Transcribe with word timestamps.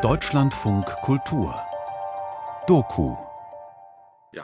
Deutschlandfunk 0.00 0.86
Kultur 1.02 1.54
Doku 2.66 3.14
Ja, 4.32 4.42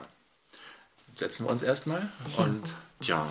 setzen 1.14 1.46
wir 1.46 1.50
uns 1.52 1.62
erstmal 1.62 2.06
und 2.36 2.74
tja, 3.00 3.24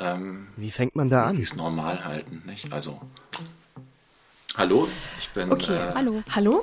ähm, 0.00 0.48
Wie 0.56 0.70
fängt 0.72 0.96
man 0.96 1.10
da 1.10 1.26
an? 1.26 1.38
ist 1.38 1.56
normal 1.56 2.04
halten, 2.04 2.42
nicht? 2.46 2.72
Also, 2.72 3.00
hallo, 4.56 4.88
ich 5.20 5.30
bin. 5.30 5.52
Okay, 5.52 5.76
äh, 5.76 5.94
hallo. 5.94 6.22
Hallo? 6.34 6.62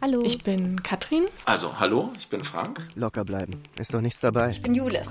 Hallo. 0.00 0.22
Ich 0.24 0.42
bin 0.42 0.82
Katrin. 0.82 1.24
Also, 1.44 1.78
hallo, 1.78 2.12
ich 2.18 2.28
bin 2.28 2.42
Frank. 2.42 2.80
Locker 2.96 3.24
bleiben. 3.24 3.62
Ist 3.78 3.94
doch 3.94 4.00
nichts 4.00 4.20
dabei. 4.20 4.50
Ich 4.50 4.60
bin 4.60 4.74
Jule. 4.74 5.04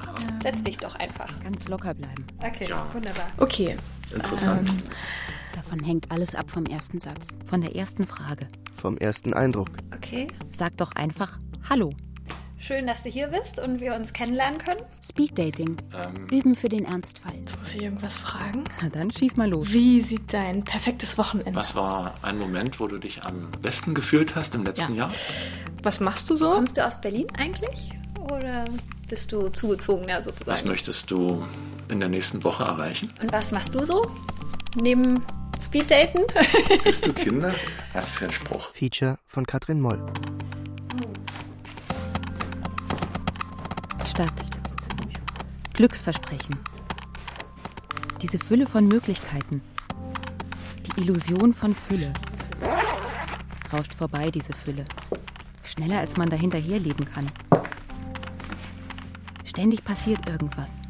Setz 0.43 0.61
dich 0.63 0.75
doch 0.77 0.95
einfach. 0.95 1.29
Ganz 1.41 1.67
locker 1.69 1.93
bleiben. 1.93 2.27
Okay, 2.43 2.67
Ja. 2.67 2.85
wunderbar. 2.91 3.27
Okay. 3.37 3.77
Interessant. 4.13 4.69
Davon 5.55 5.83
hängt 5.83 6.11
alles 6.11 6.35
ab 6.35 6.49
vom 6.49 6.65
ersten 6.65 6.99
Satz. 6.99 7.27
Von 7.45 7.61
der 7.61 7.75
ersten 7.75 8.05
Frage. 8.07 8.47
Vom 8.75 8.97
ersten 8.97 9.33
Eindruck. 9.33 9.69
Okay. 9.95 10.27
Sag 10.55 10.77
doch 10.77 10.91
einfach 10.93 11.37
Hallo. 11.69 11.91
Schön, 12.57 12.85
dass 12.85 13.01
du 13.01 13.09
hier 13.09 13.27
bist 13.27 13.59
und 13.59 13.79
wir 13.79 13.95
uns 13.95 14.13
kennenlernen 14.13 14.59
können. 14.59 14.81
Speed 15.01 15.37
Dating. 15.37 15.77
Ähm, 15.95 16.27
Üben 16.31 16.55
für 16.55 16.69
den 16.69 16.85
Ernstfall. 16.85 17.33
Muss 17.59 17.73
ich 17.73 17.81
irgendwas 17.81 18.17
fragen? 18.17 18.65
Na 18.81 18.89
dann 18.89 19.09
schieß 19.09 19.35
mal 19.35 19.49
los. 19.49 19.67
Wie 19.71 19.99
sieht 20.01 20.31
dein 20.31 20.63
perfektes 20.63 21.17
Wochenende 21.17 21.55
was 21.55 21.73
war 21.75 22.13
ein 22.21 22.37
Moment, 22.37 22.79
wo 22.79 22.85
du 22.87 22.97
dich 22.99 23.23
am 23.23 23.49
besten 23.63 23.93
gefühlt 23.95 24.35
hast 24.35 24.53
im 24.53 24.63
letzten 24.63 24.93
Ja. 24.93 25.05
Jahr? 25.07 25.11
Was 25.81 25.99
machst 26.01 26.29
du 26.29 26.35
so? 26.35 26.51
Kommst 26.51 26.77
du 26.77 26.85
aus 26.85 27.01
Berlin 27.01 27.25
eigentlich? 27.37 27.93
Oder 28.31 28.65
bist 29.09 29.31
du 29.31 29.49
zugezogener 29.49 30.17
Was 30.19 30.25
sozusagen? 30.25 30.67
möchtest 30.67 31.09
du 31.09 31.43
in 31.89 31.99
der 31.99 32.09
nächsten 32.09 32.43
Woche 32.43 32.63
erreichen? 32.63 33.09
Und 33.21 33.31
was 33.33 33.51
machst 33.51 33.73
du 33.73 33.83
so? 33.83 34.05
Neben 34.79 35.21
Speeddaten? 35.61 36.25
Bist 36.83 37.05
du 37.05 37.13
Kinder? 37.13 37.53
Was 37.93 38.11
für 38.11 38.25
ein 38.25 38.31
Spruch. 38.31 38.73
Feature 38.73 39.17
von 39.27 39.45
Katrin 39.45 39.79
Moll. 39.79 40.01
Stadt. 44.09 44.33
Glücksversprechen. 45.73 46.57
Diese 48.21 48.39
Fülle 48.39 48.65
von 48.67 48.87
Möglichkeiten. 48.87 49.61
Die 50.85 51.01
Illusion 51.01 51.53
von 51.53 51.75
Fülle. 51.75 52.11
Rauscht 53.71 53.93
vorbei, 53.93 54.31
diese 54.31 54.53
Fülle. 54.53 54.85
Schneller, 55.63 55.99
als 55.99 56.17
man 56.17 56.29
dahinterher 56.29 56.79
leben 56.79 57.05
kann. 57.05 57.31
Ständig 59.45 59.83
passiert 59.83 60.27
irgendwas. 60.27 60.81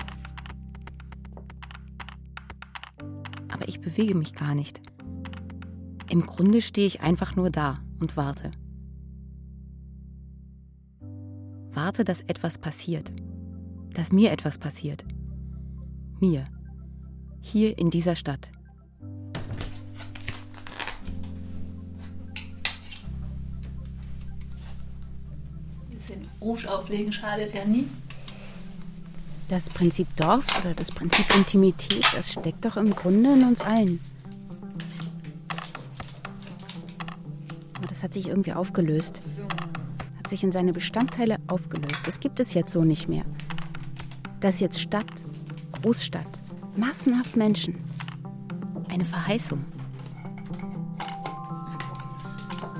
Ich 3.71 3.79
bewege 3.79 4.15
mich 4.15 4.33
gar 4.33 4.53
nicht. 4.53 4.81
Im 6.09 6.25
Grunde 6.25 6.61
stehe 6.61 6.87
ich 6.87 6.99
einfach 6.99 7.37
nur 7.37 7.49
da 7.49 7.79
und 8.01 8.17
warte. 8.17 8.51
Warte, 11.71 12.03
dass 12.03 12.19
etwas 12.19 12.57
passiert. 12.57 13.13
Dass 13.93 14.11
mir 14.11 14.33
etwas 14.33 14.57
passiert. 14.57 15.05
Mir. 16.19 16.43
Hier 17.39 17.77
in 17.77 17.89
dieser 17.89 18.17
Stadt. 18.17 18.51
bisschen 25.87 26.29
Rouge 26.41 26.69
auflegen 26.69 27.13
schadet 27.13 27.53
ja 27.53 27.63
nie. 27.63 27.87
Das 29.51 29.69
Prinzip 29.69 30.07
Dorf 30.15 30.45
oder 30.63 30.73
das 30.73 30.93
Prinzip 30.93 31.25
Intimität, 31.35 32.05
das 32.15 32.31
steckt 32.31 32.63
doch 32.63 32.77
im 32.77 32.95
Grunde 32.95 33.33
in 33.33 33.43
uns 33.43 33.59
allen. 33.59 33.99
Aber 37.73 37.85
das 37.85 38.01
hat 38.01 38.13
sich 38.13 38.29
irgendwie 38.29 38.53
aufgelöst. 38.53 39.21
Hat 40.17 40.29
sich 40.29 40.45
in 40.45 40.53
seine 40.53 40.71
Bestandteile 40.71 41.35
aufgelöst. 41.47 42.01
Das 42.05 42.21
gibt 42.21 42.39
es 42.39 42.53
jetzt 42.53 42.71
so 42.71 42.85
nicht 42.85 43.09
mehr. 43.09 43.25
Das 44.39 44.55
ist 44.55 44.61
jetzt 44.61 44.79
Stadt, 44.79 45.11
Großstadt, 45.73 46.39
massenhaft 46.77 47.35
Menschen. 47.35 47.75
Eine 48.87 49.03
Verheißung. 49.03 49.65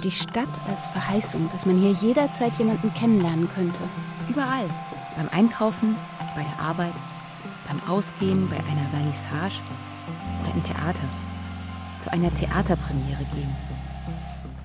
Die 0.06 0.12
Stadt 0.12 0.48
als 0.70 0.88
Verheißung, 0.88 1.50
dass 1.52 1.66
man 1.66 1.78
hier 1.82 1.92
jederzeit 1.92 2.53
jemanden 2.58 2.94
kennenlernen 2.94 3.50
könnte. 3.53 3.82
Überall. 4.30 4.70
Beim 5.18 5.28
Einkaufen, 5.38 5.98
bei 6.36 6.44
der 6.44 6.59
Arbeit, 6.59 6.94
beim 7.68 7.81
Ausgehen, 7.90 8.50
bei 8.50 8.58
einer 8.58 8.88
Vernissage 8.90 9.62
oder 10.42 10.53
im 10.53 10.64
Theater. 10.64 11.03
Zu 12.00 12.12
einer 12.12 12.34
Theaterpremiere 12.34 13.24
gehen. 13.34 13.56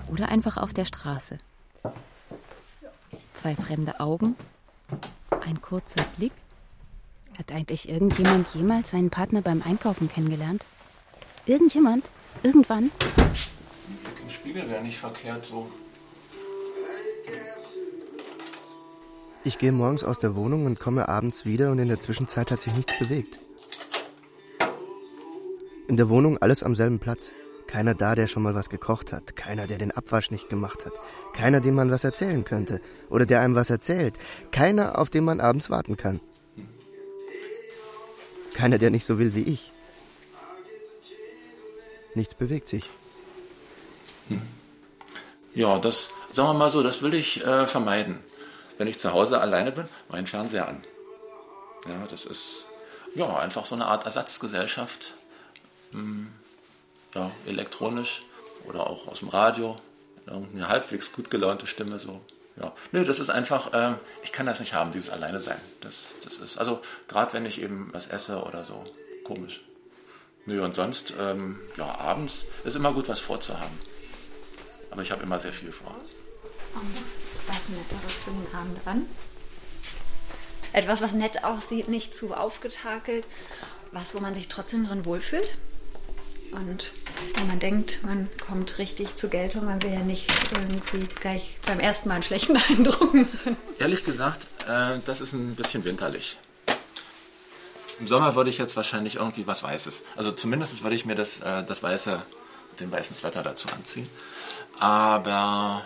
Oder 0.08 0.28
einfach 0.28 0.56
auf 0.56 0.72
der 0.72 0.84
Straße. 0.84 1.38
Zwei 3.34 3.54
fremde 3.54 4.00
Augen, 4.00 4.36
ein 5.44 5.60
kurzer 5.60 6.02
Blick. 6.16 6.32
Hat 7.38 7.52
eigentlich 7.52 7.88
irgendjemand 7.88 8.54
jemals 8.54 8.90
seinen 8.90 9.10
Partner 9.10 9.42
beim 9.42 9.62
Einkaufen 9.62 10.08
kennengelernt? 10.10 10.64
Irgendjemand? 11.44 12.10
Irgendwann? 12.42 12.90
Ein 13.18 14.30
Spiegel 14.30 14.68
wäre 14.70 14.82
nicht 14.82 14.98
verkehrt, 14.98 15.44
so. 15.44 15.70
Ich 19.46 19.58
gehe 19.58 19.70
morgens 19.70 20.02
aus 20.02 20.18
der 20.18 20.34
Wohnung 20.34 20.66
und 20.66 20.80
komme 20.80 21.08
abends 21.08 21.44
wieder 21.44 21.70
und 21.70 21.78
in 21.78 21.86
der 21.86 22.00
Zwischenzeit 22.00 22.50
hat 22.50 22.60
sich 22.60 22.74
nichts 22.74 22.98
bewegt. 22.98 23.38
In 25.86 25.96
der 25.96 26.08
Wohnung 26.08 26.36
alles 26.38 26.64
am 26.64 26.74
selben 26.74 26.98
Platz. 26.98 27.32
Keiner 27.68 27.94
da, 27.94 28.16
der 28.16 28.26
schon 28.26 28.42
mal 28.42 28.56
was 28.56 28.70
gekocht 28.70 29.12
hat. 29.12 29.36
Keiner, 29.36 29.68
der 29.68 29.78
den 29.78 29.92
Abwasch 29.92 30.32
nicht 30.32 30.48
gemacht 30.48 30.84
hat. 30.84 30.94
Keiner, 31.32 31.60
dem 31.60 31.76
man 31.76 31.92
was 31.92 32.02
erzählen 32.02 32.42
könnte. 32.42 32.80
Oder 33.08 33.24
der 33.24 33.40
einem 33.40 33.54
was 33.54 33.70
erzählt. 33.70 34.14
Keiner, 34.50 34.98
auf 34.98 35.10
den 35.10 35.22
man 35.22 35.40
abends 35.40 35.70
warten 35.70 35.96
kann. 35.96 36.20
Keiner, 38.52 38.78
der 38.78 38.90
nicht 38.90 39.06
so 39.06 39.20
will 39.20 39.36
wie 39.36 39.42
ich. 39.42 39.70
Nichts 42.16 42.34
bewegt 42.34 42.66
sich. 42.66 42.90
Ja, 45.54 45.78
das, 45.78 46.10
sagen 46.32 46.48
wir 46.48 46.54
mal 46.54 46.70
so, 46.72 46.82
das 46.82 47.00
will 47.02 47.14
ich 47.14 47.46
äh, 47.46 47.68
vermeiden. 47.68 48.18
Wenn 48.78 48.88
ich 48.88 48.98
zu 48.98 49.12
Hause 49.12 49.40
alleine 49.40 49.72
bin, 49.72 49.88
meinen 50.08 50.26
Fernseher 50.26 50.68
an. 50.68 50.84
Ja, 51.88 52.06
das 52.10 52.26
ist 52.26 52.66
ja 53.14 53.38
einfach 53.38 53.66
so 53.66 53.74
eine 53.74 53.86
Art 53.86 54.04
Ersatzgesellschaft. 54.04 55.14
Hm, 55.92 56.28
ja, 57.14 57.30
elektronisch 57.46 58.22
oder 58.64 58.86
auch 58.86 59.08
aus 59.08 59.20
dem 59.20 59.28
Radio. 59.28 59.76
Irgendeine 60.26 60.68
halbwegs 60.68 61.12
gut 61.12 61.30
gelaunte 61.30 61.66
Stimme 61.66 61.98
so. 61.98 62.20
Ja, 62.60 62.72
nö, 62.90 63.04
das 63.04 63.18
ist 63.18 63.28
einfach, 63.30 63.70
ähm, 63.74 63.96
ich 64.22 64.32
kann 64.32 64.46
das 64.46 64.60
nicht 64.60 64.72
haben, 64.72 64.90
dieses 64.90 65.10
Alleine 65.10 65.40
sein. 65.40 65.60
Das, 65.82 66.16
das 66.24 66.38
ist, 66.38 66.58
also 66.58 66.80
gerade 67.06 67.34
wenn 67.34 67.44
ich 67.44 67.60
eben 67.60 67.90
was 67.92 68.06
esse 68.06 68.42
oder 68.42 68.64
so, 68.64 68.84
komisch. 69.24 69.62
Nö, 70.46 70.64
und 70.64 70.74
sonst, 70.74 71.12
ähm, 71.18 71.60
ja, 71.76 71.98
abends 71.98 72.46
ist 72.64 72.76
immer 72.76 72.92
gut, 72.92 73.08
was 73.08 73.20
vorzuhaben. 73.20 73.78
Aber 74.90 75.02
ich 75.02 75.10
habe 75.10 75.22
immer 75.22 75.38
sehr 75.38 75.52
viel 75.52 75.72
vor. 75.72 75.94
Was 77.46 77.68
Netteres 77.68 78.14
für 78.24 78.30
den 78.30 78.54
Abend 78.54 78.86
an. 78.86 79.06
Etwas, 80.72 81.00
was 81.00 81.12
nett 81.12 81.44
aussieht, 81.44 81.88
nicht 81.88 82.14
zu 82.14 82.34
aufgetakelt. 82.34 83.26
Was, 83.92 84.14
wo 84.14 84.20
man 84.20 84.34
sich 84.34 84.48
trotzdem 84.48 84.86
drin 84.86 85.04
wohlfühlt. 85.04 85.56
Und 86.52 86.92
wo 87.38 87.44
man 87.44 87.58
denkt, 87.58 88.02
man 88.02 88.28
kommt 88.46 88.78
richtig 88.78 89.16
zur 89.16 89.30
Geltung. 89.30 89.64
Man 89.64 89.82
will 89.82 89.92
ja 89.92 90.00
nicht 90.00 90.30
irgendwie 90.52 91.06
gleich 91.14 91.58
beim 91.66 91.80
ersten 91.80 92.08
Mal 92.08 92.16
einen 92.16 92.22
schlechten 92.22 92.56
Eindruck 92.68 93.14
machen. 93.14 93.56
Ehrlich 93.78 94.04
gesagt, 94.04 94.46
äh, 94.68 94.98
das 95.04 95.20
ist 95.20 95.32
ein 95.32 95.54
bisschen 95.54 95.84
winterlich. 95.84 96.38
Im 97.98 98.06
Sommer 98.06 98.34
würde 98.34 98.50
ich 98.50 98.58
jetzt 98.58 98.76
wahrscheinlich 98.76 99.16
irgendwie 99.16 99.46
was 99.46 99.62
Weißes. 99.62 100.02
Also 100.16 100.30
zumindest 100.32 100.82
würde 100.82 100.96
ich 100.96 101.06
mir 101.06 101.14
das, 101.14 101.40
äh, 101.40 101.64
das 101.64 101.82
weiße, 101.82 102.22
den 102.80 102.92
weißen 102.92 103.16
Sweater 103.16 103.42
dazu 103.42 103.68
anziehen. 103.68 104.08
Aber 104.78 105.82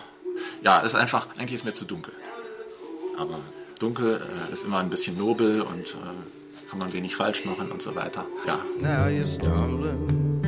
ja, 0.63 0.79
ist 0.79 0.95
einfach, 0.95 1.27
eigentlich 1.37 1.55
ist 1.55 1.65
mir 1.65 1.73
zu 1.73 1.85
dunkel. 1.85 2.13
Aber 3.17 3.39
dunkel 3.79 4.21
äh, 4.21 4.53
ist 4.53 4.63
immer 4.63 4.79
ein 4.79 4.89
bisschen 4.89 5.17
nobel 5.17 5.61
und 5.61 5.95
äh, 5.95 6.69
kann 6.69 6.79
man 6.79 6.93
wenig 6.93 7.15
falsch 7.15 7.45
machen 7.45 7.71
und 7.71 7.81
so 7.81 7.95
weiter. 7.95 8.25
Ja, 8.47 8.59
Now 8.79 9.07
you're 9.07 9.25
stumbling. 9.25 10.41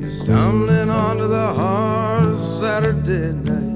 You're 0.00 0.22
stumbling 0.22 0.90
onto 0.90 1.28
the 1.28 1.58
hard 1.58 2.38
Saturday 2.38 3.32
night. 3.32 3.68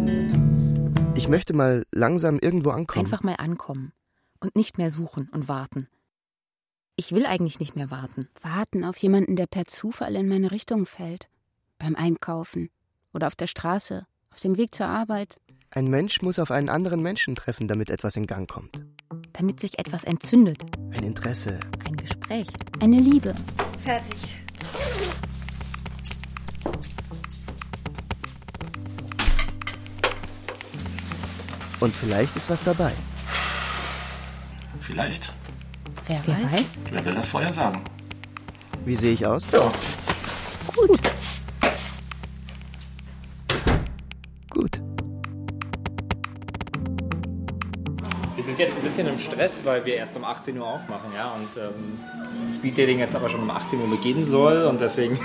Ich 1.16 1.28
möchte 1.28 1.54
mal 1.54 1.84
langsam 1.92 2.38
irgendwo 2.40 2.70
ankommen. 2.70 3.06
Einfach 3.06 3.22
mal 3.22 3.36
ankommen. 3.36 3.92
Und 4.40 4.56
nicht 4.56 4.76
mehr 4.76 4.90
suchen 4.90 5.28
und 5.32 5.48
warten. 5.48 5.88
Ich 6.96 7.12
will 7.12 7.26
eigentlich 7.26 7.60
nicht 7.60 7.76
mehr 7.76 7.90
warten. 7.90 8.28
Warten 8.42 8.84
auf 8.84 8.96
jemanden, 8.98 9.36
der 9.36 9.46
per 9.46 9.66
Zufall 9.66 10.16
in 10.16 10.28
meine 10.28 10.50
Richtung 10.50 10.84
fällt. 10.84 11.28
Beim 11.78 11.94
Einkaufen 11.94 12.70
oder 13.14 13.28
auf 13.28 13.36
der 13.36 13.46
Straße, 13.46 14.06
auf 14.32 14.40
dem 14.40 14.56
Weg 14.56 14.74
zur 14.74 14.86
Arbeit. 14.86 15.38
Ein 15.70 15.86
Mensch 15.86 16.20
muss 16.22 16.38
auf 16.38 16.50
einen 16.50 16.68
anderen 16.68 17.02
Menschen 17.02 17.34
treffen, 17.34 17.68
damit 17.68 17.90
etwas 17.90 18.16
in 18.16 18.26
Gang 18.26 18.50
kommt. 18.50 18.80
Damit 19.32 19.60
sich 19.60 19.78
etwas 19.78 20.04
entzündet. 20.04 20.58
Ein 20.92 21.04
Interesse. 21.04 21.58
Ein 21.86 21.96
Gespräch. 21.96 22.46
Eine 22.80 22.98
Liebe. 22.98 23.34
Fertig. 23.78 24.16
Und 31.80 31.94
vielleicht 31.94 32.36
ist 32.36 32.48
was 32.48 32.62
dabei. 32.62 32.92
Vielleicht. 34.80 35.32
Wer, 36.06 36.20
Wer 36.26 36.36
weiß? 36.44 36.52
weiß? 36.52 36.70
Wer 36.90 37.04
will 37.04 37.14
das 37.14 37.28
vorher 37.28 37.52
sagen? 37.52 37.82
Wie 38.84 38.96
sehe 38.96 39.12
ich 39.12 39.26
aus? 39.26 39.46
Ja. 39.52 39.72
Gut. 40.76 41.11
Jetzt 48.62 48.76
ein 48.76 48.82
bisschen 48.82 49.08
im 49.08 49.18
Stress, 49.18 49.64
weil 49.64 49.84
wir 49.84 49.96
erst 49.96 50.16
um 50.16 50.24
18 50.24 50.56
Uhr 50.56 50.66
aufmachen, 50.66 51.10
ja, 51.14 51.32
und 51.32 51.48
ähm, 51.60 52.50
Speeddating 52.50 53.00
jetzt 53.00 53.14
aber 53.14 53.28
schon 53.28 53.42
um 53.42 53.50
18 53.50 53.80
Uhr 53.80 53.90
beginnen 53.90 54.26
soll 54.26 54.64
und 54.66 54.80
deswegen 54.80 55.18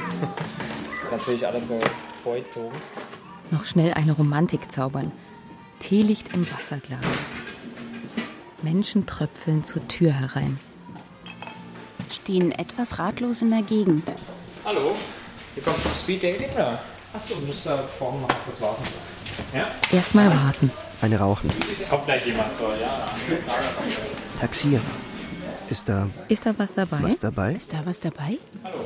natürlich 1.11 1.45
alles 1.45 1.67
so 1.67 1.79
vorgezogen. 2.23 2.75
Noch 3.51 3.65
schnell 3.65 3.93
eine 3.93 4.13
Romantik 4.13 4.71
zaubern. 4.71 5.11
Teelicht 5.79 6.33
im 6.33 6.51
Wasserglas. 6.51 7.05
Menschen 8.63 9.05
tröpfeln 9.05 9.63
zur 9.63 9.87
Tür 9.87 10.11
herein. 10.11 10.59
Stehen 12.09 12.51
etwas 12.51 12.97
ratlos 12.97 13.43
in 13.43 13.51
der 13.51 13.61
Gegend. 13.61 14.15
Hallo, 14.65 14.95
ihr 15.55 15.61
kommt 15.61 15.81
zum 15.83 15.93
Speeddating? 15.93 16.49
Ja. 16.57 16.79
Achso, 17.13 17.35
du 17.35 17.45
musst 17.45 17.65
da 17.65 17.77
vorne 17.99 18.21
noch 18.21 18.45
kurz 18.45 18.59
warten. 18.61 18.83
Ja? 19.53 19.67
Erstmal 19.91 20.29
warten. 20.29 20.71
Eine 21.01 21.19
rauchen. 21.19 21.49
Kommt 21.89 22.05
gleich 22.05 22.25
jemand 22.25 22.53
so, 22.53 22.63
ja. 22.81 23.05
Taxieren. 24.39 24.83
Ist 25.69 25.87
da 25.89 26.09
Ist 26.27 26.45
da 26.45 26.53
was 26.57 26.73
dabei? 26.73 26.97
was 27.03 27.19
dabei? 27.19 27.53
Ist 27.53 27.73
da 27.73 27.85
was 27.85 27.99
dabei? 27.99 28.37
Hallo. 28.63 28.85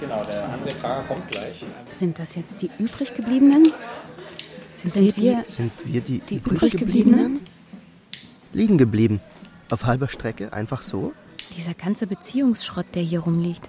Genau, 0.00 0.24
der 0.24 0.48
andere 0.48 0.70
Fahrer 0.76 1.02
kommt 1.04 1.28
gleich. 1.30 1.64
Sind 1.90 2.18
das 2.18 2.34
jetzt 2.34 2.60
die 2.62 2.70
übrig 2.78 3.14
gebliebenen? 3.14 3.72
Sind 4.72 5.16
wir 5.16 5.44
Sind 5.56 5.72
wir 5.84 6.00
die, 6.00 6.18
die 6.20 6.36
übrig 6.36 6.54
übrig 6.54 6.76
gebliebenen? 6.76 7.40
Liegen 8.52 8.78
geblieben. 8.78 9.20
Auf 9.70 9.84
halber 9.84 10.08
Strecke, 10.08 10.52
einfach 10.52 10.82
so? 10.82 11.12
Dieser 11.56 11.74
ganze 11.74 12.06
Beziehungsschrott, 12.06 12.86
der 12.94 13.02
hier 13.02 13.20
rumliegt. 13.20 13.68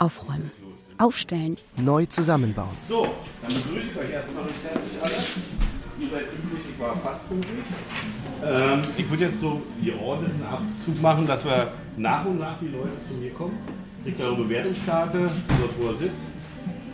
Aufräumen. 0.00 0.50
Aufstellen. 0.96 1.58
Neu 1.76 2.06
zusammenbauen. 2.06 2.70
So, 2.88 3.06
dann 3.42 3.52
begrüße 3.52 3.86
ich 3.92 3.98
euch 3.98 4.10
erstmal 4.10 4.44
recht 4.44 4.64
herzlich 4.64 5.02
alle. 5.02 5.12
Ihr 6.00 6.08
seid 6.08 6.30
pünktlich, 6.30 6.62
ich 6.72 6.80
war 6.80 6.96
fast 6.96 7.28
pünktlich. 7.28 7.64
Ähm, 8.42 8.80
ich 8.96 9.10
würde 9.10 9.26
jetzt 9.26 9.40
so 9.40 9.60
geordneten 9.84 10.42
Abzug 10.42 11.02
machen, 11.02 11.26
dass 11.26 11.44
wir 11.44 11.72
nach 11.98 12.24
und 12.24 12.38
nach 12.38 12.58
die 12.58 12.68
Leute 12.68 12.96
zu 13.06 13.12
mir 13.12 13.30
kommen. 13.32 13.58
Kriegt 14.02 14.18
eure 14.22 14.36
Bewertungskarte, 14.36 15.18
dort 15.18 15.78
wo 15.78 15.88
er 15.88 15.94
sitzt. 15.94 16.30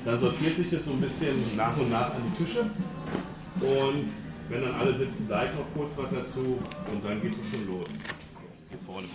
Dann 0.05 0.19
sortiert 0.19 0.56
sich 0.56 0.70
das 0.70 0.85
so 0.85 0.91
ein 0.91 1.00
bisschen 1.00 1.37
nach 1.56 1.76
und 1.76 1.88
nach 1.93 2.11
an 2.11 2.23
die 2.32 2.44
Tische. 2.44 2.62
Und 3.61 4.11
wenn 4.49 4.62
dann 4.62 4.75
alle 4.75 4.99
sitzen, 4.99 5.29
sage 5.29 5.50
ich 5.53 5.58
noch 5.58 5.67
kurz 5.76 5.93
was 5.97 6.11
dazu 6.11 6.58
und 6.93 7.05
dann 7.05 7.23
geht 7.23 7.35
es 7.41 7.50
schon 7.50 7.67
los. 7.69 7.87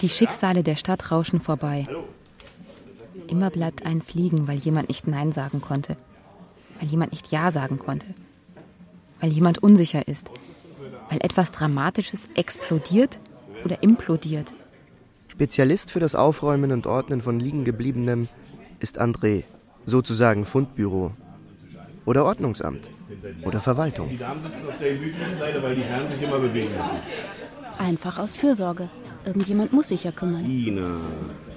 Die 0.02 0.10
Schicksale 0.10 0.64
der 0.64 0.78
Stadt 0.78 1.12
rauschen 1.12 1.42
vorbei. 1.42 1.84
Hallo. 1.88 2.06
Immer 3.32 3.50
bleibt 3.50 3.86
eins 3.86 4.14
liegen, 4.14 4.50
weil 4.50 4.58
jemand 4.58 4.90
nicht 4.90 5.08
Nein 5.08 5.32
sagen 5.32 5.62
konnte. 5.62 5.96
Weil 6.80 6.90
jemand 6.90 7.12
nicht 7.14 7.32
Ja 7.32 7.50
sagen 7.50 7.80
konnte. 7.80 8.08
Weil 9.22 9.32
jemand 9.32 9.64
unsicher 9.64 10.06
ist. 10.06 10.30
Weil 11.10 11.20
etwas 11.22 11.54
Dramatisches 11.54 12.28
explodiert 12.36 13.22
oder 13.64 13.82
implodiert. 13.84 14.54
Spezialist 15.30 15.92
für 15.92 16.02
das 16.02 16.14
Aufräumen 16.14 16.74
und 16.74 16.88
Ordnen 16.88 17.22
von 17.22 17.40
Liegengebliebenem 17.40 18.28
ist 18.82 19.00
André, 19.00 19.46
sozusagen 19.86 20.46
Fundbüro. 20.46 21.14
Oder 22.06 22.26
Ordnungsamt. 22.26 22.90
Oder 23.44 23.62
Verwaltung. 23.62 24.10
Die 24.10 24.18
Damen 24.18 24.42
sitzen 24.42 24.68
auf 24.68 24.78
der 24.78 24.94
gemütlichen 24.94 25.40
Seite, 25.40 25.64
weil 25.64 25.76
die 25.76 25.84
Herren 25.84 26.10
sich 26.12 26.22
immer 26.22 26.40
bewegen 26.40 26.72
müssen. 26.72 27.80
Einfach 27.80 28.20
aus 28.20 28.36
Fürsorge. 28.36 28.90
Irgendjemand 29.24 29.72
muss 29.72 29.88
sich 29.88 30.04
ja 30.04 30.12
kümmern. 30.12 30.44
Ina. 30.44 30.98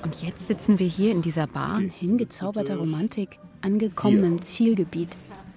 Und 0.05 0.23
jetzt 0.23 0.47
sitzen 0.47 0.79
wir 0.79 0.87
hier 0.87 1.11
in 1.13 1.23
dieser 1.23 1.47
Bar. 1.47 1.79
In 1.79 1.89
hingezauberter 1.89 2.77
Romantik, 2.77 3.39
angekommen 3.63 4.23
im 4.23 4.43
Zielgebiet. 4.43 5.09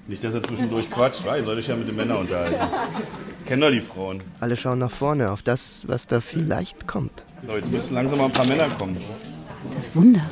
Nicht, 0.07 0.23
dass 0.23 0.33
er 0.35 0.41
zwischendurch 0.41 0.89
quatscht, 0.89 1.25
weil 1.25 1.43
soll 1.43 1.59
ich 1.59 1.67
ja 1.67 1.75
mit 1.75 1.89
den 1.89 1.97
Männern 1.97 2.19
unterhalten. 2.19 2.55
Kennen 3.45 3.61
doch 3.61 3.71
die 3.71 3.81
Frauen. 3.81 4.23
Alle 4.39 4.55
schauen 4.55 4.79
nach 4.79 4.89
vorne 4.89 5.33
auf 5.33 5.43
das, 5.43 5.83
was 5.87 6.07
da 6.07 6.21
vielleicht 6.21 6.87
kommt. 6.87 7.25
So, 7.45 7.57
jetzt 7.57 7.69
müssen 7.69 7.93
langsam 7.93 8.19
mal 8.19 8.25
ein 8.25 8.31
paar 8.31 8.47
Männer 8.47 8.69
kommen. 8.69 8.95
Das 9.75 9.93
Wunder. 9.97 10.25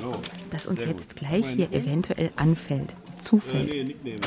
Das 0.50 0.65
uns 0.65 0.85
jetzt 0.85 1.18
gleich 1.18 1.45
hier 1.47 1.73
eventuell 1.73 2.31
anfällt. 2.38 2.95
Zufällt. 3.21 3.68
Nickname. 3.68 4.21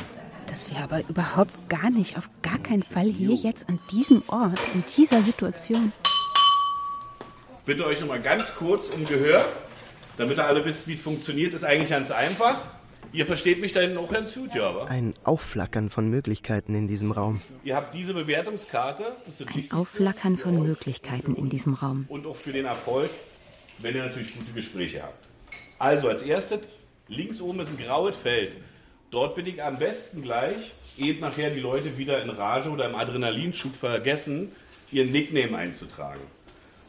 Dass 0.49 0.71
wir 0.71 0.79
aber 0.81 1.01
überhaupt 1.09 1.71
gar 1.71 1.89
nicht, 1.89 2.19
auf 2.19 2.29
gar 2.43 2.59
keinen 2.59 2.83
Fall 2.83 3.07
hier 3.07 3.35
jetzt 3.35 3.71
an 3.71 3.79
diesem 3.91 4.23
Ort, 4.27 4.61
in 4.75 4.85
dieser 4.99 5.23
Situation. 5.23 5.93
Bitte 7.65 7.87
euch 7.87 8.01
noch 8.01 8.09
mal 8.09 8.21
ganz 8.21 8.55
kurz 8.55 8.87
um 8.95 9.07
Gehör, 9.07 9.45
damit 10.19 10.39
ihr 10.39 10.45
alle 10.45 10.65
wisst, 10.65 10.87
wie 10.89 10.95
es 10.95 11.01
funktioniert. 11.01 11.55
Ist 11.55 11.65
eigentlich 11.65 11.91
ganz 11.91 12.11
einfach. 12.11 12.61
Ihr 13.13 13.25
versteht 13.25 13.59
mich 13.61 13.73
da 13.73 13.81
hinten 13.81 13.97
auch 13.97 14.13
ganz 14.13 14.35
gut, 14.35 14.55
ja, 14.55 14.69
aber 14.69 14.89
Ein 14.89 15.15
Aufflackern 15.25 15.89
von 15.89 16.11
Möglichkeiten 16.11 16.75
in 16.75 16.89
diesem 16.89 17.11
Raum. 17.11 17.41
Ihr 17.65 17.75
habt 17.75 17.95
diese 17.95 18.13
Bewertungskarte. 18.13 19.13
Das 19.25 19.41
ist 19.41 19.49
Ein. 19.49 19.71
Aufflackern 19.73 20.37
von 20.37 20.63
Möglichkeiten 20.63 21.35
in 21.35 21.49
diesem 21.49 21.73
Raum. 21.75 22.05
und 22.09 22.27
auch 22.27 22.37
für 22.37 22.53
den 22.53 22.67
Erfolg, 22.67 23.09
wenn 23.79 23.95
ihr 23.95 24.05
natürlich 24.05 24.37
gute 24.37 24.53
Gespräche 24.53 25.03
habt. 25.03 25.25
Also 25.79 26.09
als 26.09 26.23
erstes, 26.23 26.61
links 27.07 27.41
oben 27.41 27.61
ist 27.61 27.71
ein 27.71 27.79
graues 27.79 28.17
Feld. 28.17 28.57
Dort 29.11 29.37
bitte 29.37 29.49
ich 29.49 29.63
am 29.63 29.79
besten 29.79 30.21
gleich, 30.21 30.73
ehe 30.99 31.19
nachher 31.19 31.49
die 31.51 31.61
Leute 31.61 31.97
wieder 31.97 32.23
in 32.23 32.29
Rage 32.29 32.69
oder 32.69 32.87
im 32.91 32.95
Adrenalinschub 32.95 33.75
vergessen, 33.75 34.53
ihren 34.93 35.13
Nickname 35.13 35.57
einzutragen. 35.57 36.21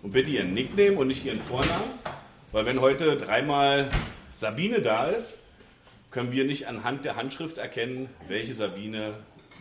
Und 0.04 0.12
bitte 0.12 0.32
ihren 0.32 0.54
Nickname 0.54 0.98
und 0.98 1.08
nicht 1.08 1.24
ihren 1.26 1.42
Vornamen, 1.42 1.92
weil 2.52 2.66
wenn 2.66 2.82
heute 2.82 3.18
dreimal 3.18 3.90
Sabine 4.32 4.82
da 4.82 5.06
ist, 5.08 5.38
können 6.12 6.32
wir 6.32 6.46
nicht 6.46 6.68
anhand 6.68 7.06
der 7.06 7.16
Handschrift 7.16 7.58
erkennen, 7.58 8.10
welche 8.28 8.56
Sabine 8.56 9.14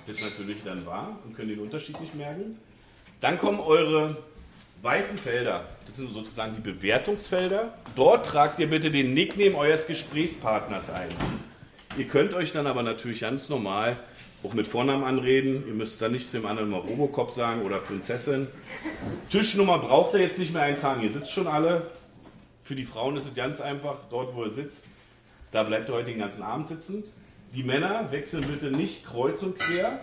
das 0.06 0.22
natürlich 0.22 0.64
dann 0.64 0.86
war 0.86 1.18
und 1.24 1.36
können 1.36 1.48
den 1.48 1.60
Unterschied 1.60 2.00
nicht 2.00 2.14
merken. 2.14 2.58
Dann 3.20 3.38
kommen 3.38 3.60
eure 3.60 4.16
weißen 4.82 5.18
Felder. 5.18 5.64
Das 5.86 5.96
sind 5.96 6.14
sozusagen 6.14 6.54
die 6.54 6.60
Bewertungsfelder. 6.60 7.74
Dort 7.96 8.26
tragt 8.26 8.60
ihr 8.60 8.70
bitte 8.70 8.90
den 8.90 9.12
Nickname 9.12 9.56
eures 9.56 9.86
Gesprächspartners 9.86 10.90
ein. 10.90 11.08
Ihr 11.96 12.06
könnt 12.06 12.32
euch 12.32 12.52
dann 12.52 12.66
aber 12.66 12.82
natürlich 12.82 13.20
ganz 13.20 13.48
normal 13.48 13.96
auch 14.44 14.54
mit 14.54 14.68
Vornamen 14.68 15.02
anreden. 15.02 15.64
Ihr 15.66 15.74
müsst 15.74 16.00
dann 16.00 16.12
nicht 16.12 16.30
zu 16.30 16.38
dem 16.38 16.46
anderen 16.46 16.70
mal 16.70 16.78
Robocop 16.78 17.32
sagen 17.32 17.62
oder 17.62 17.78
Prinzessin. 17.78 18.46
Tischnummer 19.30 19.78
braucht 19.78 20.14
ihr 20.14 20.20
jetzt 20.20 20.38
nicht 20.38 20.52
mehr 20.52 20.62
eintragen. 20.62 21.02
Ihr 21.02 21.10
sitzt 21.10 21.32
schon 21.32 21.48
alle. 21.48 21.90
Für 22.68 22.74
die 22.74 22.84
Frauen 22.84 23.16
ist 23.16 23.24
es 23.24 23.32
ganz 23.32 23.62
einfach. 23.62 23.96
Dort, 24.10 24.36
wo 24.36 24.44
ihr 24.44 24.52
sitzt, 24.52 24.88
da 25.52 25.62
bleibt 25.62 25.88
ihr 25.88 25.94
heute 25.94 26.10
den 26.10 26.18
ganzen 26.18 26.42
Abend 26.42 26.68
sitzen. 26.68 27.02
Die 27.54 27.62
Männer 27.62 28.12
wechseln 28.12 28.44
bitte 28.46 28.70
nicht 28.70 29.06
kreuz 29.06 29.42
und 29.42 29.58
quer, 29.58 30.00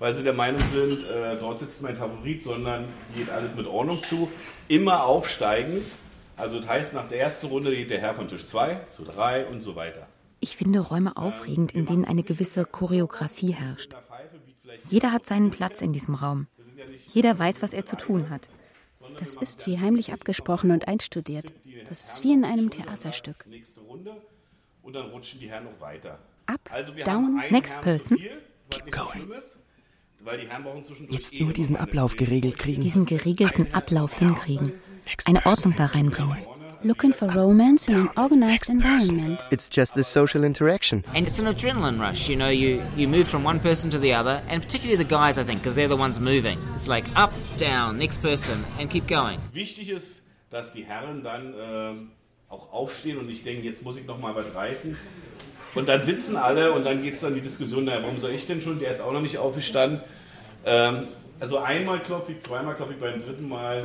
weil 0.00 0.12
sie 0.12 0.24
der 0.24 0.32
Meinung 0.32 0.60
sind, 0.74 1.04
äh, 1.04 1.38
dort 1.38 1.60
sitzt 1.60 1.82
mein 1.82 1.94
Favorit, 1.94 2.42
sondern 2.42 2.84
geht 3.14 3.30
alles 3.30 3.54
mit 3.54 3.64
Ordnung 3.68 4.02
zu. 4.02 4.28
Immer 4.66 5.04
aufsteigend. 5.04 5.84
Also 6.36 6.58
das 6.58 6.68
heißt, 6.68 6.94
nach 6.94 7.06
der 7.06 7.20
ersten 7.20 7.46
Runde 7.46 7.70
geht 7.70 7.90
der 7.90 8.00
Herr 8.00 8.14
von 8.14 8.26
Tisch 8.26 8.44
2 8.44 8.80
zu 8.90 9.04
3 9.04 9.46
und 9.46 9.62
so 9.62 9.76
weiter. 9.76 10.08
Ich 10.40 10.56
finde 10.56 10.80
Räume 10.80 11.16
aufregend, 11.16 11.70
in 11.76 11.86
denen 11.86 12.04
eine 12.04 12.24
gewisse 12.24 12.64
Choreografie 12.64 13.52
herrscht. 13.52 13.94
Jeder 14.88 15.12
hat 15.12 15.26
seinen 15.26 15.52
Platz 15.52 15.80
in 15.80 15.92
diesem 15.92 16.16
Raum. 16.16 16.48
Jeder 17.12 17.38
weiß, 17.38 17.62
was 17.62 17.72
er 17.72 17.86
zu 17.86 17.96
tun 17.96 18.30
hat. 18.30 18.48
Das 19.18 19.36
ist 19.36 19.66
wie 19.66 19.78
heimlich 19.78 20.12
abgesprochen 20.12 20.70
und 20.70 20.88
einstudiert. 20.88 21.52
Das 21.90 22.12
ist 22.12 22.22
wie 22.24 22.32
in 22.32 22.44
einem 22.44 22.70
Theaterstück. 22.70 23.44
Nächste 23.48 23.80
Runde 23.80 24.16
und 24.82 24.92
dann 24.92 25.10
rutschen 25.10 25.40
die 25.40 25.50
Herren 25.50 25.64
noch 25.64 25.80
weiter. 25.80 26.20
Up, 26.46 26.60
Also 26.70 26.94
wir 26.94 27.04
down, 27.04 27.14
haben 27.14 27.40
einen 27.40 27.52
next 27.52 27.74
Herrn 27.74 27.82
person. 27.82 28.18
Keep 28.70 28.92
going. 28.92 29.10
schlimm 29.24 29.32
ist, 29.32 29.58
weil 30.20 30.38
die 30.40 30.48
Herren 30.48 30.62
brauchen 30.62 30.84
zwischendurch 30.84 31.18
Jetzt 31.18 31.34
eh 31.34 31.42
nur 31.42 31.52
diesen 31.52 31.76
Ablauf 31.76 32.14
geregelt 32.14 32.58
kriegen. 32.58 32.80
Diesen 32.82 33.06
geregelten 33.06 33.74
Ablauf 33.74 34.16
hinkriegen. 34.16 34.72
Eine 35.24 35.44
Ordnung 35.44 35.74
da 35.76 35.86
reinbringen. 35.86 36.46
Looking 36.82 37.12
for 37.12 37.28
romance 37.28 37.88
in 37.88 37.96
an 37.96 38.10
organized 38.16 38.70
environment. 38.70 39.44
It's 39.50 39.68
just 39.70 39.94
the 39.96 40.04
social 40.04 40.44
interaction. 40.44 41.04
And 41.14 41.26
it's 41.26 41.40
an 41.40 41.46
adrenaline 41.46 41.98
rush. 42.00 42.28
You 42.28 42.36
know, 42.36 42.48
you, 42.50 42.80
you 42.96 43.06
move 43.08 43.26
from 43.28 43.44
one 43.44 43.58
person 43.60 43.90
to 43.90 43.98
the 43.98 44.14
other, 44.14 44.40
and 44.48 44.62
particularly 44.62 44.96
the 44.96 45.04
guys, 45.04 45.38
I 45.38 45.44
think, 45.44 45.60
because 45.60 45.74
they're 45.74 45.88
the 45.94 46.00
ones 46.00 46.20
moving. 46.20 46.56
It's 46.74 46.88
like 46.88 47.04
up, 47.16 47.32
down, 47.58 47.98
next 47.98 48.22
person, 48.22 48.64
and 48.78 48.88
keep 48.88 49.06
going. 49.08 49.38
Wichtig 49.52 49.90
ist, 49.90 50.19
dass 50.50 50.72
die 50.72 50.82
Herren 50.84 51.22
dann 51.22 51.54
ähm, 51.58 52.10
auch 52.48 52.72
aufstehen 52.72 53.18
und 53.18 53.26
nicht 53.26 53.46
denken, 53.46 53.64
jetzt 53.64 53.84
muss 53.84 53.96
ich 53.96 54.04
noch 54.06 54.18
mal 54.18 54.34
was 54.34 54.54
reißen. 54.54 54.96
Und 55.76 55.88
dann 55.88 56.02
sitzen 56.02 56.36
alle 56.36 56.72
und 56.72 56.84
dann 56.84 57.00
geht 57.00 57.14
es 57.14 57.20
dann 57.20 57.34
die 57.34 57.40
Diskussion, 57.40 57.84
naja, 57.84 58.02
warum 58.02 58.18
soll 58.18 58.30
ich 58.32 58.44
denn 58.46 58.60
schon? 58.60 58.80
Der 58.80 58.90
ist 58.90 59.00
auch 59.00 59.12
noch 59.12 59.20
nicht 59.20 59.38
aufgestanden. 59.38 60.00
Ähm, 60.64 61.06
also 61.38 61.58
einmal 61.58 62.00
klopfe 62.00 62.32
ich, 62.32 62.40
zweimal 62.40 62.74
klopfe 62.74 62.94
ich, 62.94 63.00
beim 63.00 63.22
dritten 63.24 63.48
Mal 63.48 63.84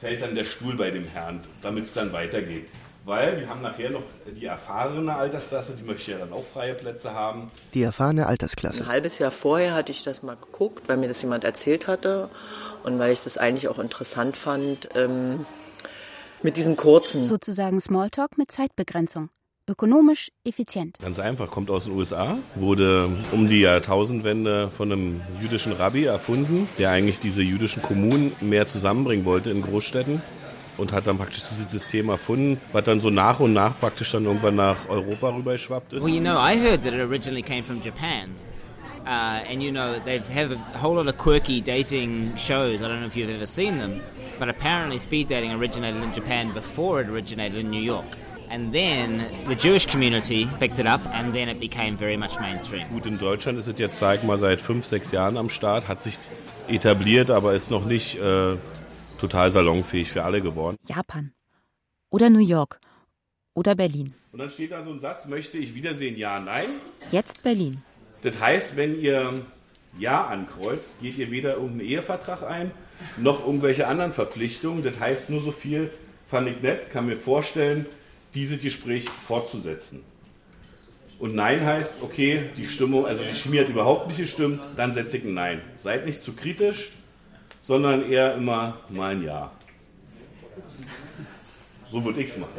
fällt 0.00 0.20
dann 0.20 0.34
der 0.34 0.44
Stuhl 0.44 0.76
bei 0.76 0.90
dem 0.90 1.04
Herrn, 1.04 1.40
damit 1.62 1.84
es 1.84 1.94
dann 1.94 2.12
weitergeht. 2.12 2.68
weil 3.04 3.38
wir 3.38 3.48
haben 3.48 3.60
nachher 3.60 3.90
noch 3.90 4.02
die 4.26 4.46
erfahrene 4.46 5.14
Altersklasse, 5.14 5.76
die 5.76 5.82
möchte 5.82 6.12
ja 6.12 6.18
dann 6.18 6.32
auch 6.32 6.44
freie 6.52 6.74
Plätze 6.74 7.12
haben. 7.12 7.50
Die 7.74 7.82
erfahrene 7.82 8.26
Altersklasse. 8.26 8.82
Ein 8.82 8.88
halbes 8.88 9.18
Jahr 9.18 9.30
vorher 9.30 9.74
hatte 9.74 9.92
ich 9.92 10.02
das 10.04 10.22
mal 10.22 10.36
geguckt, 10.36 10.88
weil 10.88 10.96
mir 10.96 11.08
das 11.08 11.20
jemand 11.20 11.44
erzählt 11.44 11.86
hatte 11.86 12.28
und 12.82 12.98
weil 12.98 13.12
ich 13.12 13.22
das 13.22 13.36
eigentlich 13.36 13.68
auch 13.68 13.78
interessant 13.78 14.36
fand 14.36 14.88
ähm, 14.94 15.44
mit 16.44 16.56
diesem 16.56 16.76
kurzen. 16.76 17.24
Sozusagen 17.26 17.80
Smalltalk 17.80 18.38
mit 18.38 18.52
Zeitbegrenzung. 18.52 19.30
Ökonomisch 19.66 20.30
effizient. 20.44 20.98
Ganz 21.00 21.18
einfach, 21.18 21.50
kommt 21.50 21.70
aus 21.70 21.84
den 21.84 21.94
USA, 21.94 22.36
wurde 22.54 23.08
um 23.32 23.48
die 23.48 23.60
Jahrtausendwende 23.60 24.70
von 24.70 24.92
einem 24.92 25.22
jüdischen 25.40 25.72
Rabbi 25.72 26.04
erfunden, 26.04 26.68
der 26.78 26.90
eigentlich 26.90 27.18
diese 27.18 27.40
jüdischen 27.40 27.80
Kommunen 27.80 28.32
mehr 28.42 28.68
zusammenbringen 28.68 29.24
wollte 29.24 29.48
in 29.48 29.62
Großstädten 29.62 30.20
und 30.76 30.92
hat 30.92 31.06
dann 31.06 31.16
praktisch 31.16 31.44
dieses 31.48 31.70
System 31.70 32.10
erfunden, 32.10 32.60
was 32.72 32.84
dann 32.84 33.00
so 33.00 33.08
nach 33.08 33.40
und 33.40 33.54
nach 33.54 33.78
praktisch 33.80 34.12
dann 34.12 34.26
irgendwann 34.26 34.56
nach 34.56 34.86
Europa 34.88 35.30
rübergeschwappt 35.30 35.94
ist. 35.94 36.02
Well, 36.02 36.12
you 36.12 36.20
know, 36.20 36.36
I 36.36 36.58
heard 36.58 36.82
that 36.82 36.92
it 36.92 37.00
originally 37.00 37.42
came 37.42 37.62
from 37.62 37.80
Japan. 37.80 38.34
Uh, 39.06 39.44
and 39.50 39.62
you 39.62 39.70
know, 39.70 39.98
they 40.04 40.18
have 40.18 40.52
a 40.52 40.78
whole 40.78 40.96
lot 40.96 41.08
of 41.08 41.16
quirky 41.16 41.60
dating 41.62 42.36
shows. 42.36 42.82
I 42.82 42.88
don't 42.88 43.00
know 43.00 43.06
if 43.06 43.16
you've 43.16 43.30
ever 43.30 43.46
seen 43.46 43.78
them. 43.78 44.00
But 44.38 44.48
apparently, 44.48 44.98
speed 44.98 45.28
dating 45.28 45.52
originated 45.52 46.02
in 46.02 46.12
Japan 46.12 46.52
before 46.52 47.00
it 47.00 47.08
originated 47.08 47.58
in 47.58 47.70
New 47.70 47.82
York. 47.82 48.04
And 48.50 48.72
then 48.72 49.22
the 49.48 49.54
Jewish 49.54 49.86
community 49.86 50.48
picked 50.60 50.78
it 50.78 50.86
up, 50.86 51.00
and 51.12 51.32
then 51.32 51.48
it 51.48 51.58
became 51.58 51.96
very 51.96 52.16
much 52.16 52.38
mainstream. 52.40 52.86
Gut, 52.92 53.06
in 53.06 53.18
Deutschland 53.18 53.58
ist 53.58 53.68
es 53.68 53.78
jetzt, 53.78 53.98
sag 53.98 54.22
mal, 54.22 54.38
seit 54.38 54.60
fünf, 54.60 54.84
sechs 54.84 55.12
Jahren 55.12 55.36
am 55.36 55.48
Start, 55.48 55.88
hat 55.88 56.02
sich 56.02 56.18
etabliert, 56.68 57.30
aber 57.30 57.54
ist 57.54 57.70
noch 57.70 57.84
nicht 57.84 58.16
äh, 58.20 58.56
total 59.18 59.50
salonfähig 59.50 60.10
für 60.10 60.22
alle 60.24 60.40
geworden. 60.40 60.76
Japan. 60.86 61.32
Oder 62.10 62.30
New 62.30 62.46
York. 62.46 62.80
Oder 63.54 63.74
Berlin. 63.74 64.14
Und 64.32 64.40
dann 64.40 64.50
steht 64.50 64.72
da 64.72 64.84
so 64.84 64.90
ein 64.90 65.00
Satz, 65.00 65.26
möchte 65.26 65.58
ich 65.58 65.74
wiedersehen, 65.74 66.16
ja, 66.16 66.40
nein. 66.40 66.66
Jetzt 67.10 67.42
Berlin. 67.42 67.82
Das 68.22 68.40
heißt, 68.40 68.76
wenn 68.76 69.00
ihr 69.00 69.42
Ja 69.98 70.26
ankreuzt, 70.26 71.00
geht 71.00 71.18
ihr 71.18 71.30
weder 71.30 71.54
irgendeinen 71.54 71.88
Ehevertrag 71.88 72.42
ein, 72.42 72.72
noch 73.16 73.46
irgendwelche 73.46 73.86
anderen 73.86 74.12
Verpflichtungen. 74.12 74.82
Das 74.82 74.98
heißt 74.98 75.30
nur 75.30 75.40
so 75.40 75.52
viel, 75.52 75.90
fand 76.26 76.48
ich 76.48 76.60
nett, 76.62 76.90
kann 76.90 77.06
mir 77.06 77.16
vorstellen, 77.16 77.86
dieses 78.34 78.60
Gespräch 78.60 79.06
fortzusetzen. 79.26 80.02
Und 81.18 81.34
Nein 81.34 81.64
heißt, 81.64 82.02
okay, 82.02 82.50
die 82.56 82.66
Stimmung, 82.66 83.06
also 83.06 83.22
die 83.22 83.34
Chemie 83.34 83.60
hat 83.60 83.68
überhaupt 83.68 84.08
nicht 84.08 84.18
gestimmt, 84.18 84.60
dann 84.76 84.92
setze 84.92 85.18
ich 85.18 85.24
ein 85.24 85.34
Nein. 85.34 85.60
Seid 85.76 86.06
nicht 86.06 86.22
zu 86.22 86.32
kritisch, 86.32 86.90
sondern 87.62 88.10
eher 88.10 88.34
immer 88.34 88.78
mal 88.88 89.12
ein 89.12 89.24
Ja. 89.24 89.52
So 91.90 92.04
würde 92.04 92.20
ich 92.20 92.30
es 92.30 92.38
machen. 92.38 92.50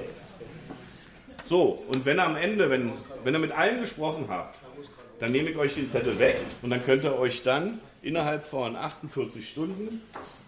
So, 1.43 1.83
und 1.89 2.05
wenn 2.05 2.17
ihr 2.17 2.23
am 2.23 2.37
Ende, 2.37 2.69
wenn, 2.69 2.93
wenn 3.23 3.33
ihr 3.35 3.39
mit 3.39 3.51
allen 3.51 3.81
gesprochen 3.81 4.25
habt, 4.29 4.57
dann 5.19 5.31
nehme 5.31 5.49
ich 5.49 5.57
euch 5.57 5.75
den 5.75 5.89
Zettel 5.89 6.17
weg 6.17 6.39
und 6.61 6.71
dann 6.71 6.83
könnt 6.83 7.03
ihr 7.03 7.17
euch 7.17 7.43
dann 7.43 7.79
innerhalb 8.05 8.45
von 8.45 8.75
48 8.75 9.49
Stunden 9.49 10.01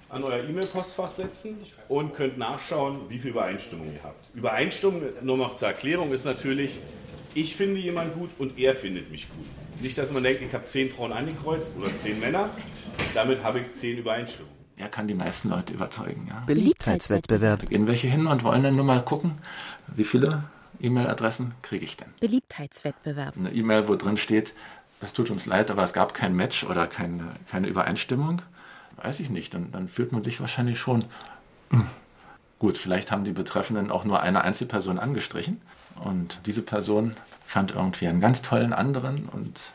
an 0.10 0.24
euer 0.24 0.44
E-Mail-Postfach 0.44 1.12
setzen 1.12 1.58
und 1.90 2.14
könnt 2.14 2.38
nachschauen, 2.38 3.10
wie 3.10 3.20
viel 3.20 3.32
Übereinstimmung 3.32 3.94
ihr 3.94 4.04
habt. 4.04 4.34
Übereinstimmung, 4.36 5.02
nur 5.22 5.38
noch 5.38 5.56
zur 5.56 5.68
Erklärung, 5.68 6.12
ist 6.12 6.24
natürlich, 6.24 6.80
ich 7.34 7.56
finde 7.56 7.82
jemanden 7.82 8.18
gut 8.18 8.30
und 8.38 8.58
er 8.58 8.74
findet 8.76 9.12
mich 9.12 9.28
gut. 9.30 9.46
Nicht, 9.82 9.98
dass 9.98 10.12
man 10.12 10.24
denkt, 10.24 10.42
ich 10.42 10.54
habe 10.54 10.66
zehn 10.66 10.90
Frauen 10.90 11.12
angekreuzt 11.12 11.76
oder 11.78 11.96
zehn 11.98 12.20
Männer, 12.20 12.52
damit 13.14 13.44
habe 13.44 13.60
ich 13.60 13.72
zehn 13.74 13.98
Übereinstimmungen. 13.98 14.56
Er 14.78 14.90
kann 14.90 15.08
die 15.08 15.16
meisten 15.16 15.50
Leute 15.50 15.74
überzeugen, 15.74 16.28
ja. 16.30 16.44
Beliebtheitswettbewerb. 16.46 17.62
Da 17.62 17.66
gehen 17.66 17.88
welche 17.88 18.08
hin 18.08 18.28
und 18.28 18.44
wollen 18.44 18.62
dann 18.62 18.76
nur 18.76 18.86
mal 18.86 19.02
gucken, 19.02 19.40
wie 19.88 20.04
viele 20.04 20.44
E-Mail-Adressen 20.80 21.56
kriege 21.64 21.84
ich 21.84 21.98
denn? 21.98 22.08
Beliebtheitswettbewerb. 22.20 23.36
Eine 23.36 23.52
E-Mail, 23.52 23.88
wo 23.88 23.96
drin 23.96 24.18
steht, 24.18 24.54
es 25.02 25.14
tut 25.14 25.30
uns 25.30 25.46
leid, 25.46 25.72
aber 25.72 25.84
es 25.84 25.94
gab 25.94 26.14
kein 26.14 26.36
Match 26.36 26.64
oder 26.64 26.88
keine, 26.88 27.24
keine 27.50 27.68
Übereinstimmung. 27.68 28.42
Weiß 28.96 29.20
ich 29.20 29.30
nicht. 29.30 29.54
Dann, 29.54 29.72
dann 29.72 29.88
fühlt 29.88 30.12
man 30.12 30.24
sich 30.24 30.40
wahrscheinlich 30.40 30.80
schon. 30.80 31.06
hm. 31.70 31.86
Gut, 32.60 32.80
vielleicht 32.80 33.12
haben 33.12 33.24
die 33.24 33.34
Betreffenden 33.34 33.92
auch 33.92 34.04
nur 34.04 34.24
eine 34.24 34.42
Einzelperson 34.42 34.98
angestrichen. 34.98 35.62
Und 36.04 36.42
diese 36.48 36.64
Person 36.64 37.14
fand 37.46 37.72
irgendwie 37.72 38.08
einen 38.08 38.22
ganz 38.22 38.42
tollen 38.42 38.74
anderen 38.74 39.30
und 39.30 39.72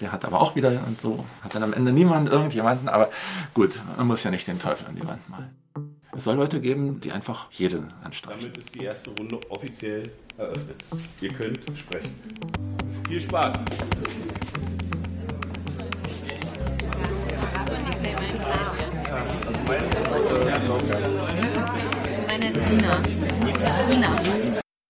der 0.00 0.12
hat 0.12 0.24
aber 0.24 0.40
auch 0.40 0.56
wieder 0.56 0.80
und 0.86 1.00
so, 1.00 1.24
hat 1.42 1.54
dann 1.54 1.62
am 1.62 1.72
Ende 1.72 1.92
niemand 1.92 2.28
irgendjemanden, 2.28 2.88
aber 2.88 3.10
gut, 3.52 3.80
man 3.96 4.08
muss 4.08 4.24
ja 4.24 4.30
nicht 4.30 4.46
den 4.48 4.58
Teufel 4.58 4.86
an 4.88 4.96
die 4.96 5.06
Wand 5.06 5.28
malen. 5.28 5.56
Es 6.16 6.24
soll 6.24 6.36
Leute 6.36 6.60
geben, 6.60 7.00
die 7.00 7.12
einfach 7.12 7.50
jeden 7.52 7.92
anstreichen. 8.04 8.40
Damit 8.40 8.58
ist 8.58 8.74
die 8.74 8.84
erste 8.84 9.10
Runde 9.10 9.40
offiziell 9.50 10.02
eröffnet. 10.36 10.84
Ihr 11.20 11.32
könnt 11.32 11.60
sprechen. 11.76 12.73
Viel 13.08 13.20
Spaß! 13.20 13.54
Meine 22.28 22.50
Nina. 22.70 22.98
Nina. 23.88 24.08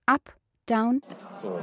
Up, 0.06 0.20
down. 0.66 1.02
So, 1.40 1.58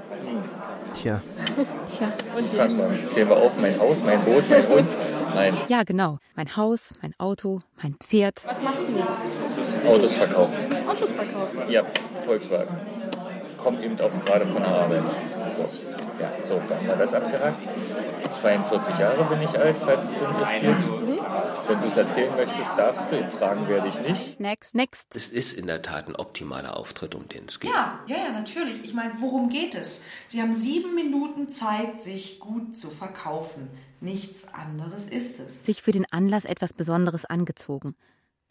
Tja. 0.94 1.22
Tja. 1.88 2.10
ich 2.40 2.52
fasse 2.52 2.76
mal. 2.76 2.96
Zählen 3.08 3.30
wir 3.30 3.38
auf. 3.38 3.58
Mein 3.60 3.80
Haus, 3.80 4.04
mein 4.04 4.20
Boot, 4.22 4.44
mein 4.50 4.68
Hund. 4.68 4.90
Nein, 5.34 5.58
Ja, 5.68 5.84
genau. 5.84 6.18
Mein 6.36 6.56
Haus, 6.56 6.94
mein 7.02 7.14
Auto, 7.18 7.62
mein 7.82 7.96
Pferd. 7.96 8.46
Was 8.46 8.62
machst 8.62 8.88
du? 8.90 9.90
Autos 9.90 10.16
verkaufen. 10.16 10.56
Autos 10.88 11.14
verkaufen. 11.14 11.60
Ja, 11.70 11.84
Volkswagen. 12.26 12.78
Komm 13.58 13.82
eben 13.82 13.96
auch 14.00 14.26
gerade 14.26 14.46
von 14.46 14.62
der 14.62 14.76
Arbeit. 14.76 15.04
So, 15.58 15.91
ja, 16.20 16.32
so, 16.44 16.62
dann 16.68 16.80
haben 16.80 16.88
wir 16.88 16.96
das 16.98 17.14
abgehakt. 17.14 17.58
42 18.30 18.98
Jahre 18.98 19.24
bin 19.26 19.42
ich 19.42 19.60
alt, 19.60 19.76
falls 19.78 20.06
es 20.10 20.22
interessiert. 20.22 20.78
Wenn 21.68 21.82
du 21.82 21.88
es 21.88 21.98
erzählen 21.98 22.36
möchtest, 22.36 22.78
darfst 22.78 23.12
du. 23.12 23.26
Fragen 23.28 23.68
werde 23.68 23.88
ich 23.88 24.00
nicht. 24.02 24.40
Next. 24.40 24.76
Next. 24.76 25.16
Es 25.16 25.30
ist 25.30 25.54
in 25.54 25.68
der 25.68 25.82
Tat 25.82 26.08
ein 26.08 26.16
optimaler 26.16 26.78
Auftritt, 26.78 27.16
um 27.16 27.28
den 27.28 27.46
es 27.46 27.60
geht. 27.60 27.72
Ja, 27.72 28.00
ja, 28.08 28.18
ja, 28.18 28.32
natürlich. 28.32 28.84
Ich 28.84 28.94
meine, 28.94 29.14
worum 29.18 29.50
geht 29.50 29.76
es? 29.76 30.06
Sie 30.28 30.42
haben 30.42 30.54
sieben 30.54 30.96
Minuten 30.96 31.50
Zeit, 31.50 32.00
sich 32.00 32.40
gut 32.40 32.78
zu 32.78 32.90
verkaufen. 32.90 33.70
Nichts 34.00 34.46
anderes 34.54 35.08
ist 35.08 35.40
es. 35.40 35.66
Sich 35.66 35.82
für 35.82 35.92
den 35.92 36.06
Anlass 36.12 36.46
etwas 36.46 36.74
Besonderes 36.74 37.26
angezogen. 37.26 37.96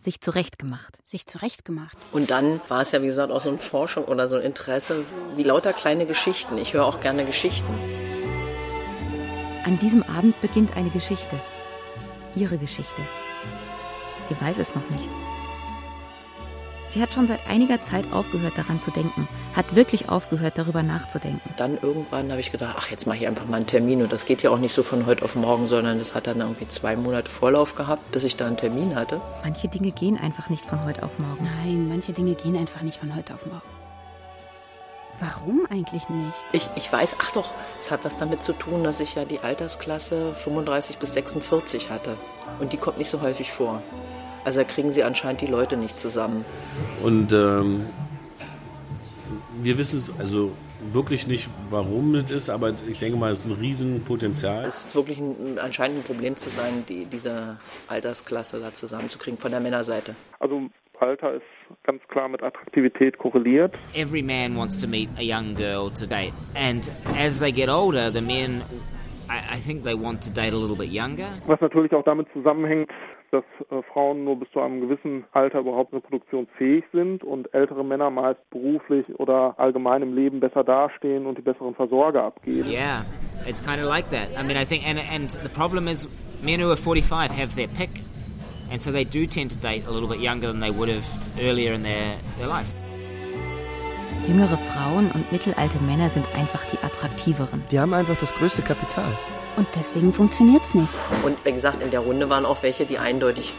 Sich 0.03 0.23
zurechtgemacht. 0.23 0.99
Sich 1.07 1.27
zurechtgemacht. 1.27 1.99
Und 2.11 2.31
dann 2.31 2.63
war 2.69 2.81
es 2.81 2.93
ja, 2.93 3.03
wie 3.03 3.07
gesagt, 3.07 3.31
auch 3.31 3.43
so 3.43 3.51
eine 3.51 3.59
Forschung 3.59 4.07
oder 4.07 4.29
so 4.29 4.37
ein 4.37 4.43
Interesse, 4.43 5.05
wie 5.37 5.43
lauter 5.43 5.75
kleine 5.75 6.07
Geschichten. 6.07 6.57
Ich 6.57 6.73
höre 6.73 6.87
auch 6.87 7.01
gerne 7.01 7.27
Geschichten. 7.27 7.69
An 9.67 9.79
diesem 9.79 10.03
Abend 10.03 10.41
beginnt 10.41 10.75
eine 10.75 10.89
Geschichte. 10.89 11.39
Ihre 12.35 12.57
Geschichte. 12.57 13.03
Sie 14.27 14.41
weiß 14.41 14.57
es 14.57 14.75
noch 14.75 14.89
nicht. 14.89 15.11
Sie 16.91 17.01
hat 17.01 17.13
schon 17.13 17.29
seit 17.29 17.47
einiger 17.47 17.81
Zeit 17.81 18.13
aufgehört 18.13 18.55
daran 18.57 18.81
zu 18.81 18.91
denken, 18.91 19.29
hat 19.55 19.77
wirklich 19.77 20.09
aufgehört 20.09 20.59
darüber 20.59 20.83
nachzudenken. 20.83 21.55
Dann 21.57 21.79
irgendwann 21.81 22.31
habe 22.31 22.41
ich 22.41 22.51
gedacht, 22.51 22.75
ach, 22.77 22.91
jetzt 22.91 23.07
mache 23.07 23.19
ich 23.19 23.29
einfach 23.29 23.47
mal 23.47 23.59
einen 23.59 23.67
Termin. 23.69 24.03
Und 24.03 24.13
das 24.13 24.27
geht 24.27 24.43
ja 24.43 24.51
auch 24.51 24.59
nicht 24.59 24.75
so 24.75 24.83
von 24.83 25.07
heute 25.07 25.25
auf 25.25 25.37
morgen, 25.37 25.69
sondern 25.69 26.01
das 26.01 26.17
hat 26.17 26.27
dann 26.27 26.41
irgendwie 26.41 26.67
zwei 26.67 26.97
Monate 26.97 27.31
Vorlauf 27.31 27.77
gehabt, 27.77 28.11
bis 28.11 28.25
ich 28.25 28.35
da 28.35 28.49
einen 28.49 28.57
Termin 28.57 28.97
hatte. 28.97 29.21
Manche 29.45 29.69
Dinge 29.69 29.93
gehen 29.93 30.19
einfach 30.19 30.51
nicht 30.51 30.67
von 30.67 30.85
heute 30.85 31.05
auf 31.05 31.21
morgen. 31.21 31.49
Nein, 31.63 31.89
manche 31.89 32.13
Dinge 32.13 32.35
gehen 32.35 32.57
einfach 32.57 32.83
nicht 32.83 32.99
von 32.99 33.15
heute 33.15 33.35
auf 33.35 33.47
morgen. 33.47 33.63
Warum 35.21 35.67
eigentlich 35.71 36.09
nicht? 36.09 36.45
Ich, 36.53 36.71
ich 36.75 36.93
weiß, 36.93 37.17
ach 37.21 37.31
doch, 37.31 37.55
es 37.79 37.93
hat 37.93 38.05
was 38.05 38.17
damit 38.17 38.43
zu 38.43 38.53
tun, 38.53 38.83
dass 38.83 38.99
ich 38.99 39.15
ja 39.15 39.25
die 39.25 39.39
Altersklasse 39.39 40.35
35 40.35 40.99
bis 40.99 41.13
46 41.13 41.91
hatte. 41.91 42.17
Und 42.59 42.73
die 42.73 42.79
kommt 42.79 42.99
nicht 42.99 43.11
so 43.11 43.21
häufig 43.21 43.53
vor. 43.53 43.81
Also 44.45 44.63
kriegen 44.65 44.91
sie 44.91 45.03
anscheinend 45.03 45.41
die 45.41 45.47
Leute 45.47 45.77
nicht 45.77 45.99
zusammen. 45.99 46.45
Und 47.03 47.33
ähm, 47.33 47.87
wir 49.63 49.79
wissen 49.79 49.99
es 49.99 50.19
also 50.19 50.53
wirklich 50.93 51.27
nicht, 51.27 51.49
warum 51.69 52.15
das 52.15 52.31
ist, 52.31 52.51
aber 52.51 52.73
ich 52.89 52.99
denke 52.99 53.19
mal, 53.19 53.33
es 53.33 53.41
ist 53.41 53.47
ein 53.47 53.59
Riesenpotenzial. 53.61 54.65
Es 54.65 54.87
ist 54.87 54.95
wirklich 54.95 55.19
ein, 55.19 55.59
anscheinend 55.59 55.99
ein 55.99 56.05
Problem 56.05 56.37
zu 56.37 56.49
sein, 56.49 56.85
die, 56.89 57.05
diese 57.05 57.59
Altersklasse 57.89 58.61
da 58.61 58.73
zusammenzukriegen 58.73 59.39
von 59.39 59.51
der 59.51 59.61
Männerseite. 59.61 60.17
Also 60.39 60.71
Alter 61.01 61.35
ist 61.35 61.43
ganz 61.85 62.03
klar 62.09 62.29
mit 62.29 62.43
Attraktivität 62.43 63.19
korreliert. 63.19 63.75
Every 63.95 64.23
man 64.23 64.57
wants 64.57 64.77
to 64.79 64.87
meet 64.87 65.09
a 65.19 65.23
young 65.23 65.55
girl 65.55 65.91
to 65.91 66.07
date. 66.07 66.33
And 66.55 66.91
as 67.19 67.41
they 67.41 67.53
get 67.53 67.69
older, 67.69 68.11
the 68.13 68.21
men, 68.21 68.63
I, 69.29 69.57
I 69.57 69.61
think 69.61 69.83
they 69.83 69.95
want 69.95 70.23
to 70.25 70.31
date 70.31 70.53
a 70.53 70.57
little 70.57 70.77
bit 70.77 70.93
younger. 70.93 71.29
Was 71.47 71.61
natürlich 71.61 71.93
auch 71.95 72.05
damit 72.05 72.29
zusammenhängt, 72.33 72.91
dass 73.31 73.45
äh, 73.71 73.83
Frauen 73.93 74.25
nur 74.25 74.39
bis 74.39 74.51
zu 74.53 74.61
einem 74.61 74.81
gewissen 74.81 75.25
Alter 75.33 75.61
überhaupt 75.61 75.93
reproduktionsfähig 75.93 76.85
sind 76.93 77.23
und 77.25 77.53
ältere 77.55 77.85
Männer 77.85 78.11
meist 78.11 78.41
beruflich 78.51 79.07
oder 79.19 79.55
allgemein 79.59 80.03
im 80.03 80.15
Leben 80.15 80.41
besser 80.41 80.65
dastehen 80.65 81.27
und 81.27 81.39
die 81.39 81.43
besseren 81.43 81.75
Versorger 81.75 82.25
abgeben. 82.25 82.69
Yeah, 82.69 83.05
it's 83.49 83.65
kind 83.65 83.81
of 83.81 83.89
like 83.89 84.11
that. 84.11 84.29
I 84.39 84.43
mean, 84.43 84.61
I 84.61 84.65
think, 84.65 84.87
and, 84.87 84.99
and 84.99 85.31
the 85.31 85.49
problem 85.49 85.87
is 85.87 86.09
men 86.43 86.61
who 86.61 86.71
are 86.71 86.77
45 86.77 87.31
have 87.31 87.55
their 87.55 87.69
pick. 87.69 87.91
And 88.73 88.81
so 88.81 88.93
they 88.93 89.05
do 89.05 89.27
tend 89.27 89.51
to 89.51 89.57
date 89.57 89.87
a 89.89 89.91
little 89.91 90.09
bit 90.09 90.21
younger 90.21 90.47
than 90.47 90.61
they 90.61 90.71
would 90.71 90.89
have 90.89 91.05
earlier 91.41 91.73
in 91.73 91.83
their, 91.83 92.17
their 92.39 92.47
lives. 92.47 92.77
Jüngere 94.29 94.59
Frauen 94.59 95.11
und 95.13 95.33
mittelalte 95.33 95.81
Männer 95.81 96.09
sind 96.09 96.27
einfach 96.37 96.65
die 96.67 96.79
attraktiveren. 96.79 97.65
Die 97.71 97.81
haben 97.81 97.95
einfach 97.95 98.17
das 98.17 98.33
größte 98.35 98.63
Kapital. 98.63 99.17
Und 99.57 99.69
deswegen 99.75 100.13
funktioniert's 100.13 100.75
nicht. 100.75 100.95
Und 101.23 101.45
wie 101.45 101.53
gesagt, 101.53 101.83
in 101.83 101.91
der 101.91 102.01
Runde 102.01 102.31
waren 102.31 102.47
auch 102.47 102.63
welche, 102.63 102.87
die 102.87 102.99
eindeutig 102.99 103.55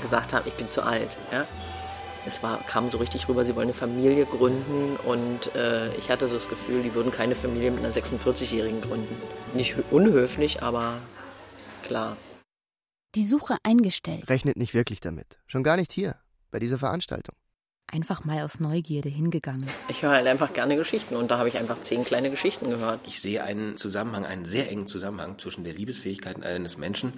gesagt 0.00 0.32
haben, 0.32 0.46
ich 0.46 0.54
bin 0.54 0.70
zu 0.70 0.82
alt. 0.82 1.16
Ja? 1.32 1.46
Es 2.26 2.42
war, 2.42 2.58
kam 2.64 2.90
so 2.90 2.98
richtig 2.98 3.28
rüber, 3.28 3.44
sie 3.44 3.54
wollen 3.54 3.68
eine 3.68 3.74
Familie 3.74 4.26
gründen 4.26 4.96
und 5.04 5.54
äh, 5.54 5.94
ich 5.96 6.10
hatte 6.10 6.26
so 6.26 6.34
das 6.34 6.48
Gefühl, 6.48 6.82
die 6.82 6.94
würden 6.94 7.12
keine 7.12 7.36
Familie 7.36 7.70
mit 7.70 7.80
einer 7.80 7.92
46-Jährigen 7.92 8.80
gründen. 8.80 9.14
Nicht 9.54 9.76
unhöflich, 9.90 10.62
aber 10.62 10.98
klar. 11.84 12.16
Die 13.14 13.24
Suche 13.24 13.56
eingestellt. 13.62 14.28
Rechnet 14.28 14.56
nicht 14.56 14.74
wirklich 14.74 15.00
damit. 15.00 15.38
Schon 15.46 15.62
gar 15.62 15.76
nicht 15.76 15.92
hier, 15.92 16.16
bei 16.50 16.58
dieser 16.58 16.78
Veranstaltung. 16.78 17.36
Einfach 17.92 18.24
mal 18.24 18.42
aus 18.42 18.58
Neugierde 18.58 19.08
hingegangen. 19.08 19.68
Ich 19.88 20.02
höre 20.02 20.10
halt 20.10 20.26
einfach 20.26 20.52
gerne 20.52 20.76
Geschichten 20.76 21.14
und 21.14 21.30
da 21.30 21.38
habe 21.38 21.48
ich 21.48 21.56
einfach 21.56 21.80
zehn 21.80 22.04
kleine 22.04 22.30
Geschichten 22.30 22.68
gehört. 22.68 23.00
Ich 23.06 23.20
sehe 23.20 23.44
einen 23.44 23.76
Zusammenhang, 23.76 24.26
einen 24.26 24.44
sehr 24.44 24.70
engen 24.70 24.88
Zusammenhang 24.88 25.38
zwischen 25.38 25.62
der 25.62 25.72
Liebesfähigkeit 25.72 26.42
eines 26.44 26.78
Menschen 26.78 27.12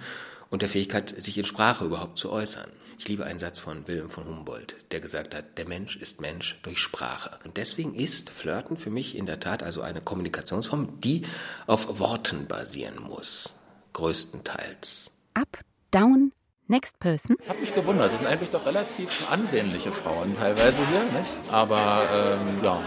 und 0.49 0.61
der 0.61 0.69
Fähigkeit, 0.69 1.09
sich 1.09 1.37
in 1.37 1.45
Sprache 1.45 1.85
überhaupt 1.85 2.19
zu 2.19 2.31
äußern. 2.31 2.69
Ich 2.99 3.07
liebe 3.07 3.25
einen 3.25 3.39
Satz 3.39 3.59
von 3.59 3.87
Wilhelm 3.87 4.09
von 4.09 4.25
Humboldt, 4.25 4.75
der 4.91 4.99
gesagt 4.99 5.33
hat, 5.33 5.57
der 5.57 5.67
Mensch 5.67 5.95
ist 5.95 6.21
Mensch 6.21 6.59
durch 6.63 6.79
Sprache. 6.79 7.39
Und 7.45 7.57
deswegen 7.57 7.95
ist 7.95 8.29
Flirten 8.29 8.77
für 8.77 8.89
mich 8.89 9.15
in 9.17 9.25
der 9.25 9.39
Tat 9.39 9.63
also 9.63 9.81
eine 9.81 10.01
Kommunikationsform, 10.01 10.99
die 10.99 11.23
auf 11.65 11.99
Worten 11.99 12.45
basieren 12.47 13.01
muss. 13.01 13.53
Größtenteils. 13.93 15.11
Up, 15.33 15.59
down, 15.91 16.33
next 16.69 16.99
person. 16.99 17.35
Ich 17.41 17.49
habe 17.49 17.59
mich 17.59 17.73
gewundert, 17.73 18.11
das 18.11 18.19
sind 18.19 18.27
eigentlich 18.27 18.51
doch 18.51 18.65
relativ 18.65 19.29
ansehnliche 19.31 19.91
Frauen 19.91 20.35
teilweise 20.35 20.77
hier, 20.89 21.19
nicht? 21.19 21.51
Aber 21.51 22.01
ähm, 22.13 22.63
ja, 22.63 22.79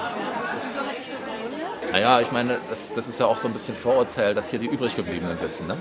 es 0.56 0.64
ist. 0.64 0.78
Naja, 1.90 2.20
ich 2.20 2.32
meine, 2.32 2.56
das, 2.70 2.92
das 2.94 3.06
ist 3.06 3.20
ja 3.20 3.26
auch 3.26 3.36
so 3.36 3.48
ein 3.48 3.52
bisschen 3.52 3.76
Vorurteil, 3.76 4.34
dass 4.34 4.48
hier 4.48 4.58
die 4.58 4.66
übrig 4.66 4.96
gebliebenen 4.96 5.38
sitzen, 5.38 5.66
ne? 5.66 5.76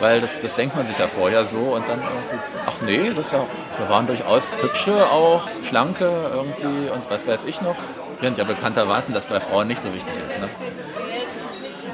Weil 0.00 0.20
das, 0.20 0.40
das 0.40 0.56
denkt 0.56 0.74
man 0.74 0.86
sich 0.88 0.98
ja 0.98 1.06
vorher 1.06 1.44
so 1.44 1.58
und 1.58 1.88
dann 1.88 2.00
irgendwie, 2.00 2.38
ach 2.66 2.80
nee, 2.82 3.12
das 3.14 3.30
ja, 3.30 3.46
wir 3.78 3.88
waren 3.88 4.08
durchaus 4.08 4.56
hübsche 4.60 5.06
auch, 5.06 5.48
schlanke 5.62 6.06
irgendwie 6.32 6.90
und 6.90 7.08
was 7.08 7.26
weiß 7.26 7.44
ich 7.44 7.60
noch. 7.60 7.76
Während 8.20 8.38
ja 8.38 8.44
bekanntermaßen 8.44 9.14
das 9.14 9.26
bei 9.26 9.38
Frauen 9.38 9.68
nicht 9.68 9.80
so 9.80 9.92
wichtig 9.94 10.14
ist, 10.26 10.40
ne? 10.40 10.48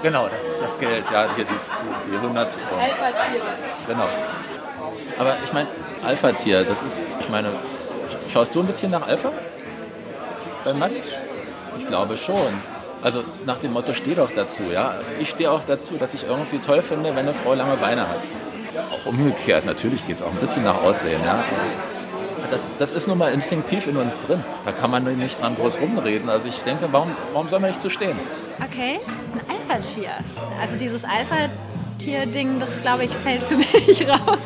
Genau, 0.02 0.28
das 0.28 0.44
ist 0.44 0.62
das 0.62 0.78
Geld, 0.78 1.04
ja, 1.12 1.28
hier 1.36 1.44
die, 1.44 2.10
die 2.10 2.16
100. 2.16 2.46
Alpha-Tiere. 2.46 3.44
Genau. 3.86 4.08
Aber 5.20 5.36
ich 5.44 5.52
meine, 5.52 5.68
Alpha-Tier, 6.02 6.64
das 6.64 6.82
ist, 6.82 7.04
ich 7.20 7.28
meine, 7.28 7.48
schaust 8.32 8.54
du 8.54 8.60
ein 8.60 8.66
bisschen 8.66 8.90
nach 8.90 9.06
Alpha? 9.06 9.30
Beim 10.64 10.78
Mann? 10.78 10.92
Ich 10.96 11.86
glaube 11.86 12.16
schon. 12.16 12.48
Also 13.02 13.22
nach 13.44 13.58
dem 13.58 13.74
Motto, 13.74 13.92
steh 13.92 14.14
doch 14.14 14.30
dazu, 14.34 14.62
ja. 14.72 14.94
Ich 15.18 15.28
stehe 15.28 15.50
auch 15.50 15.60
dazu, 15.66 15.98
dass 15.98 16.14
ich 16.14 16.24
irgendwie 16.26 16.58
toll 16.58 16.80
finde, 16.80 17.10
wenn 17.10 17.28
eine 17.28 17.34
Frau 17.34 17.52
lange 17.52 17.76
Beine 17.76 18.08
hat. 18.08 18.20
Auch 18.94 19.06
umgekehrt, 19.06 19.66
natürlich 19.66 20.06
geht 20.06 20.16
es 20.16 20.22
auch 20.22 20.30
ein 20.30 20.38
bisschen 20.38 20.64
nach 20.64 20.82
Aussehen, 20.82 21.20
ja. 21.22 21.44
Das, 22.50 22.66
das 22.78 22.92
ist 22.92 23.06
nun 23.06 23.18
mal 23.18 23.30
instinktiv 23.30 23.88
in 23.88 23.98
uns 23.98 24.18
drin. 24.26 24.42
Da 24.64 24.72
kann 24.72 24.90
man 24.90 25.04
nicht 25.18 25.40
dran 25.40 25.54
groß 25.54 25.80
rumreden. 25.82 26.30
Also 26.30 26.48
ich 26.48 26.60
denke, 26.62 26.88
warum, 26.90 27.14
warum 27.34 27.48
soll 27.50 27.60
man 27.60 27.70
nicht 27.70 27.82
so 27.82 27.90
stehen? 27.90 28.18
Okay, 28.58 29.00
ein 29.34 29.56
Alpha-Tier. 29.68 30.12
Also 30.60 30.76
dieses 30.76 31.04
Alpha-Tier-Ding, 32.00 32.58
das 32.60 32.80
glaube 32.82 33.04
ich, 33.04 33.10
fällt 33.10 33.42
für 33.42 33.56
mich 33.56 34.08
raus. 34.08 34.38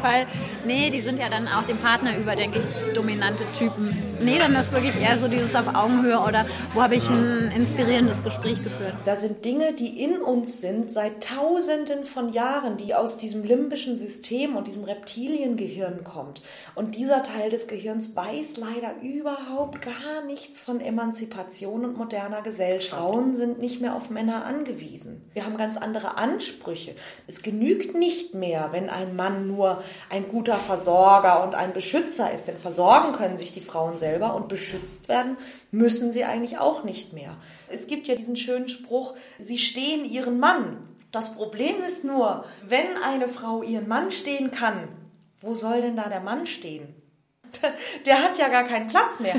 Weil, 0.00 0.26
nee, 0.64 0.90
die 0.90 1.00
sind 1.00 1.18
ja 1.18 1.28
dann 1.28 1.46
auch 1.48 1.62
dem 1.64 1.76
Partner 1.78 2.16
über, 2.16 2.34
denke 2.34 2.60
ich, 2.60 2.94
dominante 2.94 3.44
Typen. 3.58 3.96
Nee, 4.24 4.38
dann 4.38 4.54
ist 4.54 4.72
wirklich 4.72 4.94
eher 5.00 5.18
so 5.18 5.26
dieses 5.28 5.54
auf 5.54 5.74
Augenhöhe 5.74 6.18
oder 6.20 6.46
wo 6.74 6.82
habe 6.82 6.94
ich 6.94 7.08
ein 7.08 7.52
inspirierendes 7.56 8.22
Gespräch 8.22 8.62
geführt. 8.62 8.94
Da 9.04 9.16
sind 9.16 9.44
Dinge, 9.44 9.72
die 9.72 10.02
in 10.02 10.18
uns 10.18 10.60
sind 10.60 10.90
seit 10.90 11.24
Tausenden 11.24 12.04
von 12.04 12.28
Jahren, 12.28 12.76
die 12.76 12.94
aus 12.94 13.16
diesem 13.16 13.42
limbischen 13.42 13.96
System 13.96 14.54
und 14.56 14.68
diesem 14.68 14.84
Reptiliengehirn 14.84 16.04
kommt. 16.04 16.42
Und 16.74 16.94
dieser 16.94 17.22
Teil 17.22 17.50
des 17.50 17.66
Gehirns 17.66 18.14
weiß 18.14 18.58
leider 18.58 18.94
überhaupt 19.02 19.82
gar 19.82 20.24
nichts 20.26 20.60
von 20.60 20.80
Emanzipation 20.80 21.84
und 21.84 21.96
moderner 21.96 22.42
Gesellschaft. 22.42 23.02
Frauen 23.02 23.34
sind 23.34 23.58
nicht 23.58 23.80
mehr 23.80 23.96
auf 23.96 24.08
Männer 24.08 24.44
angewiesen. 24.44 25.22
Wir 25.32 25.44
haben 25.44 25.56
ganz 25.56 25.76
andere 25.76 26.16
Ansprüche. 26.16 26.94
Es 27.26 27.42
genügt 27.42 27.94
nicht 27.94 28.34
mehr, 28.34 28.68
wenn 28.72 28.90
ein 28.90 29.16
Mann 29.16 29.46
nur 29.46 29.82
ein 30.10 30.28
guter 30.28 30.56
Versorger 30.56 31.42
und 31.42 31.54
ein 31.54 31.72
Beschützer 31.72 32.32
ist. 32.32 32.48
Denn 32.48 32.58
versorgen 32.58 33.12
können 33.12 33.36
sich 33.36 33.52
die 33.52 33.60
Frauen 33.60 33.98
selber 33.98 34.34
und 34.34 34.48
beschützt 34.48 35.08
werden 35.08 35.36
müssen 35.70 36.12
sie 36.12 36.24
eigentlich 36.24 36.58
auch 36.58 36.84
nicht 36.84 37.12
mehr. 37.12 37.36
Es 37.68 37.86
gibt 37.86 38.08
ja 38.08 38.14
diesen 38.14 38.36
schönen 38.36 38.68
Spruch, 38.68 39.14
sie 39.38 39.58
stehen 39.58 40.04
ihren 40.04 40.38
Mann. 40.38 40.88
Das 41.10 41.36
Problem 41.36 41.82
ist 41.82 42.04
nur, 42.04 42.44
wenn 42.66 42.86
eine 43.04 43.28
Frau 43.28 43.62
ihren 43.62 43.88
Mann 43.88 44.10
stehen 44.10 44.50
kann, 44.50 44.88
wo 45.40 45.54
soll 45.54 45.82
denn 45.82 45.96
da 45.96 46.08
der 46.08 46.20
Mann 46.20 46.46
stehen? 46.46 46.94
Der 48.06 48.22
hat 48.22 48.38
ja 48.38 48.48
gar 48.48 48.64
keinen 48.64 48.86
Platz 48.86 49.20
mehr. 49.20 49.34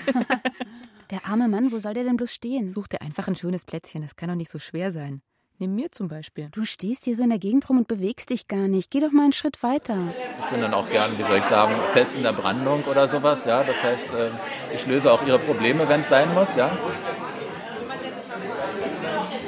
Der 1.10 1.26
arme 1.26 1.48
Mann, 1.48 1.72
wo 1.72 1.80
soll 1.80 1.94
der 1.94 2.04
denn 2.04 2.18
bloß 2.18 2.34
stehen? 2.34 2.70
Such 2.70 2.88
dir 2.88 3.02
einfach 3.02 3.28
ein 3.28 3.36
schönes 3.36 3.66
Plätzchen, 3.66 4.02
das 4.02 4.16
kann 4.16 4.30
doch 4.30 4.36
nicht 4.36 4.50
so 4.50 4.58
schwer 4.58 4.92
sein. 4.92 5.22
Nimm 5.60 5.76
mir 5.76 5.92
zum 5.92 6.08
Beispiel. 6.08 6.50
Du 6.52 6.66
stehst 6.66 7.06
hier 7.06 7.16
so 7.16 7.24
in 7.24 7.30
der 7.30 7.40
Gegend 7.40 7.70
rum 7.70 7.78
und 7.78 7.88
bewegst 7.88 8.32
dich 8.32 8.48
gar 8.48 8.68
nicht. 8.68 8.92
Geh 8.92 9.00
doch 9.00 9.12
mal 9.12 9.24
einen 9.24 9.34
Schritt 9.34 9.62
weiter. 9.64 9.98
Ich 10.40 10.46
bin 10.48 10.62
dann 10.62 10.74
auch 10.74 10.90
gern, 10.90 11.18
wie 11.18 11.24
soll 11.24 11.38
ich 11.38 11.44
sagen, 11.44 11.74
Fels 11.94 12.16
in 12.16 12.24
der 12.24 12.34
Brandung 12.34 12.84
oder 12.84 13.08
sowas. 13.08 13.46
Ja, 13.46 13.64
das 13.64 13.82
heißt, 13.82 14.06
äh, 14.14 14.30
ich 14.74 14.86
löse 14.88 15.12
auch 15.12 15.26
ihre 15.26 15.40
Probleme, 15.40 15.88
wenn 15.88 16.02
es 16.02 16.10
sein 16.10 16.34
muss. 16.34 16.56
Ja, 16.56 16.72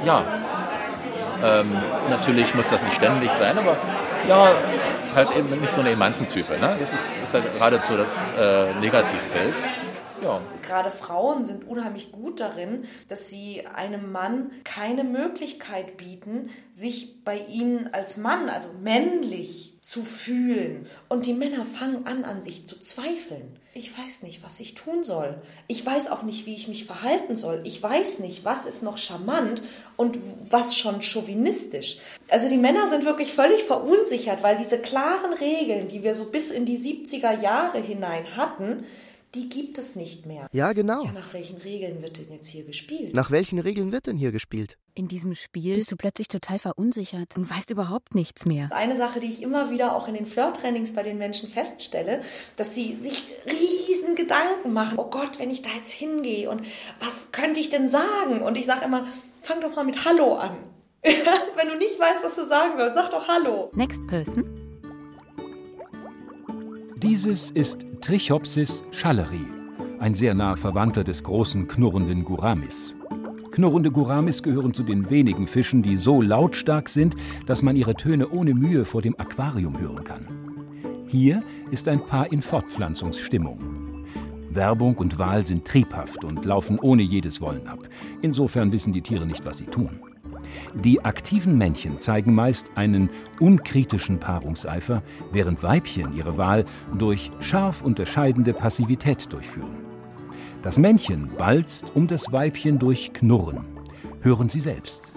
ja. 0.05 0.23
Ähm, 1.43 1.71
natürlich 2.09 2.53
muss 2.55 2.69
das 2.69 2.83
nicht 2.83 2.95
ständig 2.95 3.29
sein, 3.31 3.57
aber 3.57 3.75
ja, 4.29 4.51
halt 5.15 5.35
eben 5.35 5.49
nicht 5.59 5.73
so 5.73 5.81
eine 5.81 5.91
Emanzentype. 5.91 6.53
Ne? 6.59 6.77
Das 6.79 6.93
ist, 6.93 7.17
ist 7.23 7.33
halt 7.33 7.51
geradezu 7.53 7.97
das 7.97 8.33
äh, 8.39 8.73
Negativbild. 8.79 9.55
Ja. 10.21 10.41
Gerade 10.61 10.91
Frauen 10.91 11.43
sind 11.43 11.67
unheimlich 11.67 12.11
gut 12.11 12.39
darin, 12.39 12.85
dass 13.07 13.29
sie 13.29 13.65
einem 13.67 14.11
Mann 14.11 14.51
keine 14.63 15.03
Möglichkeit 15.03 15.97
bieten, 15.97 16.49
sich 16.71 17.23
bei 17.23 17.37
ihnen 17.37 17.93
als 17.93 18.17
Mann, 18.17 18.49
also 18.49 18.69
männlich, 18.81 19.75
zu 19.85 20.03
fühlen. 20.03 20.87
Und 21.09 21.27
die 21.27 21.33
Männer 21.33 21.63
fangen 21.63 22.07
an, 22.07 22.25
an 22.25 22.41
sich 22.41 22.67
zu 22.67 22.79
zweifeln. 22.79 23.59
Ich 23.75 23.95
weiß 23.95 24.23
nicht, 24.23 24.43
was 24.43 24.59
ich 24.59 24.73
tun 24.73 25.03
soll. 25.03 25.39
Ich 25.67 25.85
weiß 25.85 26.09
auch 26.09 26.23
nicht, 26.23 26.47
wie 26.47 26.55
ich 26.55 26.67
mich 26.67 26.85
verhalten 26.85 27.35
soll. 27.35 27.61
Ich 27.65 27.83
weiß 27.83 28.17
nicht, 28.17 28.45
was 28.45 28.65
ist 28.65 28.81
noch 28.81 28.97
charmant 28.97 29.61
und 29.95 30.17
was 30.49 30.75
schon 30.75 31.03
chauvinistisch. 31.03 31.99
Also 32.31 32.49
die 32.49 32.57
Männer 32.57 32.87
sind 32.87 33.05
wirklich 33.05 33.33
völlig 33.33 33.63
verunsichert, 33.63 34.41
weil 34.41 34.57
diese 34.57 34.79
klaren 34.79 35.33
Regeln, 35.33 35.87
die 35.87 36.01
wir 36.01 36.15
so 36.15 36.23
bis 36.23 36.49
in 36.49 36.65
die 36.65 36.79
70er 36.79 37.39
Jahre 37.39 37.77
hinein 37.77 38.35
hatten, 38.35 38.85
die 39.35 39.49
gibt 39.49 39.77
es 39.77 39.95
nicht 39.95 40.25
mehr. 40.25 40.47
Ja, 40.51 40.73
genau. 40.73 41.03
Ja, 41.03 41.11
nach 41.11 41.33
welchen 41.33 41.57
Regeln 41.57 42.01
wird 42.01 42.17
denn 42.17 42.31
jetzt 42.31 42.47
hier 42.47 42.63
gespielt? 42.63 43.13
Nach 43.13 43.31
welchen 43.31 43.59
Regeln 43.59 43.91
wird 43.91 44.07
denn 44.07 44.17
hier 44.17 44.31
gespielt? 44.31 44.77
In 44.93 45.09
diesem 45.09 45.35
Spiel 45.35 45.75
Bist 45.75 45.91
du 45.91 45.97
plötzlich 45.97 46.29
total 46.29 46.57
verunsichert. 46.57 47.35
und 47.35 47.49
weißt 47.49 47.69
überhaupt 47.71 48.15
nichts 48.15 48.45
mehr. 48.45 48.69
Eine 48.71 48.95
Sache, 48.95 49.19
die 49.19 49.27
ich 49.27 49.41
immer 49.41 49.69
wieder 49.69 49.95
auch 49.95 50.07
in 50.07 50.13
den 50.13 50.25
Flirt-Trainings 50.25 50.93
bei 50.93 51.03
den 51.03 51.17
Menschen 51.17 51.49
feststelle, 51.49 52.21
dass 52.55 52.73
sie 52.73 52.95
sich 52.95 53.25
riesen 53.45 54.15
Gedanken 54.15 54.71
machen. 54.71 54.97
Oh 54.97 55.09
Gott, 55.09 55.37
wenn 55.37 55.49
ich 55.49 55.61
da 55.61 55.69
jetzt 55.75 55.91
hingehe 55.91 56.49
und 56.49 56.61
was 56.99 57.33
könnte 57.33 57.59
ich 57.59 57.69
denn 57.69 57.89
sagen? 57.89 58.41
Und 58.41 58.57
ich 58.57 58.65
sage 58.65 58.85
immer, 58.85 59.05
fang 59.41 59.59
doch 59.59 59.75
mal 59.75 59.83
mit 59.83 60.05
Hallo 60.05 60.35
an. 60.35 60.55
wenn 61.03 61.67
du 61.67 61.75
nicht 61.75 61.99
weißt, 61.99 62.23
was 62.23 62.35
du 62.35 62.47
sagen 62.47 62.75
sollst, 62.77 62.95
sag 62.95 63.11
doch 63.11 63.27
Hallo. 63.27 63.69
Next 63.75 64.07
person. 64.07 64.64
Dieses 67.07 67.51
ist 67.51 67.85
Trichopsis 68.01 68.83
schalleri, 68.89 69.45
ein 69.99 70.15
sehr 70.15 70.33
naher 70.33 70.57
Verwandter 70.57 71.03
des 71.03 71.21
großen 71.21 71.67
knurrenden 71.67 72.23
Guramis. 72.23 72.95
Knurrende 73.51 73.91
Guramis 73.91 74.41
gehören 74.41 74.73
zu 74.73 74.81
den 74.81 75.07
wenigen 75.11 75.45
Fischen, 75.45 75.83
die 75.83 75.97
so 75.97 76.19
lautstark 76.19 76.89
sind, 76.89 77.15
dass 77.45 77.61
man 77.61 77.75
ihre 77.75 77.93
Töne 77.93 78.29
ohne 78.29 78.55
Mühe 78.55 78.85
vor 78.85 79.03
dem 79.03 79.13
Aquarium 79.19 79.79
hören 79.79 80.03
kann. 80.03 80.27
Hier 81.05 81.43
ist 81.69 81.87
ein 81.87 82.03
Paar 82.03 82.31
in 82.31 82.41
Fortpflanzungsstimmung. 82.41 83.59
Werbung 84.49 84.97
und 84.97 85.19
Wahl 85.19 85.45
sind 85.45 85.63
triebhaft 85.63 86.23
und 86.25 86.43
laufen 86.43 86.79
ohne 86.79 87.03
jedes 87.03 87.39
Wollen 87.39 87.67
ab. 87.67 87.87
Insofern 88.23 88.71
wissen 88.71 88.93
die 88.93 89.03
Tiere 89.03 89.27
nicht, 89.27 89.45
was 89.45 89.59
sie 89.59 89.65
tun. 89.65 89.99
Die 90.73 91.03
aktiven 91.03 91.57
Männchen 91.57 91.99
zeigen 91.99 92.33
meist 92.33 92.71
einen 92.75 93.09
unkritischen 93.39 94.19
Paarungseifer, 94.19 95.03
während 95.31 95.63
Weibchen 95.63 96.15
ihre 96.15 96.37
Wahl 96.37 96.65
durch 96.97 97.31
scharf 97.39 97.81
unterscheidende 97.81 98.53
Passivität 98.53 99.31
durchführen. 99.31 99.77
Das 100.61 100.77
Männchen 100.77 101.29
balzt 101.37 101.95
um 101.95 102.07
das 102.07 102.31
Weibchen 102.31 102.79
durch 102.79 103.13
Knurren. 103.13 103.65
Hören 104.21 104.49
Sie 104.49 104.61
selbst. 104.61 105.13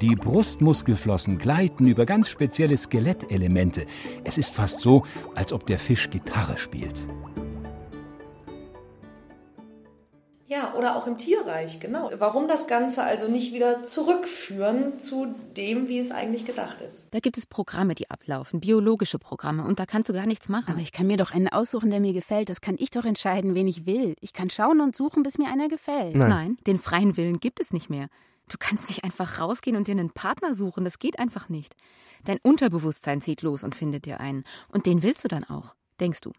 Die 0.00 0.16
Brustmuskelflossen 0.16 1.38
gleiten 1.38 1.86
über 1.86 2.06
ganz 2.06 2.28
spezielle 2.28 2.76
Skelettelemente. 2.76 3.86
Es 4.24 4.36
ist 4.36 4.52
fast 4.52 4.80
so, 4.80 5.04
als 5.36 5.52
ob 5.52 5.64
der 5.66 5.78
Fisch 5.78 6.10
Gitarre 6.10 6.58
spielt. 6.58 7.06
Ja, 10.52 10.74
oder 10.74 10.96
auch 10.96 11.06
im 11.06 11.16
Tierreich, 11.16 11.80
genau. 11.80 12.10
Warum 12.18 12.46
das 12.46 12.66
Ganze 12.66 13.02
also 13.02 13.26
nicht 13.26 13.54
wieder 13.54 13.82
zurückführen 13.82 14.98
zu 14.98 15.34
dem, 15.56 15.88
wie 15.88 15.98
es 15.98 16.10
eigentlich 16.10 16.44
gedacht 16.44 16.82
ist? 16.82 17.14
Da 17.14 17.20
gibt 17.20 17.38
es 17.38 17.46
Programme, 17.46 17.94
die 17.94 18.10
ablaufen, 18.10 18.60
biologische 18.60 19.18
Programme, 19.18 19.64
und 19.64 19.78
da 19.78 19.86
kannst 19.86 20.10
du 20.10 20.12
gar 20.12 20.26
nichts 20.26 20.50
machen. 20.50 20.72
Aber 20.72 20.82
ich 20.82 20.92
kann 20.92 21.06
mir 21.06 21.16
doch 21.16 21.32
einen 21.32 21.48
aussuchen, 21.48 21.90
der 21.90 22.00
mir 22.00 22.12
gefällt. 22.12 22.50
Das 22.50 22.60
kann 22.60 22.76
ich 22.78 22.90
doch 22.90 23.06
entscheiden, 23.06 23.54
wen 23.54 23.66
ich 23.66 23.86
will. 23.86 24.14
Ich 24.20 24.34
kann 24.34 24.50
schauen 24.50 24.82
und 24.82 24.94
suchen, 24.94 25.22
bis 25.22 25.38
mir 25.38 25.48
einer 25.48 25.68
gefällt. 25.68 26.16
Nein. 26.16 26.28
Nein, 26.28 26.58
den 26.66 26.78
freien 26.78 27.16
Willen 27.16 27.40
gibt 27.40 27.58
es 27.58 27.72
nicht 27.72 27.88
mehr. 27.88 28.08
Du 28.50 28.58
kannst 28.58 28.90
nicht 28.90 29.04
einfach 29.04 29.40
rausgehen 29.40 29.78
und 29.78 29.88
dir 29.88 29.92
einen 29.92 30.10
Partner 30.10 30.54
suchen, 30.54 30.84
das 30.84 30.98
geht 30.98 31.18
einfach 31.18 31.48
nicht. 31.48 31.76
Dein 32.24 32.38
Unterbewusstsein 32.42 33.22
zieht 33.22 33.40
los 33.40 33.64
und 33.64 33.74
findet 33.74 34.04
dir 34.04 34.20
einen. 34.20 34.44
Und 34.68 34.84
den 34.84 35.02
willst 35.02 35.24
du 35.24 35.28
dann 35.28 35.44
auch, 35.44 35.74
denkst 35.98 36.20
du. 36.20 36.32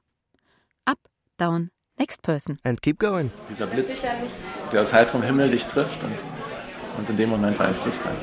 Up, 0.86 1.00
down, 1.38 1.72
Next 2.04 2.22
person. 2.22 2.58
And 2.66 2.82
keep 2.82 3.00
going. 3.00 3.32
Dieser 3.50 3.66
Blitz, 3.66 4.04
der 4.74 4.82
aus 4.82 4.92
heiterem 4.92 5.24
Himmel 5.24 5.50
dich 5.50 5.66
trifft 5.66 6.04
und, 6.04 6.12
und 6.98 7.10
in 7.10 7.16
dem 7.16 7.30
Moment 7.30 7.58
weißt 7.58 7.86
du 7.86 7.90
es 7.90 8.02
dann. 8.02 8.18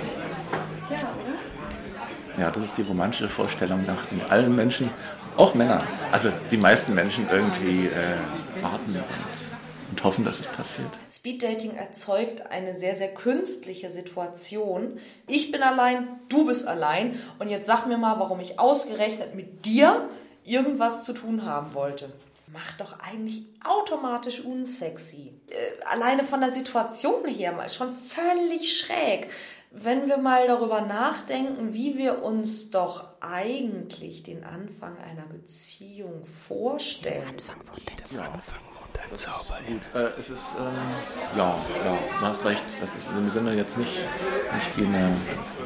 Ja, 0.90 0.99
oder? 0.99 2.43
Ja, 2.43 2.51
das 2.51 2.62
ist 2.62 2.77
die 2.77 2.83
romantische 2.83 3.31
Vorstellung, 3.31 3.87
nach 3.87 4.05
den 4.05 4.21
allen 4.29 4.55
Menschen, 4.55 4.90
auch 5.38 5.55
Männer, 5.55 5.83
also 6.12 6.29
die 6.51 6.59
meisten 6.59 6.95
Menschen 6.95 7.27
irgendwie 7.33 7.87
äh, 7.87 8.62
warten 8.62 8.97
und, 8.97 9.90
und 9.93 10.05
hoffen, 10.05 10.27
dass 10.27 10.40
es 10.40 10.47
passiert. 10.49 10.90
Speeddating 11.11 11.75
erzeugt 11.75 12.51
eine 12.51 12.75
sehr, 12.75 12.95
sehr 12.95 13.14
künstliche 13.14 13.88
Situation. 13.88 14.99
Ich 15.27 15.53
bin 15.53 15.62
allein, 15.62 16.07
du 16.29 16.45
bist 16.45 16.69
allein 16.69 17.19
und 17.38 17.49
jetzt 17.49 17.64
sag 17.64 17.87
mir 17.87 17.97
mal, 17.97 18.21
warum 18.21 18.40
ich 18.40 18.59
ausgerechnet 18.59 19.35
mit 19.35 19.64
dir 19.64 20.07
irgendwas 20.45 21.05
zu 21.05 21.14
tun 21.14 21.47
haben 21.47 21.73
wollte 21.73 22.12
macht 22.53 22.81
doch 22.81 22.99
eigentlich 23.01 23.45
automatisch 23.65 24.41
unsexy. 24.41 25.41
Äh, 25.49 25.85
alleine 25.85 26.25
von 26.25 26.41
der 26.41 26.51
Situation 26.51 27.27
her 27.27 27.53
mal 27.53 27.69
schon 27.69 27.91
völlig 27.91 28.77
schräg. 28.77 29.29
Wenn 29.73 30.09
wir 30.09 30.17
mal 30.17 30.49
darüber 30.49 30.81
nachdenken, 30.81 31.73
wie 31.73 31.97
wir 31.97 32.25
uns 32.25 32.71
doch 32.71 33.09
eigentlich 33.21 34.25
den 34.25 34.43
Anfang 34.43 34.99
einer 34.99 35.27
Beziehung 35.27 36.25
vorstellen. 36.27 37.23
Anfang 37.29 37.59
wohnt 37.69 37.91
ein 37.91 38.05
Zauber. 38.05 38.25
Anfang 38.25 38.61
wohnt 38.81 38.99
ein 38.99 39.15
Zauber. 39.15 39.59
Äh, 39.95 40.19
es 40.19 40.31
ist, 40.31 40.55
ähm, 40.59 41.37
ja, 41.37 41.55
ja, 41.85 41.99
du 42.19 42.27
hast 42.27 42.45
recht. 42.45 42.65
Das 42.81 42.97
ist 42.97 43.11
in 43.11 43.17
dem 43.17 43.31
Sinne 43.31 43.55
jetzt 43.55 43.79
nicht, 43.79 43.95
nicht 43.95 44.77
wie 44.77 44.87
eine... 44.87 45.17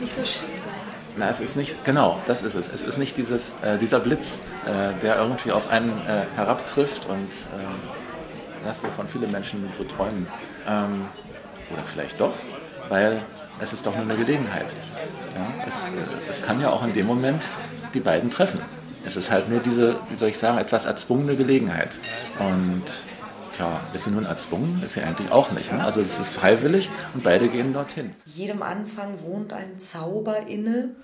Nicht 0.01 0.13
so 0.13 0.23
Schicksal. 0.23 0.73
Na, 1.17 1.31
es 1.31 1.41
ist 1.41 1.57
nicht, 1.57 1.85
genau, 1.85 2.21
das 2.27 2.43
ist 2.43 2.55
es. 2.55 2.69
Es 2.69 2.83
ist 2.83 2.99
nicht 2.99 3.17
dieses, 3.17 3.55
äh, 3.63 3.79
dieser 3.79 4.01
Blitz, 4.01 4.41
äh, 4.67 5.01
der 5.01 5.19
irgendwie 5.19 5.53
auf 5.53 5.69
einen 5.69 5.91
äh, 5.91 6.25
herabtrifft 6.37 7.07
und 7.09 7.29
äh, 7.29 8.65
das, 8.65 8.83
wovon 8.83 9.07
viele 9.07 9.29
Menschen 9.29 9.71
so 9.79 9.85
träumen. 9.85 10.27
Ähm, 10.69 11.05
oder 11.73 11.83
vielleicht 11.83 12.21
doch, 12.21 12.35
weil 12.89 13.23
es 13.61 13.73
ist 13.73 13.87
doch 13.87 13.95
nur 13.95 14.03
eine 14.03 14.17
Gelegenheit. 14.17 14.67
Ja? 15.35 15.67
Es, 15.69 15.93
äh, 15.93 15.95
es 16.29 16.43
kann 16.43 16.61
ja 16.61 16.71
auch 16.71 16.85
in 16.85 16.93
dem 16.93 17.07
Moment 17.07 17.47
die 17.95 18.01
beiden 18.01 18.31
treffen. 18.31 18.61
Es 19.07 19.17
ist 19.17 19.31
halt 19.31 19.49
nur 19.49 19.61
diese, 19.61 19.97
wie 20.09 20.17
soll 20.17 20.29
ich 20.29 20.39
sagen, 20.39 20.59
etwas 20.59 20.85
erzwungene 20.85 21.37
Gelegenheit. 21.37 21.97
Und 22.39 22.83
Tja, 23.57 23.81
ist 23.93 24.05
sie 24.05 24.11
nun 24.11 24.25
erzwungen? 24.25 24.83
Ist 24.83 24.95
sie 24.95 25.03
eigentlich 25.03 25.31
auch 25.31 25.53
nicht. 25.53 25.73
Ne? 25.73 25.83
Also 25.83 26.01
es 26.01 26.19
ist 26.19 26.29
freiwillig 26.29 26.89
und 27.15 27.23
beide 27.23 27.49
gehen 27.49 27.73
dorthin. 27.73 28.13
Jedem 28.27 28.63
Anfang 28.63 29.21
wohnt 29.23 29.53
ein 29.53 29.79
Zauber 29.79 30.49
inne. 30.49 30.97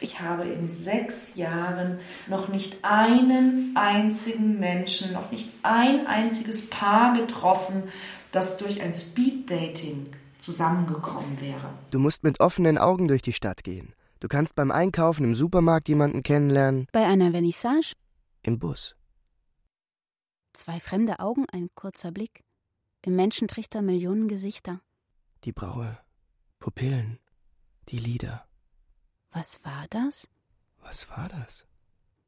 Ich 0.00 0.20
habe 0.20 0.44
in 0.44 0.70
sechs 0.70 1.34
Jahren 1.34 1.98
noch 2.28 2.48
nicht 2.48 2.78
einen 2.82 3.72
einzigen 3.74 4.60
Menschen, 4.60 5.12
noch 5.12 5.32
nicht 5.32 5.50
ein 5.64 6.06
einziges 6.06 6.70
Paar 6.70 7.14
getroffen, 7.14 7.82
das 8.30 8.56
durch 8.56 8.80
ein 8.80 8.94
Speeddating 8.94 10.06
zusammengekommen 10.40 11.40
wäre. 11.40 11.70
Du 11.90 11.98
musst 11.98 12.22
mit 12.22 12.38
offenen 12.40 12.78
Augen 12.78 13.08
durch 13.08 13.22
die 13.22 13.32
Stadt 13.32 13.64
gehen. 13.64 13.94
Du 14.20 14.28
kannst 14.28 14.54
beim 14.54 14.70
Einkaufen 14.70 15.24
im 15.24 15.34
Supermarkt 15.34 15.88
jemanden 15.88 16.22
kennenlernen. 16.22 16.86
Bei 16.92 17.04
einer 17.04 17.32
Vernissage? 17.32 17.94
Im 18.42 18.58
Bus. 18.58 18.95
Zwei 20.56 20.80
fremde 20.80 21.20
Augen, 21.20 21.44
ein 21.52 21.68
kurzer 21.74 22.12
Blick. 22.12 22.42
Im 23.02 23.14
Menschentrichter 23.14 23.82
Millionen 23.82 24.26
Gesichter. 24.26 24.80
Die 25.44 25.52
Braue, 25.52 25.98
Pupillen, 26.60 27.18
die 27.90 27.98
Lieder. 27.98 28.46
Was 29.30 29.62
war 29.64 29.84
das? 29.90 30.28
Was 30.80 31.10
war 31.10 31.28
das? 31.28 31.66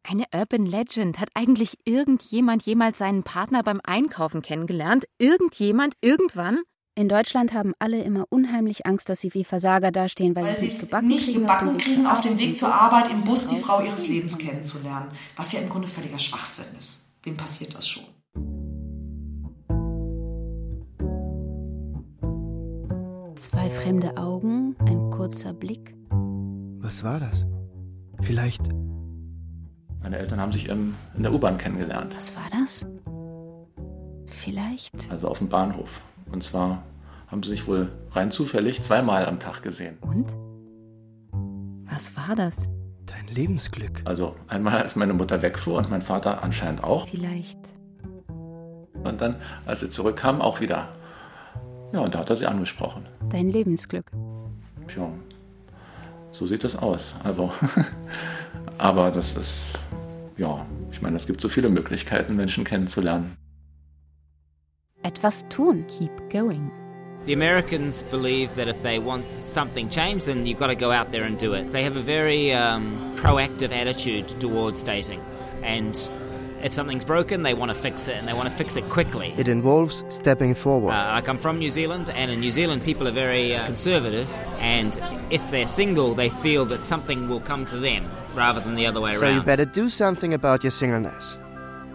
Eine 0.03 0.27
Urban 0.35 0.67
Legend. 0.67 1.19
Hat 1.21 1.31
eigentlich 1.33 1.79
irgendjemand 1.87 2.63
jemals 2.65 2.99
seinen 2.99 3.23
Partner 3.23 3.63
beim 3.63 3.81
Einkaufen 3.83 4.43
kennengelernt? 4.43 5.07
Irgendjemand? 5.17 5.95
Irgendwann? 6.03 6.61
In 6.95 7.09
Deutschland 7.09 7.55
haben 7.55 7.73
alle 7.79 8.03
immer 8.03 8.27
unheimlich 8.29 8.85
Angst, 8.85 9.09
dass 9.09 9.23
sie 9.23 9.33
wie 9.33 9.45
Versager 9.45 9.91
dastehen, 9.91 10.37
weil, 10.37 10.45
weil 10.45 10.55
sie 10.55 10.67
es 10.67 10.83
nicht 10.83 10.91
gebacken 10.91 11.07
nicht 11.09 11.25
kriegen, 11.25 11.41
gebacken 11.41 11.69
auf 12.07 12.21
dem 12.21 12.39
Weg 12.39 12.45
kriegen, 12.45 12.57
zur 12.57 12.69
auf 12.69 12.75
dem 12.75 12.79
Arbeit, 12.79 13.09
Weg 13.09 13.15
im 13.15 13.25
zur 13.25 13.25
Bus 13.25 13.47
Arbeit 13.47 13.49
im 13.49 13.49
Bus 13.49 13.49
die 13.49 13.57
Frau 13.57 13.79
Frau 13.79 13.87
ihres 13.87 14.07
Lebens 14.07 14.37
kennenzulernen. 14.37 15.13
Was 15.35 15.53
ja 15.53 15.61
im 15.61 15.71
Grunde 15.71 15.89
völliger 15.89 16.19
Schwachsinn 16.19 16.77
ist. 16.77 17.17
Wem 17.23 17.39
passiert 17.39 17.75
das 17.75 17.89
schon? 17.89 18.18
Zwei 23.39 23.71
fremde 23.71 24.17
Augen, 24.17 24.75
ein 24.81 25.11
kurzer 25.13 25.53
Blick. 25.53 25.95
Was 26.81 27.05
war 27.05 27.21
das? 27.21 27.47
Vielleicht. 28.21 28.61
Meine 30.03 30.19
Eltern 30.19 30.41
haben 30.41 30.51
sich 30.51 30.69
im, 30.69 30.97
in 31.17 31.23
der 31.23 31.33
U-Bahn 31.33 31.57
kennengelernt. 31.57 32.17
Was 32.17 32.35
war 32.35 32.49
das? 32.51 32.85
Vielleicht. 34.27 35.09
Also 35.13 35.29
auf 35.29 35.39
dem 35.39 35.49
Bahnhof. 35.49 36.01
Und 36.33 36.43
zwar 36.43 36.83
haben 37.29 37.45
sie 37.45 37.51
sich 37.51 37.69
wohl 37.69 37.93
rein 38.11 38.33
zufällig 38.33 38.83
zweimal 38.83 39.25
am 39.27 39.39
Tag 39.39 39.63
gesehen. 39.63 39.99
Und? 40.01 40.35
Was 41.85 42.17
war 42.17 42.35
das? 42.35 42.57
Dein 43.07 43.29
Lebensglück. 43.33 44.03
Also 44.05 44.35
einmal, 44.49 44.79
als 44.79 44.97
meine 44.97 45.15
Mutter 45.15 45.43
wegfuhr 45.43 45.79
und 45.79 45.91
mein 45.91 46.03
Vater 46.03 46.43
anscheinend 46.43 46.83
auch. 46.83 47.07
Vielleicht. 47.07 47.61
Und 49.05 49.21
dann, 49.21 49.37
als 49.65 49.79
sie 49.79 49.91
zurückkam, 49.91 50.41
auch 50.41 50.61
wieder. 50.61 50.89
Ja, 51.93 52.01
und 52.01 52.15
da 52.15 52.19
hat 52.19 52.31
er 52.31 52.37
sie 52.37 52.47
angesprochen. 52.47 53.07
Dein 53.31 53.51
Lebensglück. 53.51 54.11
Tja, 54.89 55.11
so 56.33 56.47
sieht 56.47 56.65
das 56.65 56.77
aus. 56.77 57.15
Also, 57.25 57.51
aber 58.79 59.11
das 59.11 59.37
ist, 59.37 59.79
ja, 60.37 60.67
ich 60.93 61.01
meine, 61.01 61.17
es 61.17 61.27
gibt 61.27 61.41
so 61.41 61.49
viele 61.49 61.69
Möglichkeiten, 61.69 62.37
Menschen 62.37 62.65
kennenzulernen. 62.65 63.37
Etwas 65.03 65.45
tun. 65.49 65.87
Keep 65.87 66.31
going. 66.31 66.71
The 67.25 67.35
Americans 67.35 68.03
believe 68.03 68.55
that 68.57 68.69
if 68.69 68.83
they 68.83 68.99
want 68.99 69.25
something 69.39 69.91
changed, 69.91 70.27
then 70.27 70.47
you've 70.47 70.59
got 70.59 70.69
to 70.69 70.77
go 70.77 70.91
out 70.91 71.11
there 71.13 71.25
and 71.25 71.39
do 71.39 71.55
it. 71.55 71.71
They 71.71 71.85
have 71.85 71.97
a 71.97 72.03
very 72.03 72.53
um, 72.53 73.15
proactive 73.17 73.71
attitude 73.71 74.29
towards 74.41 74.83
dating. 74.83 75.21
And 75.63 75.95
if 76.63 76.73
something's 76.73 77.05
broken, 77.05 77.43
they 77.43 77.55
want 77.55 77.71
to 77.71 77.75
fix 77.75 78.09
it, 78.09 78.17
and 78.17 78.27
they 78.27 78.33
want 78.33 78.49
to 78.49 78.55
fix 78.55 78.77
it 78.77 78.85
quickly. 78.89 79.33
It 79.37 79.49
involves 79.49 80.05
stepping 80.09 80.55
forward. 80.55 80.93
Uh, 80.93 81.13
like 81.15 81.29
I'm 81.29 81.39
from 81.39 81.59
New 81.59 81.71
Zealand, 81.71 82.11
and 82.11 82.31
in 82.31 82.41
New 82.41 82.51
Zealand, 82.51 82.85
people 82.85 83.07
are 83.07 83.13
very 83.13 83.55
uh, 83.55 83.65
conservative, 83.67 84.29
and 84.61 85.01
if 85.31 85.43
they're 85.51 85.67
single, 85.67 86.15
they 86.15 86.31
feel 86.31 86.65
that 86.67 86.85
something 86.85 87.29
will 87.29 87.41
come 87.41 87.67
to 87.67 87.79
them 87.79 88.05
rather 88.35 88.61
than 88.61 88.75
the 88.75 88.87
other 88.87 89.01
way 89.01 89.15
so 89.15 89.27
you 89.27 89.37
around. 89.37 89.47
better 89.47 89.65
do 89.65 89.89
something 89.89 90.35
about 90.35 90.63
your 90.65 90.73
singleness. 90.73 91.39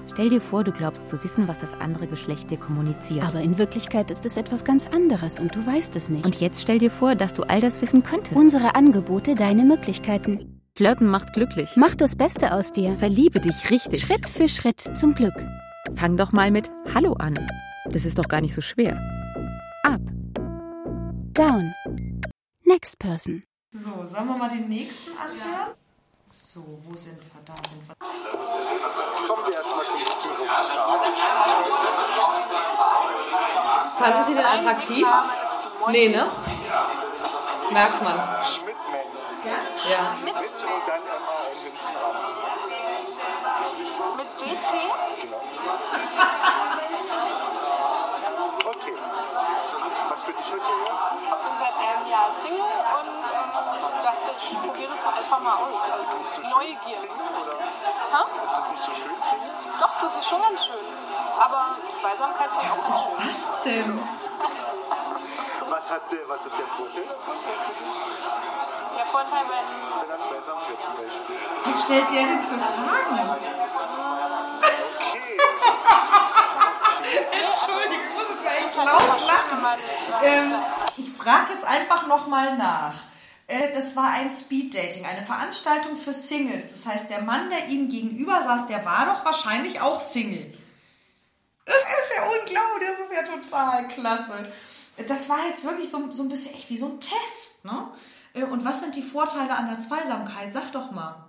Stell 0.05 0.29
dir 0.29 0.41
vor, 0.41 0.63
du 0.63 0.71
glaubst 0.71 1.09
zu 1.09 1.23
wissen, 1.23 1.47
was 1.47 1.61
das 1.61 1.73
andere 1.79 2.05
Geschlecht 2.05 2.51
dir 2.51 2.57
kommuniziert. 2.57 3.25
Aber 3.25 3.41
in 3.41 3.57
Wirklichkeit 3.57 4.11
ist 4.11 4.25
es 4.25 4.37
etwas 4.37 4.63
ganz 4.63 4.85
anderes 4.85 5.39
und 5.39 5.55
du 5.55 5.65
weißt 5.65 5.95
es 5.95 6.09
nicht. 6.09 6.23
Und 6.23 6.39
jetzt 6.39 6.61
stell 6.61 6.77
dir 6.77 6.91
vor, 6.91 7.15
dass 7.15 7.33
du 7.33 7.41
all 7.43 7.61
das 7.61 7.81
wissen 7.81 8.03
könntest. 8.03 8.35
Unsere 8.35 8.75
Angebote, 8.75 9.33
deine 9.33 9.63
Möglichkeiten. 9.63 10.52
Flirten 10.75 11.07
macht 11.07 11.33
glücklich. 11.33 11.73
Mach 11.75 11.93
das 11.93 12.15
Beste 12.15 12.51
aus 12.51 12.71
dir. 12.71 12.93
Verliebe 12.97 13.39
dich 13.39 13.69
richtig. 13.69 14.01
Schritt 14.01 14.27
für 14.27 14.49
Schritt 14.49 14.81
zum 14.81 15.13
Glück. 15.13 15.35
Fang 15.95 16.17
doch 16.17 16.31
mal 16.31 16.49
mit 16.49 16.71
Hallo 16.95 17.13
an. 17.13 17.35
Das 17.91 18.05
ist 18.05 18.17
doch 18.17 18.27
gar 18.27 18.41
nicht 18.41 18.55
so 18.55 18.61
schwer. 18.61 18.99
Up. 19.83 20.01
Down. 21.33 21.73
Next 22.65 22.97
person. 22.97 23.43
So, 23.71 24.07
sollen 24.07 24.27
wir 24.27 24.35
mal 24.35 24.49
den 24.49 24.67
nächsten 24.67 25.11
anhören? 25.11 25.75
So, 26.31 26.79
wo 26.87 26.95
sind 26.95 27.19
wir? 27.19 27.41
Da 27.45 27.53
sind 27.69 27.87
wir. 27.87 27.93
Kommen 29.27 29.45
wir 29.45 29.53
erstmal 29.53 29.85
zum 29.85 29.99
Fanden 33.99 34.23
Sie 34.23 34.33
den 34.33 34.45
attraktiv? 34.45 35.07
Nee, 35.91 36.09
ne? 36.09 36.25
Merkt 37.71 38.03
man. 38.03 38.43
Schmidt-Mann. 38.43 39.02
Ja. 39.43 40.15
Mit 40.23 40.33
und 40.33 40.43
dann 40.87 41.03
MAN 41.03 41.51
hinten 41.61 41.87
dran. 41.93 42.15
Mit 44.15 44.41
DT? 44.41 44.71
Okay. 48.65 48.95
Was 50.09 50.23
führt 50.23 50.39
dich 50.39 50.51
heute 50.51 50.63
hierher? 50.63 50.95
Ich 51.23 51.29
bin 51.29 51.57
seit 51.59 51.75
einem 51.75 52.07
Jahr 52.07 52.31
Single 52.31 52.61
und 52.61 53.09
ähm, 53.09 53.51
dachte, 54.01 54.31
ich 54.37 54.59
probiere 54.61 54.91
das 54.91 55.03
mal 55.03 55.13
einfach 55.13 55.39
mal 55.39 55.55
aus. 55.55 55.81
Als 55.91 56.15
Nicht 56.15 56.29
so 56.29 56.41
schön 56.41 56.49
Neugier. 56.49 56.97
Single, 56.97 57.17
oder? 57.41 57.57
Ha? 58.13 58.25
Ist 58.45 58.57
das 58.57 58.71
nicht 58.71 58.83
so 58.85 58.93
schön, 58.93 59.23
Single? 59.29 59.51
Doch, 59.79 59.95
das 59.99 60.15
ist 60.15 60.25
schon 60.25 60.41
ganz 60.41 60.65
schön. 60.65 60.85
Aber 61.37 61.75
Zweisamkeit 61.89 62.49
Was 62.55 62.77
ist 62.77 63.11
das 63.17 63.59
denn? 63.61 64.07
hat 65.93 66.09
der, 66.11 66.27
was 66.27 66.43
ist 66.45 66.57
der 66.57 66.65
Vorteil 66.67 67.05
davon? 67.05 67.35
Der 68.97 69.05
Vorteil, 69.05 69.43
wenn. 69.45 69.67
Wenn 70.01 70.09
er 70.09 70.17
zweisam 70.17 70.57
wird 70.67 70.81
zum 70.81 70.93
Beispiel. 70.97 71.37
Was 71.65 71.83
stellt 71.83 72.09
der 72.11 72.23
denn 72.23 72.41
für 72.41 72.57
Fragen? 72.59 73.19
Entschuldigung, 77.31 78.01
ich 78.01 78.09
muss 78.15 78.25
jetzt 78.33 78.45
echt 78.57 78.75
laut 78.75 79.21
lachen. 79.27 79.59
Ähm, 80.23 80.55
ich 80.97 81.11
frage 81.13 81.53
jetzt 81.53 81.63
einfach 81.65 82.07
nochmal 82.07 82.57
nach. 82.57 82.95
Äh, 83.47 83.71
Das 83.71 83.95
war 83.95 84.09
ein 84.13 84.31
Speeddating, 84.31 85.05
eine 85.05 85.21
Veranstaltung 85.21 85.95
für 85.95 86.13
Singles. 86.13 86.71
Das 86.71 86.87
heißt, 86.91 87.11
der 87.11 87.21
Mann, 87.21 87.51
der 87.51 87.67
Ihnen 87.67 87.87
gegenüber 87.89 88.41
saß, 88.41 88.65
der 88.67 88.83
war 88.83 89.05
doch 89.05 89.23
wahrscheinlich 89.25 89.79
auch 89.79 89.99
Single. 89.99 90.57
Das 91.65 91.77
ist 91.77 92.13
ja 92.17 92.23
unglaublich, 92.23 92.89
das 92.89 92.99
ist 92.99 93.13
ja 93.13 93.21
total 93.23 93.87
klasse. 93.89 94.51
Das 95.07 95.29
war 95.29 95.45
jetzt 95.47 95.65
wirklich 95.65 95.89
so, 95.89 96.11
so 96.11 96.23
ein 96.23 96.29
bisschen 96.29 96.53
echt 96.53 96.69
wie 96.69 96.77
so 96.77 96.87
ein 96.87 96.99
Test, 96.99 97.65
ne? 97.65 97.87
Äh, 98.33 98.43
Und 98.43 98.63
was 98.63 98.81
sind 98.81 98.95
die 98.95 99.01
Vorteile 99.01 99.55
an 99.55 99.67
der 99.67 99.79
Zweisamkeit? 99.79 100.53
Sag 100.53 100.71
doch 100.71 100.91
mal. 100.91 101.25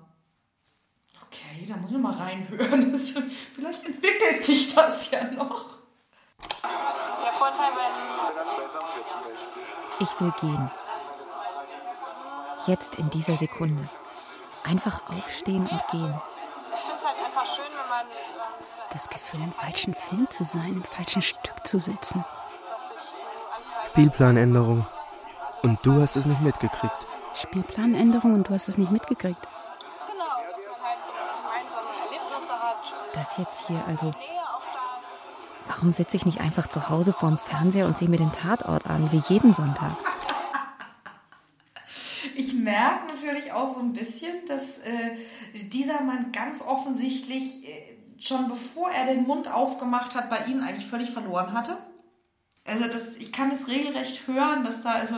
Okay, 1.27 1.67
da 1.69 1.77
muss 1.77 1.91
ich 1.91 1.99
mal 1.99 2.13
reinhören. 2.13 2.91
Das, 2.93 3.15
vielleicht 3.55 3.85
entwickelt 3.85 4.45
sich 4.45 4.75
das 4.75 5.11
ja 5.11 5.25
noch. 5.33 5.79
Der 7.23 7.33
Vorteil, 7.33 7.73
Beispiel. 7.73 7.95
Ich 10.01 10.21
will 10.21 10.33
gehen. 10.41 10.71
Jetzt 12.67 12.97
in 12.97 13.11
dieser 13.11 13.37
Sekunde. 13.37 13.89
Einfach 14.65 15.09
aufstehen 15.11 15.67
und 15.67 15.89
gehen. 15.89 16.21
Ich 16.75 16.81
finde 16.81 16.97
es 16.97 17.05
halt 17.05 17.17
einfach 17.25 17.47
schön, 17.47 17.65
wenn 17.67 17.89
man. 17.89 18.07
Das 18.91 19.09
Gefühl, 19.09 19.41
im 19.41 19.53
falschen 19.53 19.95
Film 19.95 20.29
zu 20.31 20.45
sein, 20.45 20.75
im 20.75 20.85
falschen 20.85 21.23
Stück 21.23 21.67
zu 21.67 21.79
sitzen. 21.79 22.25
Spielplanänderung. 23.95 24.85
Und 25.63 25.79
du 25.85 26.01
hast 26.03 26.17
es 26.17 26.27
nicht 26.27 26.41
mitgekriegt. 26.41 27.07
Spielplanänderung 27.33 28.35
und 28.35 28.49
du 28.49 28.53
hast 28.53 28.67
es 28.67 28.77
nicht 28.77 28.91
mitgekriegt. 28.91 29.39
Genau, 30.09 30.25
dass 30.51 30.65
man 30.69 30.83
halt 30.83 30.99
gemeinsame 31.39 31.91
Erlebnisse 32.05 32.53
hat. 32.53 32.77
Das 33.13 33.37
jetzt 33.39 33.69
hier, 33.69 33.85
also. 33.87 34.11
Warum 35.69 35.93
sitze 35.93 36.17
ich 36.17 36.27
nicht 36.27 36.41
einfach 36.41 36.67
zu 36.67 36.89
Hause 36.89 37.13
vorm 37.13 37.39
Fernseher 37.39 37.87
und 37.87 37.97
sehe 37.97 38.09
mir 38.09 38.17
den 38.17 38.33
Tatort 38.33 38.91
an, 38.91 39.13
wie 39.13 39.23
jeden 39.33 39.55
Sonntag? 39.55 39.93
Ich 42.35 42.53
merke 42.53 43.07
natürlich 43.07 43.53
auch 43.53 43.69
so 43.69 43.79
ein 43.79 43.93
bisschen, 43.93 44.35
dass 44.49 44.79
äh, 44.79 45.17
dieser 45.69 46.03
Mann 46.03 46.33
ganz 46.33 46.63
offensichtlich 46.63 47.65
äh, 47.69 47.97
schon 48.19 48.49
bevor 48.49 48.91
er 48.91 49.07
den 49.07 49.23
Mund 49.23 49.49
aufgemacht 49.53 50.17
hat, 50.17 50.31
bei 50.31 50.39
Ihnen 50.47 50.65
eigentlich 50.65 50.89
völlig 50.89 51.11
verloren 51.11 51.53
hatte. 51.53 51.77
Also 52.65 52.87
das, 52.87 53.17
ich 53.17 53.31
kann 53.33 53.51
es 53.51 53.69
regelrecht 53.69 54.27
hören, 54.27 54.65
dass 54.65 54.83
da 54.83 54.93
also, 54.93 55.17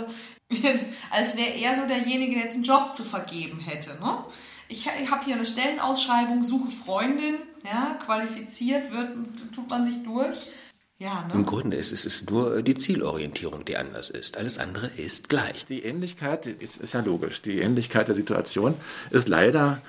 als 1.11 1.37
wäre 1.37 1.51
er 1.51 1.77
so 1.77 1.87
derjenige, 1.87 2.35
der 2.35 2.43
jetzt 2.43 2.55
einen 2.55 2.65
Job 2.65 2.95
zu 2.95 3.05
vergeben 3.05 3.61
hätte. 3.61 3.91
Ne? 4.01 4.25
Ich, 4.69 4.89
ich 5.01 5.11
habe 5.11 5.25
hier 5.25 5.37
eine 5.37 5.47
Stellenausschreibung, 5.47 6.43
suche 6.43 6.71
Freundin, 6.71 7.37
ja, 7.65 7.99
qualifiziert 8.05 8.91
wird, 8.91 9.11
tut 9.55 9.71
man 9.71 9.85
sich 9.85 10.03
durch. 10.03 10.51
Ja, 10.99 11.27
ne? 11.29 11.35
Im 11.35 11.45
Grunde 11.45 11.77
ist 11.77 11.93
es 11.93 12.07
ist 12.07 12.31
nur 12.31 12.63
die 12.63 12.75
Zielorientierung, 12.75 13.65
die 13.65 13.77
anders 13.77 14.09
ist. 14.09 14.39
Alles 14.39 14.59
andere 14.59 14.87
ist 14.97 15.29
gleich. 15.29 15.67
Die 15.67 15.83
Ähnlichkeit, 15.83 16.47
ist, 16.47 16.79
ist 16.79 16.95
ja 16.95 17.01
logisch, 17.01 17.43
die 17.43 17.61
Ähnlichkeit 17.61 18.09
der 18.09 18.15
Situation 18.15 18.75
ist 19.11 19.29
leider 19.29 19.83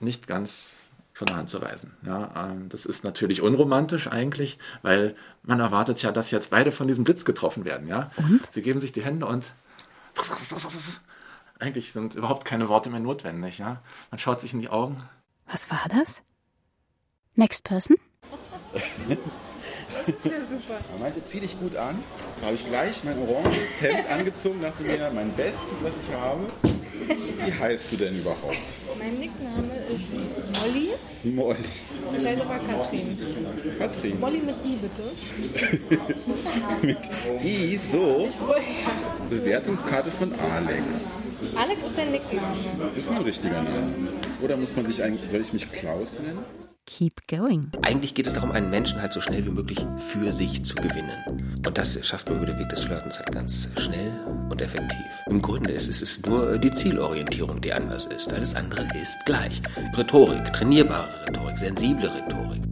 nicht 0.00 0.26
ganz 0.26 0.85
von 1.16 1.28
der 1.28 1.36
Hand 1.36 1.48
zu 1.48 1.62
weisen. 1.62 1.96
Ja, 2.04 2.30
ähm, 2.36 2.68
das 2.68 2.84
ist 2.84 3.02
natürlich 3.02 3.40
unromantisch 3.40 4.06
eigentlich, 4.06 4.58
weil 4.82 5.16
man 5.42 5.60
erwartet 5.60 6.02
ja, 6.02 6.12
dass 6.12 6.30
jetzt 6.30 6.50
beide 6.50 6.72
von 6.72 6.88
diesem 6.88 7.04
Blitz 7.04 7.24
getroffen 7.24 7.64
werden. 7.64 7.88
Ja? 7.88 8.10
Sie 8.50 8.60
geben 8.60 8.82
sich 8.82 8.92
die 8.92 9.02
Hände 9.02 9.24
und 9.24 9.50
eigentlich 11.58 11.94
sind 11.94 12.16
überhaupt 12.16 12.44
keine 12.44 12.68
Worte 12.68 12.90
mehr 12.90 13.00
notwendig. 13.00 13.56
Ja? 13.56 13.80
Man 14.10 14.18
schaut 14.18 14.42
sich 14.42 14.52
in 14.52 14.60
die 14.60 14.68
Augen. 14.68 15.02
Was 15.46 15.70
war 15.70 15.86
das? 15.88 16.22
Next 17.34 17.64
person? 17.64 17.96
Das 19.92 20.08
ist 20.08 20.24
ja 20.24 20.44
super. 20.44 20.78
Er 20.92 21.00
meinte, 21.00 21.22
zieh 21.24 21.40
dich 21.40 21.58
gut 21.58 21.76
an. 21.76 22.02
Da 22.40 22.46
habe 22.46 22.56
ich 22.56 22.66
gleich 22.66 23.04
mein 23.04 23.18
oranges 23.18 23.80
Hemd 23.80 24.10
angezogen, 24.10 24.60
dachte 24.62 24.82
mir, 24.82 25.10
mein 25.14 25.32
Bestes, 25.32 25.82
was 25.82 25.92
ich 26.02 26.14
habe. 26.14 26.46
Wie 27.44 27.52
heißt 27.52 27.92
du 27.92 27.96
denn 27.96 28.18
überhaupt? 28.18 28.56
Mein 28.98 29.18
Nickname 29.18 29.70
ist 29.94 30.14
Molly. 30.14 30.90
Molly. 31.24 31.58
Ich 32.16 32.26
heiße 32.26 32.42
aber 32.42 32.58
Katrin. 32.58 33.18
Katrin. 33.78 34.20
Molly 34.20 34.40
mit 34.40 34.56
I, 34.64 34.76
bitte. 34.76 35.02
Mit 36.82 36.98
I, 37.42 37.78
so. 37.78 38.28
Bewertungskarte 39.30 40.10
von 40.10 40.32
Alex. 40.54 41.16
Alex 41.54 41.82
ist 41.82 41.96
der 41.96 42.06
Nickname. 42.06 42.56
Ist 42.96 43.10
mein 43.10 43.22
richtiger 43.22 43.62
Name. 43.62 43.82
Oder 44.42 44.56
muss 44.56 44.74
man 44.76 44.86
sich 44.86 45.02
eigentlich, 45.02 45.30
soll 45.30 45.40
ich 45.40 45.52
mich 45.52 45.70
Klaus 45.70 46.18
nennen? 46.18 46.65
Keep 46.86 47.26
going. 47.28 47.70
Eigentlich 47.82 48.14
geht 48.14 48.26
es 48.28 48.34
darum, 48.34 48.52
einen 48.52 48.70
Menschen 48.70 49.02
halt 49.02 49.12
so 49.12 49.20
schnell 49.20 49.44
wie 49.44 49.50
möglich 49.50 49.84
für 49.96 50.32
sich 50.32 50.64
zu 50.64 50.76
gewinnen. 50.76 51.60
Und 51.66 51.76
das 51.76 51.98
schafft 52.06 52.28
man 52.28 52.38
über 52.38 52.46
den 52.46 52.58
Weg 52.58 52.68
des 52.68 52.84
Flirtens 52.84 53.18
halt 53.18 53.32
ganz 53.32 53.68
schnell 53.76 54.12
und 54.48 54.62
effektiv. 54.62 55.04
Im 55.28 55.42
Grunde 55.42 55.72
ist 55.72 55.88
es 55.88 56.00
ist 56.00 56.26
nur 56.26 56.56
die 56.58 56.70
Zielorientierung, 56.70 57.60
die 57.60 57.72
anders 57.72 58.06
ist. 58.06 58.32
Alles 58.32 58.54
andere 58.54 58.86
ist 59.02 59.18
gleich. 59.26 59.60
Rhetorik, 59.96 60.44
trainierbare 60.52 61.08
Rhetorik, 61.26 61.58
sensible 61.58 62.08
Rhetorik. 62.08 62.62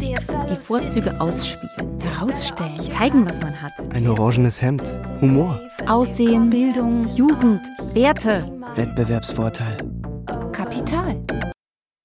Die 0.00 0.56
Vorzüge 0.56 1.20
ausspielen, 1.20 2.00
herausstellen, 2.00 2.88
zeigen, 2.88 3.24
was 3.24 3.40
man 3.40 3.62
hat. 3.62 3.72
Ein 3.94 4.08
orangenes 4.08 4.60
Hemd. 4.60 4.82
Humor. 5.20 5.60
Aussehen, 5.86 6.50
Bildung, 6.50 7.06
Jugend, 7.14 7.62
Werte, 7.94 8.50
Wettbewerbsvorteil. 8.74 9.76
Kapital. 10.52 11.22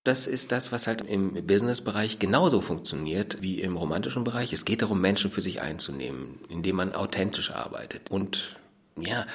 Das 0.03 0.27
ist 0.27 0.51
das, 0.51 0.73
was 0.73 0.87
halt 0.87 1.01
im 1.01 1.47
Businessbereich 1.47 2.19
genauso 2.19 2.61
funktioniert 2.61 3.41
wie 3.41 3.61
im 3.61 3.77
romantischen 3.77 4.25
Bereich. 4.25 4.51
Es 4.51 4.65
geht 4.65 4.81
darum, 4.81 4.99
Menschen 4.99 5.31
für 5.31 5.41
sich 5.41 5.61
einzunehmen, 5.61 6.39
indem 6.49 6.75
man 6.75 6.93
authentisch 6.93 7.51
arbeitet. 7.51 8.11
Und 8.11 8.59
ja, 8.99 9.25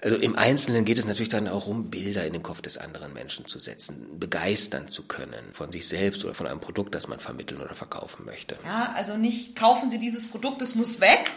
also 0.00 0.16
im 0.16 0.36
Einzelnen 0.36 0.84
geht 0.84 0.98
es 0.98 1.06
natürlich 1.06 1.28
dann 1.28 1.48
auch 1.48 1.66
um 1.66 1.90
Bilder 1.90 2.24
in 2.24 2.32
den 2.32 2.42
Kopf 2.42 2.62
des 2.62 2.78
anderen 2.78 3.12
Menschen 3.12 3.46
zu 3.46 3.58
setzen, 3.58 4.20
begeistern 4.20 4.86
zu 4.86 5.08
können 5.08 5.52
von 5.52 5.72
sich 5.72 5.88
selbst 5.88 6.24
oder 6.24 6.34
von 6.34 6.46
einem 6.46 6.60
Produkt, 6.60 6.94
das 6.94 7.08
man 7.08 7.18
vermitteln 7.18 7.60
oder 7.60 7.74
verkaufen 7.74 8.24
möchte. 8.24 8.56
Ja, 8.64 8.92
also 8.94 9.16
nicht 9.16 9.56
kaufen 9.56 9.90
Sie 9.90 9.98
dieses 9.98 10.30
Produkt, 10.30 10.62
es 10.62 10.76
muss 10.76 11.00
weg, 11.00 11.32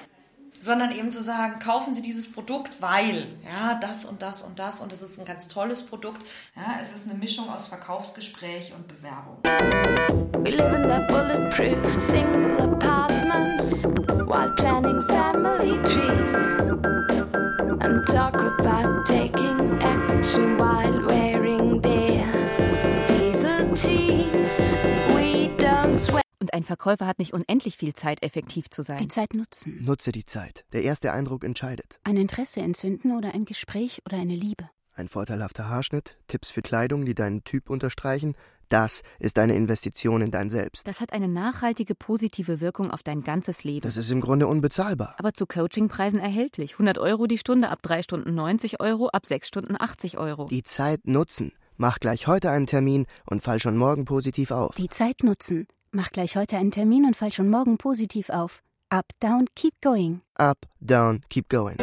sondern 0.62 0.92
eben 0.92 1.12
zu 1.12 1.22
sagen, 1.22 1.60
kaufen 1.60 1.94
Sie 1.94 2.02
dieses 2.02 2.32
Produkt, 2.32 2.82
weil, 2.82 3.28
ja, 3.44 3.80
das 3.82 4.06
und 4.06 4.22
das 4.22 4.44
und 4.44 4.60
das 4.60 4.80
und 4.80 4.94
es 4.94 5.02
ist 5.02 5.20
ein 5.20 5.26
ganz 5.26 5.48
tolles 5.48 5.84
Produkt. 5.84 6.22
Ja, 6.56 6.78
es 6.80 6.92
ist 6.92 7.10
eine 7.10 7.18
Mischung 7.18 7.50
aus 7.50 7.68
Verkaufsgespräch 7.68 8.72
und 8.74 8.88
Bewerbung. 8.88 9.40
We 10.44 10.52
live 10.52 10.74
in 10.74 10.84
their 10.84 11.02
bulletproof 11.08 12.02
single 12.02 12.62
apartments 12.62 13.84
while 14.28 14.54
planning 14.56 15.02
family 15.08 15.82
trees 15.84 16.72
and 17.82 18.06
talk 18.08 18.36
about 18.36 19.04
taking 19.06 19.80
action 19.82 20.58
while 20.58 21.02
wearing 21.08 21.82
their 21.82 22.24
diesel 23.08 23.74
tees. 23.74 24.91
Und 26.42 26.56
ein 26.56 26.64
Verkäufer 26.64 27.06
hat 27.06 27.20
nicht 27.20 27.34
unendlich 27.34 27.78
viel 27.78 27.94
Zeit, 27.94 28.24
effektiv 28.24 28.68
zu 28.72 28.82
sein. 28.82 28.98
Die 28.98 29.08
Zeit 29.08 29.36
nutzen. 29.36 29.78
Nutze 29.86 30.12
die 30.12 30.26
Zeit. 30.26 30.66
Der 30.74 30.82
erste 30.82 31.12
Eindruck 31.12 31.44
entscheidet. 31.44 32.00
Ein 32.04 32.18
Interesse 32.18 32.62
entzünden 32.62 33.16
oder 33.16 33.36
ein 33.36 33.46
Gespräch 33.46 34.02
oder 34.08 34.18
eine 34.18 34.36
Liebe. 34.36 34.68
Ein 34.96 35.08
vorteilhafter 35.08 35.70
Haarschnitt, 35.70 36.18
Tipps 36.26 36.50
für 36.50 36.64
Kleidung, 36.64 37.06
die 37.06 37.14
deinen 37.14 37.44
Typ 37.44 37.70
unterstreichen, 37.70 38.34
das 38.70 39.04
ist 39.20 39.38
eine 39.38 39.54
Investition 39.54 40.22
in 40.22 40.32
dein 40.32 40.50
Selbst. 40.50 40.88
Das 40.88 41.00
hat 41.00 41.14
eine 41.14 41.28
nachhaltige 41.28 41.94
positive 41.94 42.60
Wirkung 42.60 42.90
auf 42.90 43.04
dein 43.04 43.22
ganzes 43.22 43.64
Leben. 43.64 43.82
Das 43.82 43.98
ist 43.98 44.10
im 44.10 44.22
Grunde 44.22 44.48
unbezahlbar. 44.48 45.14
Aber 45.20 45.34
zu 45.34 45.46
Coachingpreisen 45.46 46.20
erhältlich. 46.20 46.74
100 46.74 46.98
Euro 46.98 47.28
die 47.28 47.38
Stunde, 47.38 47.70
ab 47.70 47.84
drei 47.84 48.02
Stunden 48.02 48.34
90 48.34 48.80
Euro, 48.80 49.10
ab 49.10 49.28
sechs 49.28 49.48
Stunden 49.48 49.76
80 49.80 50.18
Euro. 50.18 50.48
Die 50.48 50.64
Zeit 50.64 51.06
nutzen. 51.06 51.52
Mach 51.78 52.00
gleich 52.00 52.28
heute 52.28 52.50
einen 52.50 52.68
Termin 52.68 53.06
und 53.26 53.44
fall 53.44 53.60
schon 53.60 53.78
morgen 53.78 54.06
positiv 54.06 54.52
auf. 54.52 54.76
Die 54.76 54.90
Zeit 54.90 55.24
nutzen. 55.24 55.68
Mach 55.94 56.10
gleich 56.12 56.38
heute 56.38 56.56
einen 56.58 56.72
Termin 56.72 57.04
und 57.04 57.18
fall 57.18 57.34
schon 57.34 57.50
morgen 57.50 57.78
positiv 57.78 58.30
auf. 58.30 58.62
Up, 58.90 59.08
down, 59.20 59.48
keep 59.56 59.74
going. 59.82 60.22
Up, 60.36 60.66
down, 60.80 61.22
keep 61.28 61.50
going. 61.50 61.76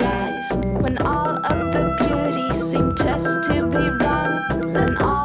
When 0.80 0.96
all 1.02 1.36
of 1.36 1.72
the 1.74 1.94
beauties 1.98 2.70
seem 2.70 2.94
just 2.94 3.44
to 3.50 3.66
be 3.66 3.90
wrong, 4.02 4.72
then 4.72 4.96
all 4.96 5.17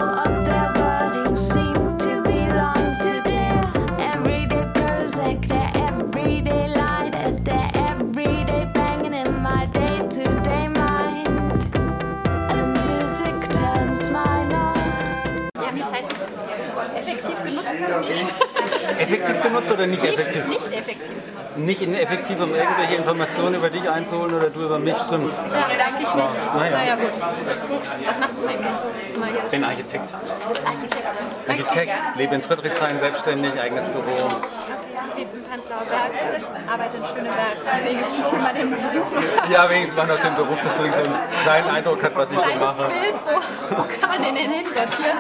effektiv 19.03 19.41
genutzt. 19.41 19.71
effektiv 19.71 19.73
oder 19.73 19.87
nicht 19.87 20.03
effektiv? 20.03 20.47
Nicht 20.47 20.73
effektiv 20.73 21.07
genutzt. 21.07 21.33
Nicht 21.57 21.81
ineffektiv, 21.83 22.41
um 22.41 22.55
irgendwelche 22.55 22.95
Informationen 22.95 23.55
über 23.55 23.69
dich 23.69 23.87
einzuholen 23.87 24.33
oder 24.33 24.49
du 24.49 24.61
über 24.65 24.79
mich, 24.79 24.95
stimmt. 25.05 25.33
Ja, 25.51 25.85
eigentlich 25.85 26.13
nicht. 26.15 26.55
Naja. 26.55 26.71
Naja, 26.71 26.95
gut. 26.95 27.11
Was 28.07 28.19
machst 28.19 28.37
du 28.41 28.47
eigentlich? 28.47 29.37
Ich 29.45 29.49
bin 29.51 29.63
Architekt. 29.63 30.09
Architekt. 30.65 31.07
Architekt, 31.47 31.91
lebe 32.15 32.35
in 32.35 32.41
Friedrichshain, 32.41 32.99
selbstständig, 32.99 33.59
eigenes 33.61 33.85
Büro. 33.85 34.01
Ich 35.11 35.17
lebe 35.19 35.37
in 35.37 35.43
Prenzlauer 35.43 35.85
Berg, 35.85 36.41
arbeite 36.71 36.97
in 36.97 37.03
Schöneberg. 37.13 37.57
Wenigstens 37.85 38.29
hier 38.29 38.39
mal 38.39 38.53
den 38.53 38.69
Beruf. 38.71 39.13
Ja, 39.51 39.69
wenigstens 39.69 39.97
mal 39.97 40.07
noch 40.07 40.19
den 40.19 40.35
Beruf, 40.35 40.59
dass 40.61 40.77
du 40.77 40.87
so 40.91 40.97
einen 40.97 41.15
kleinen 41.43 41.69
Eindruck 41.69 42.03
hat, 42.03 42.15
was 42.15 42.31
ich 42.31 42.37
so 42.37 42.43
mache. 42.59 42.85
Bild, 42.89 43.19
so. 43.23 43.75
Wo 43.77 43.83
kann 44.01 44.09
man 44.09 44.23
den 44.23 44.35
denn 44.35 44.51
hinsortieren? 44.51 45.17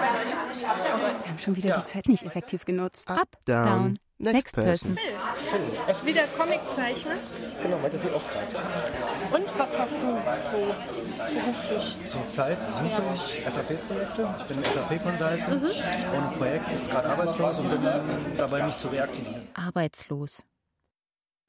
Wir 0.75 1.29
haben 1.29 1.39
schon 1.39 1.55
wieder 1.55 1.75
die 1.77 1.83
Zeit 1.83 2.07
nicht 2.07 2.23
effektiv 2.23 2.65
genutzt. 2.65 3.09
Up, 3.09 3.37
down, 3.45 3.97
next 4.17 4.55
person. 4.55 4.97
Phil. 4.97 6.07
Wieder 6.07 6.27
Comiczeichner. 6.27 7.15
Genau, 7.61 7.77
meinte 7.79 7.97
sie 7.97 8.09
auch 8.09 8.21
gerade. 8.31 9.43
Und 9.43 9.59
was 9.59 9.77
machst 9.77 10.01
du 10.03 10.07
so 10.07 10.75
beruflich? 11.17 11.95
Zurzeit 12.07 12.65
suche 12.65 13.01
ich 13.13 13.43
SAP-Projekte. 13.47 14.29
Ich 14.37 14.43
bin 14.45 14.63
SAP-Consultant 14.63 15.49
Mhm. 15.49 15.69
ohne 16.17 16.37
Projekt, 16.37 16.71
jetzt 16.71 16.89
gerade 16.91 17.09
arbeitslos 17.09 17.59
und 17.59 17.69
bin 17.69 17.79
dabei, 18.37 18.63
mich 18.63 18.77
zu 18.77 18.87
reaktivieren. 18.89 19.47
Arbeitslos. 19.53 20.43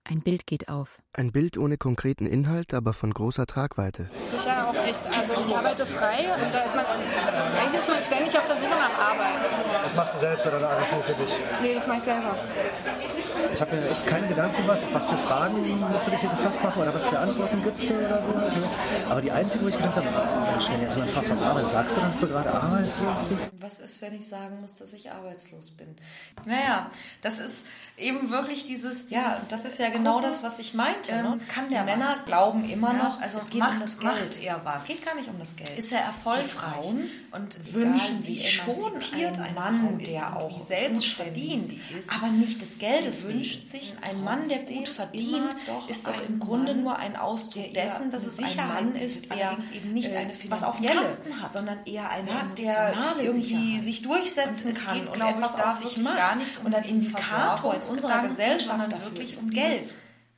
Ein 0.07 0.21
Bild 0.21 0.47
geht 0.47 0.69
auf. 0.69 0.99
Ein 1.15 1.33
Bild 1.33 1.57
ohne 1.57 1.79
konkreten 1.79 2.27
Inhalt, 2.27 2.75
aber 2.75 2.93
von 2.93 3.15
großer 3.15 3.47
Tragweite. 3.47 4.11
Ja 4.45 4.67
auch 4.69 4.75
echt, 4.85 5.01
also 5.07 5.33
ich 5.43 5.57
arbeite 5.57 5.87
frei 5.87 6.27
und 6.45 6.53
da 6.53 6.59
ist 6.59 6.77
man, 6.77 6.85
eigentlich 6.85 7.81
ist 7.81 7.89
man 7.89 8.03
ständig 8.03 8.37
auf 8.37 8.45
der 8.45 8.57
Suche 8.57 8.69
nach 8.69 8.99
Arbeit. 8.99 9.49
Das 9.83 9.95
machst 9.95 10.15
du 10.15 10.19
selbst 10.19 10.47
oder 10.47 10.59
eine 10.59 10.69
Agentur 10.69 10.99
für 10.99 11.15
dich? 11.15 11.35
Nee, 11.63 11.75
das 11.75 11.87
mache 11.87 11.97
ich 11.99 12.05
selber. 12.05 12.37
Ich 13.55 13.61
habe 13.63 13.77
mir 13.77 13.89
echt 13.89 14.07
keine 14.07 14.27
Gedanken 14.27 14.61
gemacht, 14.61 14.81
was 14.93 15.05
für 15.07 15.17
Fragen 15.17 15.79
musst 15.91 16.07
du 16.07 16.11
dich 16.11 16.21
hier 16.21 16.31
gefasst 16.31 16.63
machen 16.63 16.83
oder 16.83 16.93
was 16.93 17.07
für 17.07 17.19
Antworten 17.19 17.63
gibst 17.63 17.89
du 17.89 17.95
oder 17.95 18.21
so. 18.21 18.31
ne? 18.31 18.71
Aber 19.09 19.23
die 19.23 19.31
einzige, 19.31 19.65
wo 19.65 19.69
ich 19.69 19.77
gedacht 19.77 19.97
habe, 19.97 20.09
oh 20.09 20.51
Mensch, 20.51 20.69
wenn 20.71 20.83
jetzt 20.83 20.95
jemand 20.95 21.13
fragt, 21.13 21.31
was 21.31 21.41
arbeitet, 21.43 21.71
sagst 21.71 21.97
du, 21.97 22.01
dass 22.03 22.21
du 22.21 22.27
gerade 22.29 22.53
arbeitslos 22.53 23.23
bist? 23.25 23.51
Was 23.59 23.79
ist, 23.79 24.03
wenn 24.03 24.15
ich 24.15 24.29
sagen 24.29 24.61
muss, 24.61 24.75
dass 24.77 24.93
ich 24.93 25.11
arbeitslos 25.11 25.71
bin? 25.71 25.97
Naja, 26.45 26.91
das 27.23 27.39
ist 27.39 27.65
eben 27.97 28.31
wirklich 28.31 28.67
dieses, 28.67 29.09
ja, 29.11 29.31
dieses 29.33 29.49
das 29.49 29.65
ist 29.65 29.79
ja 29.79 29.89
genau 29.91 30.15
Gucken, 30.15 30.31
das, 30.31 30.43
was 30.43 30.59
ich 30.59 30.75
meinte. 30.75 31.13
ähm, 31.13 31.23
ne? 31.31 31.41
kann 31.49 31.69
die 31.69 31.75
der 31.75 31.85
Männer 31.85 32.05
was? 32.07 32.25
glauben 32.27 32.69
immer 32.69 32.93
Ja, 32.93 33.05
noch, 33.05 33.21
also 33.21 33.39
es 33.39 33.51
geht 33.51 33.63
geht 33.63 33.71
um 33.71 33.79
das 33.79 33.99
Geld. 33.99 34.15
Geld. 34.15 34.43
Er 34.43 34.65
was. 34.65 34.83
Es 34.83 34.89
geht 34.89 35.05
gar 35.05 35.15
nicht 35.15 35.29
um 35.29 35.39
das 35.39 35.55
Geld. 35.57 35.79
Ist 35.79 35.93
er 35.93 35.99
Die 36.01 36.05
erfolgreich 36.07 36.45
Frauen 36.45 37.11
und 37.31 37.73
wünschen 37.75 38.21
sich 38.21 38.53
schon 38.53 38.75
einen 39.13 39.39
ein 39.39 39.55
Mann, 39.55 39.99
der 39.99 40.37
auch 40.37 40.61
selbst 40.61 41.07
verdient, 41.07 41.73
ist, 41.97 42.13
aber 42.13 42.29
nicht 42.29 42.61
des 42.61 42.79
Geldes 42.79 43.23
Sie 43.23 43.29
wünscht 43.29 43.67
sich 43.67 43.95
ein 44.03 44.25
Mann, 44.25 44.41
der 44.49 44.59
gut 44.61 44.89
verdient, 44.89 45.55
doch 45.67 45.89
ist 45.89 46.07
doch 46.07 46.21
im 46.29 46.41
Grunde 46.41 46.75
Mann, 46.75 46.83
nur 46.83 46.97
ein 46.97 47.17
Ausdruck 47.17 47.65
eher 47.73 47.85
dessen, 47.85 48.11
dass 48.11 48.25
es 48.25 48.39
ein 48.41 48.57
Mann 48.69 48.97
ist, 48.97 49.31
der 49.31 49.47
allerdings 49.49 49.71
eben 49.71 49.93
nicht 49.93 50.11
äh, 50.11 50.17
eine 50.17 50.31
auf 50.31 50.37
finanzielle, 50.37 51.01
Kasten 51.01 51.41
hat, 51.43 51.53
sondern 51.53 51.79
eher 51.87 52.11
ein 52.11 52.27
ja, 52.27 52.35
Mann, 52.35 52.55
der 52.57 52.95
irgendwie 53.21 53.43
Sicherheit. 53.43 53.81
sich 53.81 54.03
durchsetzen 54.03 54.69
Und 54.69 54.85
kann 54.85 54.99
geht, 54.99 55.09
und 55.09 55.21
etwas 55.21 55.61
aus 55.61 55.79
sich 55.79 55.97
macht. 55.99 56.17
gar 56.17 56.37
nicht 56.37 56.59
um 56.59 56.67
und 56.67 56.75
ein 56.75 56.83
diesen 56.83 57.03
Indikator 57.03 57.81
in 57.89 57.97
unserer 57.97 58.23
Gesellschaft 58.23 58.71
sondern 58.71 58.91
dafür 58.91 59.11
wirklich 59.11 59.33
ist 59.33 59.43
um 59.43 59.51
Geld. 59.51 59.95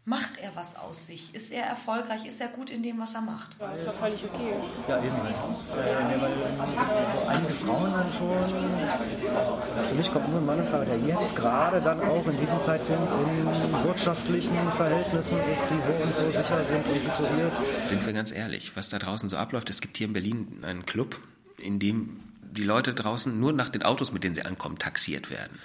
Macht 0.09 0.39
er 0.39 0.55
was 0.55 0.77
aus 0.77 1.09
sich? 1.09 1.35
Ist 1.35 1.51
er 1.51 1.65
erfolgreich? 1.65 2.27
Ist 2.27 2.41
er 2.41 2.47
gut 2.47 2.71
in 2.71 2.81
dem, 2.81 3.01
was 3.01 3.15
er 3.15 3.23
macht? 3.23 3.57
Ja, 3.59 3.73
ist 3.73 3.87
ja 3.87 3.93
völlig 3.93 4.25
okay. 4.25 4.55
Ja, 4.87 4.99
eben. 4.99 5.09
Äh, 5.09 5.11
einige 7.29 7.53
Frauen 7.53 7.91
dann 7.91 8.13
schon, 8.13 8.39
also 8.39 9.83
für 9.83 9.95
mich 9.97 10.13
kommt 10.13 10.29
nur 10.29 10.39
ein 10.39 10.47
Mann 10.47 10.61
in 10.61 10.67
Frage, 10.69 10.87
der 10.87 10.99
jetzt 10.99 11.35
gerade 11.35 11.81
dann 11.81 12.01
auch 12.01 12.25
in 12.25 12.37
diesem 12.37 12.63
Zeitpunkt 12.63 13.13
in 13.27 13.47
wirtschaftlichen 13.83 14.71
Verhältnissen 14.71 15.41
ist, 15.51 15.67
die 15.71 15.81
so 15.81 15.91
und 15.91 16.15
so 16.15 16.31
sicher 16.31 16.63
sind 16.63 16.87
und 16.87 17.03
situiert. 17.03 17.61
Sind 17.89 18.07
wir 18.07 18.13
ganz 18.13 18.31
ehrlich, 18.31 18.77
was 18.77 18.89
da 18.89 19.01
draußen 19.01 19.29
so 19.29 19.37
abläuft, 19.37 19.71
es 19.71 19.81
gibt 19.81 19.97
hier 19.97 20.07
in 20.07 20.13
Berlin 20.13 20.63
einen 20.63 20.87
Club, 20.87 21.19
in 21.59 21.81
dem 21.81 22.21
die 22.43 22.63
Leute 22.63 22.95
draußen 22.95 23.41
nur 23.41 23.53
nach 23.53 23.71
den 23.71 23.83
Autos, 23.83 24.13
mit 24.13 24.23
denen 24.23 24.37
sie 24.37 24.43
ankommen, 24.43 24.79
taxiert 24.79 25.31
werden. 25.31 25.59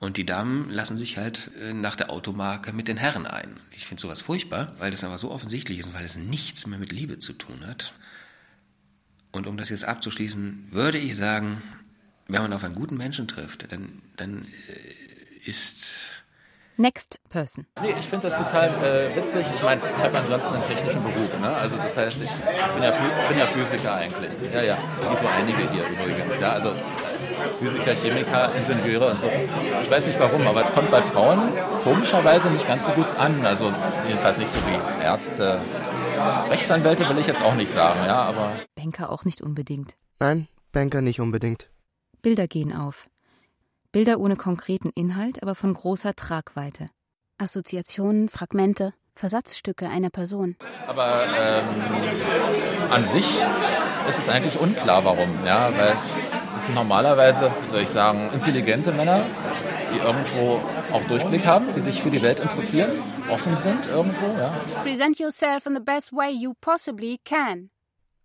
Und 0.00 0.16
die 0.16 0.26
Damen 0.26 0.68
lassen 0.70 0.98
sich 0.98 1.16
halt 1.16 1.50
äh, 1.60 1.72
nach 1.72 1.96
der 1.96 2.10
Automarke 2.10 2.72
mit 2.72 2.88
den 2.88 2.96
Herren 2.96 3.26
ein. 3.26 3.56
Ich 3.72 3.86
finde 3.86 4.00
sowas 4.00 4.20
furchtbar, 4.20 4.74
weil 4.78 4.90
das 4.90 5.02
einfach 5.04 5.18
so 5.18 5.30
offensichtlich 5.30 5.78
ist 5.78 5.86
und 5.86 5.94
weil 5.94 6.04
es 6.04 6.16
nichts 6.16 6.66
mehr 6.66 6.78
mit 6.78 6.92
Liebe 6.92 7.18
zu 7.18 7.32
tun 7.32 7.66
hat. 7.66 7.94
Und 9.32 9.46
um 9.46 9.56
das 9.56 9.70
jetzt 9.70 9.84
abzuschließen, 9.84 10.68
würde 10.70 10.98
ich 10.98 11.16
sagen, 11.16 11.62
wenn 12.28 12.42
man 12.42 12.52
auf 12.52 12.64
einen 12.64 12.74
guten 12.74 12.96
Menschen 12.96 13.28
trifft, 13.28 13.70
dann, 13.72 14.02
dann 14.16 14.46
äh, 14.68 15.48
ist 15.48 16.14
Next 16.76 17.20
person. 17.30 17.66
Nee, 17.80 17.94
ich 18.00 18.06
finde 18.06 18.28
das 18.28 18.36
total 18.36 18.70
äh, 18.82 19.14
witzig. 19.14 19.46
Ich 19.54 19.62
meine, 19.62 19.80
ich 19.80 20.04
habe 20.04 20.18
ansonsten 20.18 20.54
einen 20.54 20.66
technischen 20.66 21.02
Beruf. 21.04 21.40
Ne? 21.40 21.48
Also 21.48 21.76
das 21.76 21.96
heißt, 21.96 22.16
ich 22.20 22.30
bin 22.30 22.82
ja, 22.82 22.90
bin 23.28 23.38
ja 23.38 23.46
Physiker 23.46 23.94
eigentlich. 23.94 24.52
Ja, 24.52 24.62
ja, 24.62 24.78
wie 24.98 25.16
so 25.22 25.28
einige 25.28 25.70
hier 25.70 25.84
übrigens. 25.86 26.40
Ja, 26.40 26.52
also 26.54 26.74
Physiker, 27.58 27.94
Chemiker, 27.94 28.52
Ingenieure 28.54 29.10
und 29.10 29.20
so. 29.20 29.30
Ich 29.82 29.90
weiß 29.90 30.06
nicht 30.06 30.18
warum, 30.18 30.46
aber 30.46 30.62
es 30.62 30.72
kommt 30.72 30.90
bei 30.90 31.02
Frauen 31.02 31.40
komischerweise 31.82 32.48
nicht 32.50 32.66
ganz 32.66 32.86
so 32.86 32.92
gut 32.92 33.06
an. 33.18 33.44
Also 33.44 33.72
jedenfalls 34.06 34.38
nicht 34.38 34.50
so 34.50 34.58
wie 34.66 35.04
Ärzte. 35.04 35.60
Rechtsanwälte 36.48 37.08
will 37.08 37.18
ich 37.18 37.26
jetzt 37.26 37.42
auch 37.42 37.54
nicht 37.54 37.70
sagen, 37.70 38.00
ja, 38.06 38.22
aber 38.22 38.52
Banker 38.74 39.10
auch 39.10 39.24
nicht 39.24 39.42
unbedingt. 39.42 39.96
Nein, 40.20 40.48
Banker 40.72 41.00
nicht 41.00 41.20
unbedingt. 41.20 41.68
Bilder 42.22 42.46
gehen 42.46 42.72
auf. 42.72 43.08
Bilder 43.92 44.18
ohne 44.18 44.36
konkreten 44.36 44.90
Inhalt, 44.94 45.42
aber 45.42 45.54
von 45.54 45.74
großer 45.74 46.14
Tragweite. 46.14 46.86
Assoziationen, 47.38 48.28
Fragmente, 48.28 48.94
Versatzstücke 49.14 49.88
einer 49.88 50.10
Person. 50.10 50.56
Aber 50.88 51.24
ähm, 51.26 51.64
an 52.90 53.06
sich 53.06 53.26
ist 54.08 54.18
es 54.18 54.28
eigentlich 54.28 54.58
unklar, 54.58 55.04
warum. 55.04 55.28
Ja, 55.44 55.70
weil 55.76 55.96
es 56.56 56.66
sind 56.66 56.74
normalerweise, 56.74 57.50
wie 57.64 57.70
soll 57.70 57.82
ich 57.82 57.88
sagen, 57.88 58.30
intelligente 58.32 58.92
Männer, 58.92 59.24
die 59.92 59.98
irgendwo 59.98 60.60
auch 60.92 61.04
Durchblick 61.04 61.46
haben, 61.46 61.66
die 61.74 61.80
sich 61.80 62.02
für 62.02 62.10
die 62.10 62.22
Welt 62.22 62.40
interessieren, 62.40 62.90
offen 63.28 63.56
sind 63.56 63.86
irgendwo. 63.86 64.26
Ja. 64.38 64.54
Present 64.82 65.18
yourself 65.18 65.66
in 65.66 65.74
the 65.74 65.82
best 65.82 66.12
way 66.12 66.30
you 66.30 66.54
possibly 66.60 67.18
can. 67.24 67.70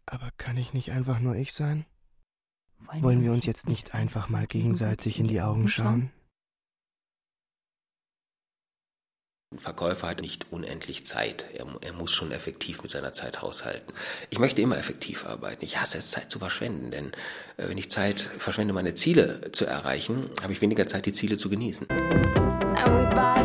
Aber 0.06 0.30
kann 0.38 0.58
ich 0.58 0.74
nicht 0.74 0.92
einfach 0.92 1.20
nur 1.20 1.36
ich 1.36 1.54
sein? 1.54 1.86
Wollen 3.02 3.24
wir 3.24 3.32
uns 3.32 3.46
jetzt 3.46 3.68
nicht 3.68 3.94
einfach 3.94 4.30
mal 4.30 4.48
gegenseitig 4.48 5.20
in 5.20 5.28
die 5.28 5.42
Augen 5.42 5.68
schauen? 5.68 6.12
Ein 9.52 9.58
Verkäufer 9.58 10.08
hat 10.08 10.22
nicht 10.22 10.46
unendlich 10.52 11.08
Zeit. 11.08 11.48
Er, 11.56 11.66
er 11.82 11.94
muss 11.94 12.12
schon 12.12 12.32
effektiv 12.32 12.84
mit 12.84 12.92
seiner 12.92 13.14
Zeit 13.14 13.42
haushalten. 13.42 13.92
Ich 14.30 14.38
möchte 14.38 14.62
immer 14.62 14.78
effektiv 14.78 15.26
arbeiten. 15.26 15.66
Ich 15.66 15.82
hasse 15.82 15.98
es, 15.98 16.12
Zeit 16.12 16.30
zu 16.30 16.38
verschwenden, 16.38 16.92
denn 16.92 17.08
äh, 17.58 17.68
wenn 17.68 17.78
ich 17.80 17.90
Zeit 17.90 18.20
verschwende, 18.20 18.76
meine 18.76 18.94
Ziele 18.94 19.52
zu 19.52 19.66
erreichen, 19.66 20.30
habe 20.44 20.54
ich 20.54 20.62
weniger 20.62 20.86
Zeit, 20.86 21.08
die 21.08 21.14
Ziele 21.14 21.36
zu 21.36 21.50
genießen. 21.50 21.88
And 21.90 22.94
we 22.94 23.16
buy 23.16 23.40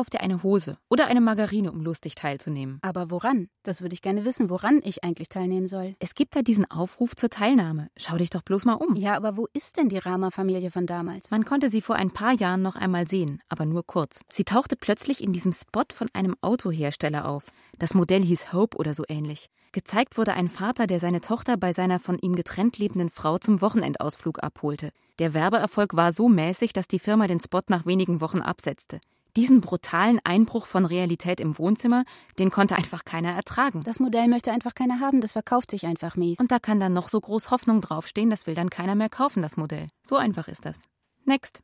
Kauf 0.00 0.08
dir 0.08 0.22
eine 0.22 0.42
Hose 0.42 0.78
oder 0.88 1.08
eine 1.08 1.20
Margarine, 1.20 1.70
um 1.70 1.82
lustig 1.82 2.14
teilzunehmen. 2.14 2.78
Aber 2.80 3.10
woran? 3.10 3.48
Das 3.64 3.82
würde 3.82 3.92
ich 3.92 4.00
gerne 4.00 4.24
wissen, 4.24 4.48
woran 4.48 4.80
ich 4.82 5.04
eigentlich 5.04 5.28
teilnehmen 5.28 5.68
soll. 5.68 5.94
Es 5.98 6.14
gibt 6.14 6.34
da 6.34 6.40
diesen 6.40 6.64
Aufruf 6.70 7.14
zur 7.16 7.28
Teilnahme. 7.28 7.88
Schau 7.98 8.16
dich 8.16 8.30
doch 8.30 8.40
bloß 8.40 8.64
mal 8.64 8.76
um. 8.76 8.96
Ja, 8.96 9.14
aber 9.14 9.36
wo 9.36 9.46
ist 9.52 9.76
denn 9.76 9.90
die 9.90 9.98
Rama-Familie 9.98 10.70
von 10.70 10.86
damals? 10.86 11.30
Man 11.30 11.44
konnte 11.44 11.68
sie 11.68 11.82
vor 11.82 11.96
ein 11.96 12.12
paar 12.12 12.32
Jahren 12.32 12.62
noch 12.62 12.76
einmal 12.76 13.06
sehen, 13.06 13.42
aber 13.50 13.66
nur 13.66 13.86
kurz. 13.86 14.22
Sie 14.32 14.44
tauchte 14.44 14.74
plötzlich 14.74 15.22
in 15.22 15.34
diesem 15.34 15.52
Spot 15.52 15.84
von 15.92 16.08
einem 16.14 16.34
Autohersteller 16.40 17.28
auf. 17.28 17.44
Das 17.78 17.92
Modell 17.92 18.22
hieß 18.22 18.54
Hope 18.54 18.78
oder 18.78 18.94
so 18.94 19.04
ähnlich. 19.06 19.50
Gezeigt 19.72 20.16
wurde 20.16 20.32
ein 20.32 20.48
Vater, 20.48 20.86
der 20.86 20.98
seine 20.98 21.20
Tochter 21.20 21.58
bei 21.58 21.74
seiner 21.74 22.00
von 22.00 22.18
ihm 22.18 22.34
getrennt 22.34 22.78
lebenden 22.78 23.10
Frau 23.10 23.36
zum 23.36 23.60
Wochenendausflug 23.60 24.42
abholte. 24.42 24.92
Der 25.18 25.34
Werbeerfolg 25.34 25.94
war 25.94 26.14
so 26.14 26.28
mäßig, 26.30 26.72
dass 26.72 26.88
die 26.88 26.98
Firma 26.98 27.26
den 27.26 27.38
Spot 27.38 27.60
nach 27.68 27.84
wenigen 27.84 28.22
Wochen 28.22 28.40
absetzte. 28.40 28.98
Diesen 29.40 29.62
brutalen 29.62 30.20
Einbruch 30.22 30.66
von 30.66 30.84
Realität 30.84 31.40
im 31.40 31.56
Wohnzimmer, 31.58 32.04
den 32.38 32.50
konnte 32.50 32.76
einfach 32.76 33.06
keiner 33.06 33.30
ertragen. 33.30 33.82
Das 33.84 33.98
Modell 33.98 34.28
möchte 34.28 34.52
einfach 34.52 34.74
keiner 34.74 35.00
haben, 35.00 35.22
das 35.22 35.32
verkauft 35.32 35.70
sich 35.70 35.86
einfach 35.86 36.14
mies. 36.14 36.38
Und 36.38 36.52
da 36.52 36.58
kann 36.58 36.78
dann 36.78 36.92
noch 36.92 37.08
so 37.08 37.18
groß 37.18 37.50
Hoffnung 37.50 37.80
draufstehen, 37.80 38.28
das 38.28 38.46
will 38.46 38.54
dann 38.54 38.68
keiner 38.68 38.94
mehr 38.94 39.08
kaufen, 39.08 39.40
das 39.40 39.56
Modell. 39.56 39.88
So 40.02 40.16
einfach 40.16 40.46
ist 40.46 40.66
das. 40.66 40.82
Next. 41.24 41.62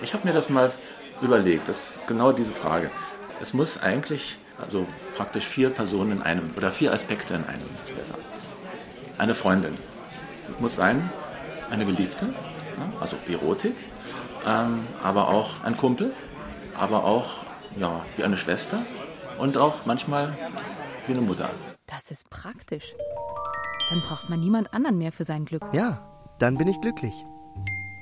Ich 0.00 0.14
habe 0.14 0.26
mir 0.26 0.32
das 0.32 0.48
mal 0.48 0.72
überlegt, 1.20 1.68
das 1.68 1.96
ist 1.96 2.06
genau 2.06 2.32
diese 2.32 2.52
Frage. 2.52 2.90
Es 3.38 3.52
muss 3.52 3.76
eigentlich, 3.76 4.38
also 4.58 4.86
praktisch 5.14 5.44
vier 5.44 5.68
Personen 5.68 6.12
in 6.12 6.22
einem 6.22 6.52
oder 6.56 6.72
vier 6.72 6.94
Aspekte 6.94 7.34
in 7.34 7.44
einem 7.44 7.68
ist 7.84 7.94
besser. 7.94 8.16
Eine 9.18 9.34
Freundin 9.34 9.74
muss 10.58 10.76
sein, 10.76 11.10
eine 11.70 11.84
Geliebte, 11.84 12.24
ne, 12.24 12.92
also 12.98 13.18
Erotik, 13.28 13.76
ähm, 14.46 14.86
aber 15.02 15.28
auch 15.28 15.62
ein 15.64 15.76
Kumpel, 15.76 16.14
aber 16.78 17.04
auch 17.04 17.44
ja, 17.76 18.04
wie 18.16 18.24
eine 18.24 18.36
Schwester 18.36 18.82
und 19.38 19.56
auch 19.56 19.86
manchmal 19.86 20.36
wie 21.06 21.12
eine 21.12 21.22
Mutter. 21.22 21.50
Das 21.86 22.10
ist 22.10 22.28
praktisch. 22.30 22.94
Dann 23.90 24.00
braucht 24.00 24.28
man 24.28 24.40
niemand 24.40 24.74
anderen 24.74 24.98
mehr 24.98 25.12
für 25.12 25.24
sein 25.24 25.44
Glück. 25.44 25.62
Ja, 25.72 26.00
dann 26.38 26.58
bin 26.58 26.68
ich 26.68 26.80
glücklich. 26.80 27.14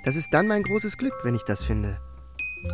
Das 0.04 0.16
ist 0.16 0.32
dann 0.32 0.46
mein 0.46 0.62
großes 0.62 0.96
Glück, 0.98 1.14
wenn 1.22 1.34
ich 1.34 1.44
das 1.44 1.62
finde. 1.62 2.00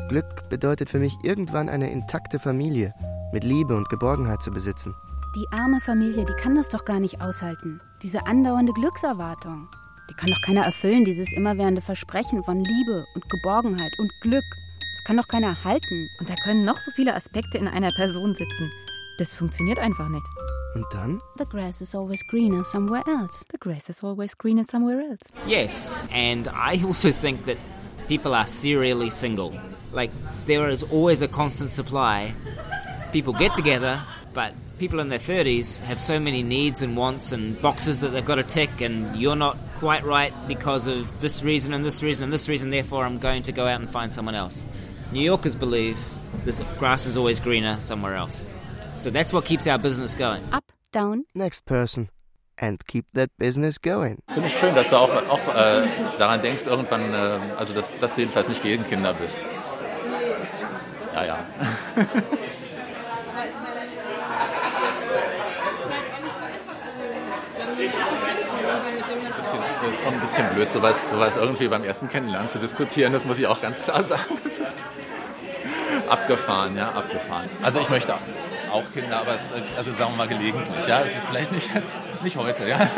Glück 0.09 0.48
bedeutet 0.48 0.90
für 0.90 0.98
mich 0.98 1.14
irgendwann 1.22 1.68
eine 1.68 1.90
intakte 1.90 2.38
Familie 2.38 2.94
mit 3.32 3.44
Liebe 3.44 3.76
und 3.76 3.88
Geborgenheit 3.88 4.42
zu 4.42 4.50
besitzen. 4.50 4.94
Die 5.34 5.46
arme 5.50 5.80
Familie, 5.80 6.24
die 6.24 6.34
kann 6.34 6.57
das 6.57 6.68
doch 6.68 6.84
gar 6.84 7.00
nicht 7.00 7.20
aushalten. 7.20 7.80
Diese 8.03 8.26
andauernde 8.26 8.72
Glückserwartung. 8.72 9.68
Die 10.11 10.14
kann 10.14 10.28
doch 10.28 10.40
keiner 10.42 10.64
erfüllen, 10.64 11.05
dieses 11.05 11.32
immerwährende 11.32 11.80
Versprechen 11.80 12.44
von 12.44 12.62
Liebe 12.62 13.07
und 13.14 13.28
Geborgenheit 13.30 13.98
und 13.98 14.12
Glück. 14.20 14.44
Das 14.93 15.05
kann 15.05 15.16
doch 15.16 15.28
keiner 15.28 15.64
halten. 15.64 16.11
Und 16.18 16.28
da 16.28 16.34
können 16.36 16.64
noch 16.64 16.78
so 16.78 16.90
viele 16.93 17.14
Aspekte 17.14 17.59
in 17.59 17.66
einer 17.66 17.90
Person 17.93 18.34
sitzen. 18.34 18.70
Das 19.18 19.34
funktioniert 19.34 19.78
einfach 19.78 20.09
nicht. 20.09 20.24
Und 20.74 20.86
dann? 20.93 21.20
The 21.38 21.45
grass 21.45 21.80
is 21.80 21.95
always 21.95 22.26
greener 22.26 22.64
somewhere 22.64 23.03
else. 23.07 23.45
The 23.51 23.59
grass 23.59 23.88
is 23.88 24.03
always 24.03 24.36
greener 24.36 24.64
somewhere 24.64 25.01
else. 25.01 25.30
Yes, 25.47 26.01
and 26.11 26.49
I 26.49 26.82
also 26.84 27.11
think 27.11 27.45
that 27.47 27.59
people 28.09 28.34
are 28.34 28.47
serially 28.47 29.11
single. 29.11 29.53
Like, 29.93 30.11
there 30.47 30.70
is 30.70 30.82
always 30.82 31.22
a 31.22 31.28
constant 31.28 31.70
supply. 31.70 32.32
People 33.12 33.34
get 33.34 33.55
together, 33.55 34.01
but 34.32 34.55
people 34.83 34.99
in 34.99 35.11
their 35.11 35.20
30s 35.20 35.78
have 35.78 36.01
so 36.01 36.18
many 36.18 36.43
needs 36.43 36.83
and 36.83 36.97
wants 36.97 37.30
and 37.30 37.55
boxes 37.62 38.01
that 38.01 38.09
they've 38.09 38.24
got 38.24 38.35
to 38.35 38.43
tick, 38.43 38.80
and 38.80 39.16
you're 39.16 39.37
not 39.37 39.57
quite 39.76 40.03
right 40.03 40.33
because 40.49 40.89
of 40.89 41.20
this 41.20 41.41
reason 41.45 41.72
and 41.72 41.85
this 41.85 42.03
reason 42.03 42.24
and 42.24 42.33
this 42.33 42.49
reason, 42.49 42.70
therefore 42.70 43.05
I'm 43.05 43.18
going 43.18 43.45
to 43.45 43.53
go 43.53 43.64
out 43.68 43.78
and 43.78 43.89
find 43.89 44.12
someone 44.12 44.35
else. 44.35 44.66
New 45.12 45.20
Yorkers 45.20 45.55
believe 45.55 45.97
this 46.45 46.61
grass 46.80 47.07
is 47.07 47.16
always 47.16 47.39
greener 47.39 47.76
somewhere 47.78 48.16
else. 48.16 48.45
So 48.95 49.09
that's 49.11 49.33
what 49.33 49.45
keeps 49.45 49.68
our 49.68 49.78
business 49.78 50.16
going. 50.16 50.43
Up, 50.53 50.64
down. 50.91 51.26
Next 51.33 51.64
person. 51.64 52.09
And 52.59 52.85
keep 52.85 53.07
that 53.12 53.30
business 53.39 53.78
going. 53.78 54.18
Finde 54.35 54.49
ich 54.49 54.59
schön, 54.59 54.74
dass 54.74 54.89
du 54.89 54.97
auch, 54.97 55.14
auch 55.30 55.49
äh, 55.55 55.87
daran 56.18 56.43
denkst, 56.43 56.66
irgendwann, 56.66 57.14
äh, 57.14 57.39
also 57.57 57.72
dass, 57.72 57.97
dass 58.01 58.16
du 58.16 58.22
jedenfalls 58.22 58.49
nicht 58.49 58.64
gegen 58.64 58.85
Kinder 58.85 59.14
bist. 59.14 59.39
Ja, 61.14 61.24
ja. 61.24 61.47
auch 70.07 70.12
ein 70.12 70.20
bisschen 70.20 70.46
blöd, 70.55 70.70
sowas, 70.70 71.11
sowas 71.11 71.36
irgendwie 71.36 71.68
beim 71.68 71.84
ersten 71.84 72.09
Kennenlernen 72.09 72.48
zu 72.48 72.59
diskutieren, 72.59 73.12
das 73.12 73.24
muss 73.24 73.38
ich 73.38 73.46
auch 73.46 73.61
ganz 73.61 73.78
klar 73.80 74.03
sagen. 74.05 74.22
Abgefahren, 76.09 76.76
ja, 76.76 76.88
abgefahren. 76.90 77.48
Also 77.62 77.80
ich 77.80 77.88
möchte 77.88 78.14
auch 78.70 78.84
Kinder, 78.92 79.20
aber 79.20 79.34
es, 79.34 79.44
also 79.76 79.92
sagen 79.92 80.12
wir 80.12 80.16
mal 80.18 80.28
gelegentlich, 80.28 80.86
ja, 80.86 81.00
es 81.00 81.14
ist 81.16 81.26
vielleicht 81.26 81.53
nicht 81.53 81.74
jetzt, 81.74 81.98
nicht 82.22 82.36
heute, 82.36 82.68
ja. 82.68 82.78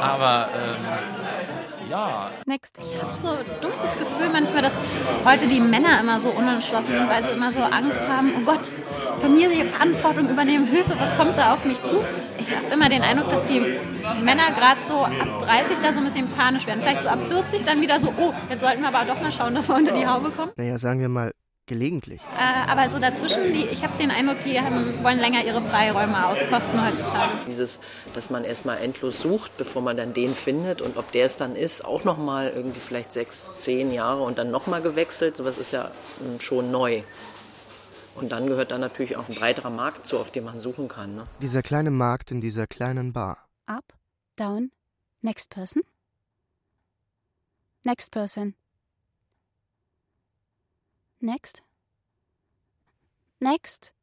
Aber 0.00 0.48
ähm, 0.52 1.23
ja. 1.90 2.30
Next. 2.46 2.78
Ich 2.78 3.02
habe 3.02 3.14
so 3.14 3.28
ein 3.28 3.60
dumpfes 3.60 3.98
Gefühl 3.98 4.28
manchmal, 4.32 4.62
dass 4.62 4.76
heute 5.24 5.46
die 5.46 5.60
Männer 5.60 6.00
immer 6.00 6.20
so 6.20 6.30
unentschlossen 6.30 6.92
sind, 6.92 7.08
weil 7.08 7.22
sie 7.22 7.30
immer 7.30 7.52
so 7.52 7.60
Angst 7.62 8.08
haben, 8.08 8.32
oh 8.38 8.44
Gott, 8.44 8.60
Familie, 9.20 9.64
Verantwortung 9.64 10.28
übernehmen, 10.28 10.66
Hilfe, 10.66 10.94
was 10.98 11.16
kommt 11.16 11.38
da 11.38 11.54
auf 11.54 11.64
mich 11.64 11.82
zu? 11.84 11.96
Ich 12.38 12.54
habe 12.54 12.66
immer 12.74 12.88
den 12.88 13.02
Eindruck, 13.02 13.30
dass 13.30 13.46
die 13.46 13.60
Männer 14.22 14.50
gerade 14.56 14.82
so 14.82 15.04
ab 15.04 15.42
30 15.46 15.76
da 15.82 15.92
so 15.92 16.00
ein 16.00 16.04
bisschen 16.04 16.28
panisch 16.28 16.66
werden. 16.66 16.80
Vielleicht 16.82 17.04
so 17.04 17.08
ab 17.08 17.20
40 17.28 17.64
dann 17.64 17.80
wieder 17.80 18.00
so, 18.00 18.12
oh, 18.18 18.34
jetzt 18.50 18.60
sollten 18.60 18.82
wir 18.82 18.88
aber 18.88 19.04
doch 19.04 19.20
mal 19.20 19.32
schauen, 19.32 19.54
dass 19.54 19.68
wir 19.68 19.76
unter 19.76 19.92
die 19.92 20.06
Haube 20.06 20.30
kommen. 20.30 20.52
Naja, 20.56 20.76
sagen 20.78 21.00
wir 21.00 21.08
mal, 21.08 21.32
gelegentlich. 21.66 22.20
Äh, 22.22 22.70
aber 22.70 22.90
so 22.90 22.98
dazwischen, 22.98 23.52
die, 23.52 23.64
ich 23.64 23.82
habe 23.82 23.96
den 23.98 24.10
Eindruck, 24.10 24.40
die 24.44 24.60
haben, 24.60 24.86
wollen 25.02 25.18
länger 25.18 25.44
ihre 25.44 25.62
Freiräume 25.62 26.26
auskosten 26.26 26.84
heutzutage. 26.84 27.32
Dieses, 27.46 27.80
dass 28.12 28.30
man 28.30 28.44
erstmal 28.44 28.78
endlos 28.78 29.20
sucht, 29.20 29.56
bevor 29.56 29.82
man 29.82 29.96
dann 29.96 30.12
den 30.12 30.34
findet 30.34 30.82
und 30.82 30.96
ob 30.96 31.10
der 31.12 31.26
es 31.26 31.36
dann 31.36 31.56
ist, 31.56 31.84
auch 31.84 32.04
nochmal 32.04 32.52
irgendwie 32.54 32.80
vielleicht 32.80 33.12
sechs, 33.12 33.60
zehn 33.60 33.92
Jahre 33.92 34.22
und 34.22 34.38
dann 34.38 34.50
nochmal 34.50 34.82
gewechselt, 34.82 35.36
sowas 35.36 35.58
ist 35.58 35.72
ja 35.72 35.90
mm, 36.20 36.40
schon 36.40 36.70
neu. 36.70 37.02
Und 38.14 38.30
dann 38.30 38.46
gehört 38.46 38.70
dann 38.70 38.80
natürlich 38.80 39.16
auch 39.16 39.28
ein 39.28 39.34
breiterer 39.34 39.70
Markt 39.70 40.06
zu, 40.06 40.18
auf 40.18 40.30
dem 40.30 40.44
man 40.44 40.60
suchen 40.60 40.88
kann. 40.88 41.16
Ne? 41.16 41.24
Dieser 41.42 41.62
kleine 41.62 41.90
Markt 41.90 42.30
in 42.30 42.40
dieser 42.40 42.66
kleinen 42.66 43.12
Bar. 43.12 43.48
Up, 43.66 43.84
down, 44.36 44.70
next 45.20 45.50
person. 45.50 45.82
Next 47.82 48.10
person. 48.12 48.54
Next. 51.24 51.62
Next. 53.40 53.94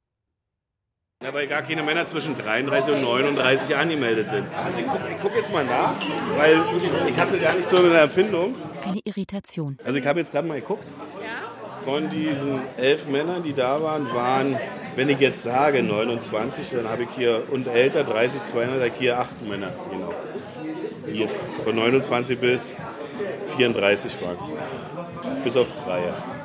Ja, 1.21 1.31
weil 1.31 1.45
gar 1.45 1.61
keine 1.61 1.83
Männer 1.83 2.07
zwischen 2.07 2.35
33 2.35 2.95
und 2.95 3.03
39 3.03 3.75
angemeldet 3.75 4.29
sind. 4.29 4.47
Ich 4.75 4.87
gucke 4.87 5.15
guck 5.21 5.35
jetzt 5.35 5.53
mal 5.53 5.63
nach, 5.63 5.93
weil 6.35 6.59
ich 7.07 7.17
hatte 7.19 7.39
gar 7.39 7.53
nicht 7.53 7.69
so 7.69 7.77
eine 7.77 7.93
Erfindung. 7.93 8.55
Eine 8.83 9.01
Irritation. 9.03 9.77
Also 9.83 9.99
ich 9.99 10.07
habe 10.07 10.17
jetzt 10.17 10.31
gerade 10.31 10.47
mal 10.47 10.59
geguckt. 10.59 10.87
Von 11.85 12.09
diesen 12.09 12.61
elf 12.77 13.07
Männern, 13.07 13.43
die 13.43 13.53
da 13.53 13.83
waren, 13.83 14.11
waren, 14.15 14.59
wenn 14.95 15.07
ich 15.09 15.19
jetzt 15.19 15.43
sage 15.43 15.83
29, 15.83 16.71
dann 16.71 16.89
habe 16.89 17.03
ich 17.03 17.09
hier 17.11 17.43
und 17.51 17.67
älter 17.67 18.03
30, 18.03 18.45
200, 18.45 18.75
habe 18.77 18.87
ich 18.87 18.93
hier 18.95 19.19
acht 19.19 19.39
Männer. 19.47 19.71
Genau. 19.91 20.11
Die 21.07 21.19
jetzt 21.19 21.51
von 21.63 21.75
29 21.75 22.39
bis 22.39 22.77
34 23.57 24.19
waren. 24.23 24.37
Bis 25.43 25.55
auf 25.55 25.67
drei. 25.85 26.07
Ja. 26.07 26.40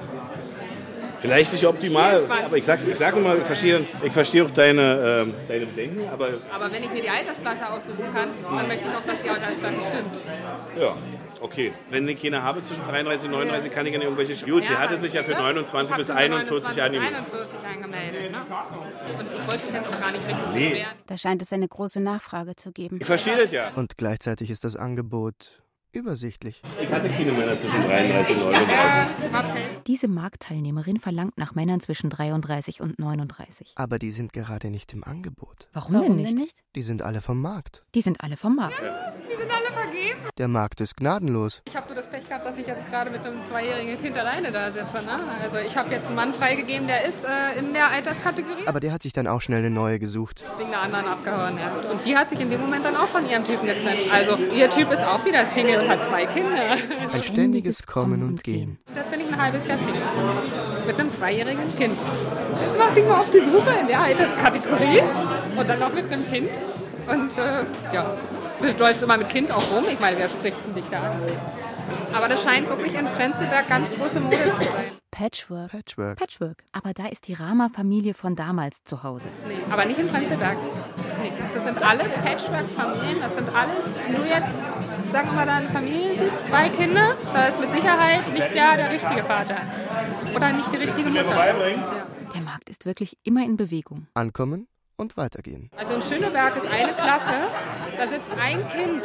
Vielleicht 1.26 1.52
nicht 1.52 1.66
optimal, 1.66 2.22
aber 2.44 2.56
ich 2.56 2.64
sag's, 2.64 2.84
ich 2.84 2.96
sag 2.96 3.16
immer, 3.16 3.36
ich 3.36 3.42
verstehe, 3.44 3.84
ich 4.02 4.12
verstehe 4.12 4.44
auch 4.44 4.50
deine, 4.50 5.24
ähm, 5.26 5.34
deine 5.48 5.66
Bedenken, 5.66 6.08
aber 6.08 6.28
Aber 6.52 6.70
wenn 6.72 6.82
ich 6.82 6.90
mir 6.92 7.02
die 7.02 7.08
Altersklasse 7.08 7.68
aussuchen 7.68 8.04
kann, 8.12 8.28
dann 8.42 8.68
möchte 8.68 8.88
ich 8.88 8.94
auch, 8.94 9.02
dass 9.04 9.22
die 9.22 9.30
Altersklasse 9.30 9.80
stimmt. 9.88 10.20
ja, 10.80 10.96
okay. 11.40 11.72
Wenn 11.90 12.08
ich 12.08 12.22
keine 12.22 12.42
habe 12.42 12.62
zwischen 12.62 12.84
33 12.86 13.26
und 13.26 13.32
39, 13.32 13.72
kann 13.74 13.86
ich 13.86 13.94
ja 13.94 14.00
irgendwelche... 14.00 14.46
Gut, 14.46 14.64
sie 14.64 14.76
hatte 14.76 14.98
sich 14.98 15.12
ja 15.14 15.22
für 15.22 15.32
29 15.34 15.96
bis 15.96 16.10
41 16.10 16.82
angemeldet. 16.82 17.16
41 17.16 17.68
angemeldet. 17.76 18.32
Ne? 18.32 18.38
Und 19.18 19.26
ich 19.32 19.48
wollte 19.48 19.66
mich 19.66 19.74
jetzt 19.74 19.88
auch 19.88 20.00
gar 20.00 20.12
nicht 20.12 20.26
richtig 20.26 20.46
Nee. 20.54 20.68
beschweren. 20.70 20.90
Da 21.06 21.18
scheint 21.18 21.42
es 21.42 21.52
eine 21.52 21.68
große 21.68 22.00
Nachfrage 22.00 22.56
zu 22.56 22.72
geben. 22.72 22.98
Ich 23.00 23.06
verstehe 23.06 23.36
das 23.36 23.52
ja. 23.52 23.72
Und 23.74 23.96
gleichzeitig 23.96 24.50
ist 24.50 24.64
das 24.64 24.76
Angebot 24.76 25.34
übersichtlich. 25.97 26.62
Ich 26.80 26.90
hatte 26.90 27.09
keine 27.09 27.32
Männer 27.32 27.59
zwischen 27.59 27.82
33 27.82 28.36
und 28.36 28.53
39. 28.53 29.64
Diese 29.86 30.09
Marktteilnehmerin 30.09 30.99
verlangt 30.99 31.38
nach 31.38 31.55
Männern 31.55 31.80
zwischen 31.80 32.11
33 32.11 32.80
und 32.80 32.99
39. 32.99 33.72
Aber 33.76 33.99
die 33.99 34.11
sind 34.11 34.32
gerade 34.32 34.70
nicht 34.70 34.92
im 34.92 35.05
Angebot. 35.05 35.68
Warum, 35.72 36.03
denn 36.03 36.16
nicht? 36.16 36.59
Die 36.74 36.82
sind 36.82 37.03
alle 37.03 37.20
vom 37.22 37.40
Markt. 37.40 37.84
Die 37.94 38.03
sind 38.03 38.20
alle 38.20 38.36
vom 38.36 38.57
Markt. 38.57 38.74
Die 38.78 39.36
sind 39.36 39.51
alle 39.51 39.66
vergeben. 39.72 40.20
Der 40.38 40.49
Markt 40.49 40.80
ist 40.80 40.97
gnadenlos. 40.97 41.62
Ich 41.66 41.76
habe 41.76 41.86
nur 41.86 41.97
das 41.97 42.11
Pech 42.11 42.28
gehabt, 42.28 42.44
dass 42.44 42.59
ich 42.59 42.66
jetzt 42.66 42.90
gerade 42.90 43.11
mit 43.11 43.24
einem 43.24 43.38
zweijährigen 43.49 43.99
Kind 44.01 44.18
alleine 44.18 44.53
da 44.53 44.70
sitze. 44.70 45.05
Ne? 45.07 45.18
Also 45.42 45.57
ich 45.59 45.76
habe 45.76 45.90
jetzt 45.92 46.07
einen 46.07 46.16
Mann 46.16 46.34
freigegeben, 46.34 46.86
der 46.86 47.05
ist 47.05 47.24
äh, 47.24 47.59
in 47.59 47.72
der 47.72 47.88
Alterskategorie. 47.88 48.66
Aber 48.66 48.80
der 48.80 48.92
hat 48.92 49.03
sich 49.03 49.12
dann 49.12 49.26
auch 49.26 49.40
schnell 49.40 49.61
eine 49.61 49.70
neue 49.70 49.99
gesucht. 49.99 50.44
Wegen 50.59 50.70
der 50.70 50.80
anderen 50.80 51.07
abgehauen, 51.07 51.57
ja. 51.59 51.72
Und 51.90 52.05
die 52.05 52.16
hat 52.16 52.28
sich 52.28 52.40
in 52.40 52.51
dem 52.51 52.61
Moment 52.61 52.84
dann 52.84 52.97
auch 52.97 53.07
von 53.07 53.28
ihrem 53.28 53.44
Typen 53.44 53.66
getrennt. 53.66 54.12
Also 54.12 54.36
ihr 54.36 54.70
Typ 54.70 54.90
ist 54.92 55.05
auch 55.05 55.24
wieder 55.24 55.47
Single 55.47 55.86
und 55.87 55.93
hat 55.93 56.05
zwei 56.05 56.26
Kinder. 56.26 56.72
Ein 57.12 57.22
ständiges 57.22 57.87
Kommen 57.87 58.22
und 58.22 58.43
Gehen. 58.43 58.78
Jetzt 58.95 59.11
bin 59.11 59.20
ich 59.20 59.28
ein 59.32 59.41
halbes 59.41 59.66
Jahr 59.66 59.78
Single. 59.78 59.95
Mit 60.87 60.99
einem 60.99 61.12
zweijährigen 61.12 61.76
Kind. 61.76 61.97
Jetzt 62.61 62.78
mache 62.78 62.99
ich 62.99 63.07
mal 63.07 63.20
auf 63.20 63.30
die 63.30 63.39
Suche 63.39 63.80
in 63.80 63.87
der 63.87 64.01
Alterskategorie. 64.01 65.03
Und 65.57 65.68
dann 65.68 65.78
noch 65.78 65.93
mit 65.93 66.12
einem 66.12 66.26
Kind. 66.28 66.49
Und 67.07 67.39
äh, 67.39 67.95
ja, 67.95 68.16
du 68.61 68.78
läufst 68.78 69.03
immer 69.03 69.16
mit 69.16 69.28
Kind 69.28 69.51
auch 69.51 69.62
rum. 69.70 69.84
Ich 69.91 70.01
meine, 70.01 70.18
wer 70.18 70.28
spricht 70.28 70.59
denn 70.66 70.74
dich 70.74 70.84
da 70.91 70.99
an? 70.99 71.20
Aber 72.12 72.28
das 72.28 72.43
scheint 72.43 72.68
wirklich 72.68 72.95
in 72.95 73.07
Prenzlberg 73.07 73.68
ganz 73.68 73.89
große 73.95 74.20
Mode 74.20 74.53
zu 74.55 74.64
sein. 74.64 74.84
Patchwork. 75.11 75.70
Patchwork. 75.70 76.18
Patchwork. 76.18 76.64
Aber 76.72 76.93
da 76.93 77.07
ist 77.07 77.28
die 77.28 77.32
Rama-Familie 77.32 78.12
von 78.12 78.34
damals 78.37 78.84
zu 78.84 79.03
Hause. 79.03 79.28
Nee, 79.49 79.55
aber 79.70 79.84
nicht 79.84 79.99
in 79.99 80.09
Prenzlberg. 80.09 80.57
Nee, 81.22 81.32
das 81.55 81.64
sind 81.64 81.82
alles 81.82 82.12
Patchwork-Familien. 82.12 83.20
Das 83.20 83.34
sind 83.34 83.49
alles, 83.55 83.84
du 84.09 84.26
jetzt, 84.28 84.59
sagen 85.16 85.28
wir 85.28 85.34
mal, 85.34 85.46
da 85.46 85.56
eine 85.56 85.68
Familie 85.68 86.10
siehst, 86.10 86.46
zwei 86.46 86.68
Kinder, 86.68 87.16
da 87.32 87.46
ist 87.46 87.58
mit 87.58 87.70
Sicherheit 87.70 88.30
nicht 88.34 88.54
der, 88.54 88.76
der 88.76 88.90
richtige 88.90 89.22
Vater. 89.24 89.56
Oder 90.34 90.52
nicht 90.52 90.70
die 90.70 90.76
richtige 90.76 91.08
Mutter. 91.08 91.54
Der 92.34 92.42
Markt 92.42 92.68
ist 92.68 92.84
wirklich 92.84 93.16
immer 93.22 93.42
in 93.42 93.56
Bewegung. 93.56 94.08
Ankommen 94.12 94.68
und 94.96 95.16
weitergehen. 95.16 95.70
Also 95.74 95.94
in 95.94 96.02
Schöneberg 96.02 96.54
ist 96.56 96.66
eine 96.66 96.92
Klasse, 96.92 97.32
da 97.96 98.08
sitzt 98.10 98.30
ein 98.38 98.58
Kind, 98.68 99.04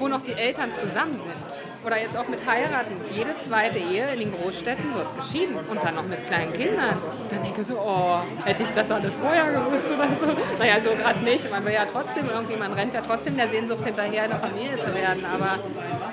wo 0.00 0.08
noch 0.08 0.22
die 0.22 0.32
Eltern 0.32 0.72
zusammen 0.72 1.14
sind. 1.14 1.63
Oder 1.84 2.00
jetzt 2.00 2.16
auch 2.16 2.28
mit 2.28 2.40
heiraten. 2.46 2.96
Jede 3.12 3.38
zweite 3.40 3.78
Ehe 3.78 4.06
in 4.14 4.20
den 4.20 4.32
Großstädten 4.32 4.94
wird 4.94 5.16
geschieden. 5.16 5.56
Und 5.56 5.82
dann 5.84 5.94
noch 5.96 6.06
mit 6.06 6.26
kleinen 6.26 6.52
Kindern. 6.52 6.96
Dann 7.30 7.42
denke 7.42 7.60
ich 7.60 7.66
so, 7.66 7.74
oh, 7.78 8.18
hätte 8.44 8.62
ich 8.62 8.70
das 8.70 8.90
alles 8.90 9.16
vorher 9.16 9.52
gewusst 9.52 9.90
oder 9.90 10.08
so. 10.08 10.36
Naja, 10.58 10.76
so 10.82 10.90
krass 10.94 11.20
nicht. 11.20 11.50
Man 11.50 11.64
will 11.64 11.74
ja 11.74 11.84
trotzdem 11.90 12.26
irgendwie, 12.32 12.56
man 12.56 12.72
rennt 12.72 12.94
ja 12.94 13.02
trotzdem 13.06 13.36
der 13.36 13.48
Sehnsucht 13.48 13.84
hinterher, 13.84 14.24
eine 14.24 14.36
Familie 14.36 14.80
zu 14.80 14.94
werden. 14.94 15.24
Aber 15.26 15.58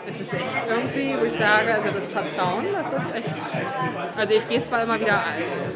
es 0.08 0.20
ist 0.20 0.34
echt 0.34 0.68
irgendwie, 0.68 1.18
wo 1.20 1.24
ich 1.26 1.40
sage, 1.40 1.74
also 1.74 1.90
das 1.90 2.08
Vertrauen, 2.08 2.66
das 2.74 3.04
ist 3.04 3.16
echt 3.16 3.36
Also 4.18 4.34
ich 4.36 4.48
gehe 4.50 4.62
zwar 4.62 4.84
immer 4.84 5.00
wieder, 5.00 5.22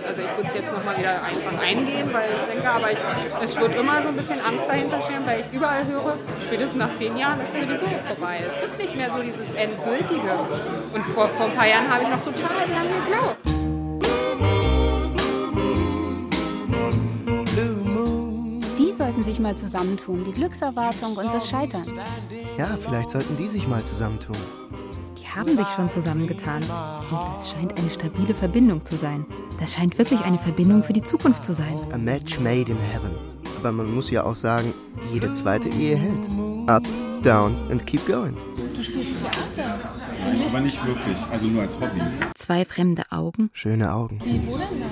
also 0.07 0.21
ich 0.21 0.29
würde 0.35 0.47
es 0.47 0.53
jetzt 0.53 0.71
nochmal 0.71 0.97
wieder 0.97 1.23
einfach 1.23 1.61
eingehen, 1.61 2.09
weil 2.11 2.29
ich 2.35 2.53
denke, 2.53 2.69
aber 2.69 2.91
ich, 2.91 2.97
es 3.43 3.55
wird 3.57 3.79
immer 3.79 4.01
so 4.01 4.09
ein 4.09 4.15
bisschen 4.15 4.39
Angst 4.45 4.67
dahinter 4.67 5.01
stehen, 5.01 5.25
weil 5.25 5.45
ich 5.47 5.53
überall 5.53 5.85
höre, 5.85 6.17
spätestens 6.43 6.77
nach 6.77 6.93
zehn 6.95 7.17
Jahren 7.17 7.39
ist 7.41 7.51
sowieso 7.51 7.87
vorbei. 8.03 8.43
Es 8.47 8.59
gibt 8.61 8.77
nicht 8.77 8.95
mehr 8.95 9.09
so 9.09 9.21
dieses 9.23 9.53
Endgültige. 9.85 10.31
Und 10.93 11.05
vor, 11.13 11.27
vor 11.29 11.45
ein 11.45 11.55
paar 11.55 11.67
Jahren 11.67 11.89
habe 11.89 12.03
ich 12.03 12.09
noch 12.09 12.21
total 12.21 12.65
dran 12.67 12.87
geglaubt. 13.05 13.37
Die 18.77 18.91
sollten 18.91 19.23
sich 19.23 19.39
mal 19.39 19.55
zusammentun, 19.55 20.23
die 20.25 20.31
Glückserwartung 20.31 21.15
und 21.15 21.33
das 21.33 21.49
Scheitern. 21.49 21.83
Ja, 22.57 22.77
vielleicht 22.81 23.11
sollten 23.11 23.37
die 23.37 23.47
sich 23.47 23.67
mal 23.67 23.83
zusammentun. 23.83 24.37
Die 25.17 25.27
haben 25.27 25.57
sich 25.57 25.67
schon 25.75 25.89
zusammengetan. 25.89 26.63
Und 26.63 27.35
das 27.35 27.51
scheint 27.51 27.77
eine 27.77 27.89
stabile 27.89 28.33
Verbindung 28.33 28.85
zu 28.85 28.95
sein. 28.95 29.25
Das 29.59 29.73
scheint 29.73 29.97
wirklich 29.97 30.21
eine 30.21 30.39
Verbindung 30.39 30.83
für 30.83 30.93
die 30.93 31.03
Zukunft 31.03 31.43
zu 31.43 31.53
sein. 31.53 31.77
A 31.91 31.97
match 31.97 32.39
made 32.39 32.71
in 32.71 32.77
heaven. 32.77 33.15
Aber 33.59 33.71
man 33.71 33.93
muss 33.93 34.09
ja 34.11 34.23
auch 34.23 34.35
sagen, 34.35 34.73
jede 35.13 35.33
zweite 35.33 35.69
Ehe 35.69 35.97
hält. 35.97 36.29
Up, 36.67 36.83
down 37.21 37.55
and 37.69 37.85
keep 37.85 38.05
going. 38.07 38.37
Du 38.85 38.91
spielst 38.91 39.19
Theater. 39.19 39.79
Aber 40.47 40.59
nicht 40.61 40.85
wirklich, 40.85 41.17
also 41.31 41.47
nur 41.47 41.61
als 41.63 41.79
Hobby. 41.79 42.01
Zwei 42.35 42.65
fremde 42.65 43.03
Augen. 43.11 43.49
Schöne 43.53 43.91
Augen. 43.93 44.19
Wie, 44.23 44.39
wo 44.47 44.57
denn 44.57 44.79
da? 44.79 44.85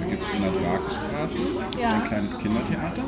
Es 0.00 0.06
gibt 0.08 0.22
in 0.34 0.42
der 0.42 0.52
Drakenstraße 0.52 1.38
Ja. 1.80 1.88
ein 1.90 2.04
kleines 2.04 2.38
Kindertheater, 2.38 3.02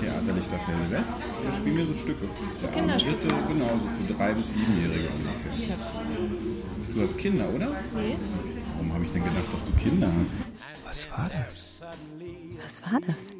Theater 0.00 0.32
Lichterfelde 0.34 0.90
West. 0.90 1.14
Da 1.44 1.56
spielen 1.56 1.76
wir 1.78 1.86
so 1.86 1.94
Stücke. 1.94 2.26
So 2.60 2.66
Kinderstücke? 2.68 3.28
Dritte, 3.28 3.34
genau, 3.48 3.70
so 3.80 4.04
für 4.06 4.12
drei- 4.14 4.32
bis 4.34 4.52
siebenjährige 4.52 5.08
ungefähr. 5.10 5.76
Du 6.94 7.02
hast 7.02 7.18
Kinder, 7.18 7.48
oder? 7.54 7.66
Nee. 7.94 8.16
Warum 8.76 8.92
habe 8.94 9.04
ich 9.04 9.12
denn 9.12 9.22
gedacht, 9.24 9.44
dass 9.52 9.64
du 9.66 9.72
Kinder 9.72 10.08
hast? 10.20 10.32
Was 10.86 11.10
war 11.10 11.30
das? 11.30 11.80
Was 12.64 12.82
war 12.82 13.00
das? 13.00 13.32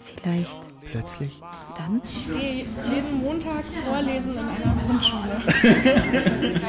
Vielleicht. 0.00 0.58
Plötzlich? 0.90 1.40
Dann? 1.76 2.00
Ich 2.04 2.26
gehe 2.26 2.66
jeden 2.90 3.22
Montag 3.22 3.64
vorlesen 3.86 4.34
in 4.34 4.40
einer 4.40 4.74
Grundschule. 4.86 5.40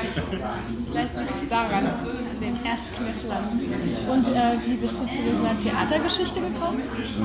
Vielleicht 0.92 1.18
liegt 1.18 1.36
es 1.36 1.48
daran, 1.48 1.86
an 1.86 2.40
den 2.42 2.58
Erstklässlern. 2.66 3.60
Und 4.10 4.28
äh, 4.28 4.58
wie 4.66 4.76
bist 4.76 5.00
du 5.00 5.06
zu 5.06 5.22
dieser 5.22 5.58
Theatergeschichte 5.60 6.42
gekommen? 6.42 6.82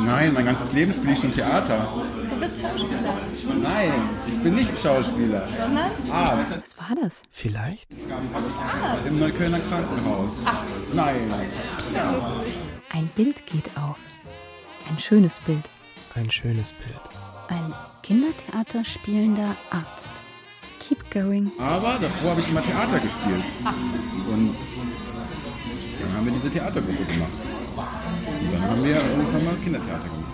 Nein, 0.07 0.32
mein 0.32 0.45
ganzes 0.45 0.72
Leben 0.72 0.92
spiele 0.92 1.12
ich 1.12 1.18
schon 1.18 1.32
Theater. 1.32 1.86
Du 2.30 2.36
bist 2.36 2.61
Schauspieler. 2.62 3.14
Nein, 3.62 3.92
ich 4.26 4.38
bin 4.38 4.55
nicht 4.55 4.78
Schauspieler. 4.78 5.49
Sondern? 5.59 5.90
Arzt. 6.11 6.59
Was 6.61 6.78
war 6.78 6.97
das? 7.03 7.22
Vielleicht? 7.30 7.88
Arzt. 8.82 9.11
Im 9.11 9.18
Neuköllner 9.20 9.61
Krankenhaus. 9.61 10.32
Ach. 10.45 10.62
Nein. 10.92 11.30
Ja. 11.95 12.14
Ein 12.92 13.09
Bild 13.16 13.47
geht 13.47 13.70
auf. 13.76 13.99
Ein 14.88 14.99
schönes 14.99 15.40
Bild. 15.40 15.62
Ein 16.15 16.31
schönes 16.31 16.73
Bild. 16.73 17.01
Ein 17.49 17.73
Kindertheater 18.03 18.85
spielender 18.85 19.55
Arzt. 19.71 20.12
Keep 20.81 21.11
going. 21.11 21.51
Aber 21.59 21.99
davor 22.01 22.31
habe 22.33 22.41
ich 22.41 22.49
immer 22.49 22.62
Theater 22.62 22.99
gespielt. 23.01 23.43
Und 24.29 24.55
dann 26.01 26.17
haben 26.17 26.27
wir 26.27 26.33
diese 26.33 26.51
Theatergruppe 26.51 27.05
gemacht. 27.05 27.33
Und 28.41 28.53
dann 28.53 28.62
haben 28.62 28.85
wir 28.85 28.97
irgendwann 28.97 29.45
mal 29.45 29.55
Kindertheater 29.62 30.05
gemacht. 30.05 30.33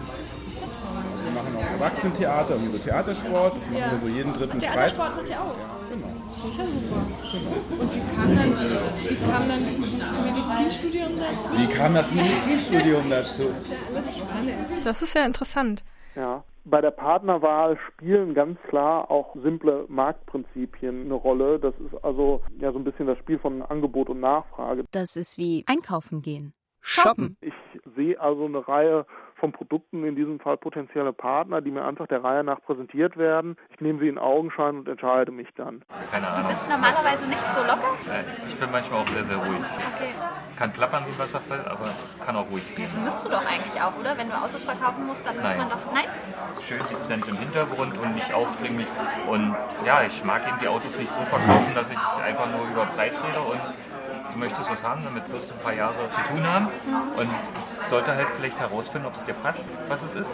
Wir 1.25 1.33
machen 1.33 1.57
auch 1.57 1.71
Erwachsenentheater, 1.73 2.55
irgendwie 2.55 2.73
so 2.77 2.79
Theatersport. 2.83 3.57
Das 3.59 3.67
machen 3.67 3.79
Ja. 3.79 3.93
wir 3.93 3.99
so 4.01 4.09
jeden 4.09 4.33
dritten 4.35 4.61
Freitag. 4.61 4.73
Theatersport 4.75 5.17
macht 5.17 5.29
ihr 5.29 5.41
auch. 5.41 5.55
Genau. 5.91 6.13
Sicher 6.43 6.67
super. 6.67 7.07
Und 7.79 7.95
wie 7.95 8.01
kam 8.17 8.37
dann, 8.37 8.53
wie 9.09 9.31
kam 9.31 9.49
dann 9.49 9.99
das 9.99 10.17
Medizinstudium 10.25 11.19
dazwischen? 11.19 11.59
Wie 11.59 11.75
kam 11.75 11.95
das 11.95 12.15
Medizinstudium 12.15 13.11
dazu? 13.11 13.45
Das 13.45 13.59
ist 13.67 13.71
ja 13.71 13.77
alles 13.93 14.17
spannend. 14.17 14.87
Das 14.87 15.03
ist 15.03 15.15
ja 15.15 15.27
interessant. 15.27 15.85
Ja. 16.17 16.45
Bei 16.65 16.81
der 16.81 16.91
Partnerwahl 16.93 17.79
spielen 17.89 18.35
ganz 18.35 18.59
klar 18.69 19.11
auch 19.11 19.35
simple 19.43 19.85
Marktprinzipien 19.89 21.07
eine 21.07 21.15
Rolle. 21.15 21.59
Das 21.59 21.75
ist 21.75 22.03
also 22.05 22.43
ja 22.59 22.73
so 22.73 22.79
ein 22.79 22.85
bisschen 22.85 23.07
das 23.07 23.19
Spiel 23.19 23.39
von 23.39 23.63
Angebot 23.63 24.09
und 24.09 24.21
Nachfrage. 24.21 24.85
Das 24.93 25.17
ist 25.17 25.37
wie 25.37 25.65
einkaufen 25.67 26.23
gehen. 26.23 26.53
Shoppen. 26.81 27.37
Ich 27.41 27.55
sehe 27.97 28.19
also 28.19 28.47
eine 28.47 28.67
Reihe 28.67 29.07
von 29.41 29.53
Produkten, 29.53 30.05
in 30.05 30.15
diesem 30.15 30.39
Fall 30.39 30.57
potenzielle 30.59 31.13
Partner, 31.13 31.61
die 31.63 31.71
mir 31.71 31.85
einfach 31.85 32.07
der 32.07 32.23
Reihe 32.23 32.45
nach 32.45 32.61
präsentiert 32.63 33.17
werden. 33.17 33.57
Ich 33.71 33.81
nehme 33.81 33.99
sie 33.99 34.09
in 34.09 34.19
Augenschein 34.19 34.79
und 34.81 34.89
entscheide 34.89 35.33
mich 35.33 35.49
dann. 35.57 35.83
Keine 36.13 36.27
Du 36.27 36.33
Ahnung. 36.33 36.49
bist 36.49 36.69
normalerweise 36.69 37.27
nicht 37.27 37.55
so 37.55 37.63
locker? 37.63 37.97
Nein, 38.07 38.25
ich 38.47 38.57
bin 38.57 38.71
manchmal 38.71 39.01
auch 39.01 39.09
sehr, 39.09 39.25
sehr 39.25 39.37
ruhig. 39.39 39.65
Okay. 39.97 40.13
Kann 40.57 40.73
plappern 40.73 41.05
wie 41.09 41.19
Wasserfall, 41.19 41.61
aber 41.67 41.89
kann 42.25 42.37
auch 42.37 42.51
ruhig 42.51 42.75
gehen. 42.77 42.89
Müsst 43.03 43.25
du 43.25 43.31
doch 43.31 43.41
eigentlich 43.45 43.81
auch, 43.81 43.99
oder? 43.99 44.17
Wenn 44.17 44.29
du 44.29 44.35
Autos 44.35 44.63
verkaufen 44.65 45.07
musst, 45.07 45.27
dann 45.27 45.35
muss 45.37 45.45
Nein. 45.45 45.59
man 45.59 45.71
doch. 45.71 45.93
Nein? 45.93 46.05
Schön 46.63 46.83
dezent 46.93 47.27
im 47.27 47.37
Hintergrund 47.37 47.97
und 47.99 48.15
nicht 48.15 48.33
aufdringlich. 48.35 48.87
Und 49.27 49.57
ja, 49.87 50.03
ich 50.03 50.23
mag 50.23 50.47
eben 50.47 50.59
die 50.61 50.69
Autos 50.69 50.99
nicht 50.99 51.11
so 51.11 51.21
verkaufen, 51.23 51.75
dass 51.75 51.91
ich 51.91 51.99
einfach 52.23 52.47
nur 52.53 52.67
über 52.69 52.85
Preis 52.95 53.19
rede 53.25 53.41
und 53.41 53.59
du 54.33 54.39
möchtest 54.39 54.71
was 54.71 54.87
haben, 54.87 55.03
damit 55.05 55.31
wirst 55.33 55.51
du 55.51 55.55
ein 55.55 55.61
paar 55.61 55.75
Jahre 55.75 56.09
zu 56.11 56.21
tun 56.23 56.47
haben. 56.47 56.69
Und 57.17 57.29
ich 57.59 57.65
sollte 57.89 58.15
halt 58.15 58.29
vielleicht 58.31 58.59
herausfinden, 58.61 59.07
ob 59.07 59.15
es 59.15 59.25
dir 59.25 59.35
passt, 59.35 59.69
was 59.89 60.03
es 60.03 60.15
ist. 60.17 60.31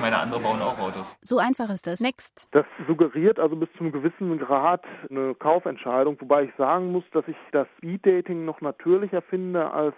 Meine 0.00 0.18
anderen 0.18 0.42
bauen 0.42 0.62
auch 0.62 0.78
Autos. 0.78 1.16
So 1.20 1.38
einfach 1.38 1.70
ist 1.70 1.86
das. 1.86 2.00
Next. 2.00 2.48
Das 2.52 2.64
suggeriert 2.86 3.38
also 3.38 3.56
bis 3.56 3.68
zum 3.78 3.92
gewissen 3.92 4.38
Grad 4.38 4.84
eine 5.10 5.34
Kaufentscheidung, 5.34 6.20
wobei 6.20 6.44
ich 6.44 6.50
sagen 6.56 6.92
muss, 6.92 7.04
dass 7.12 7.26
ich 7.28 7.36
das 7.52 7.66
Speed-Dating 7.78 8.44
noch 8.44 8.60
natürlicher 8.60 9.22
finde 9.22 9.70
als 9.70 9.94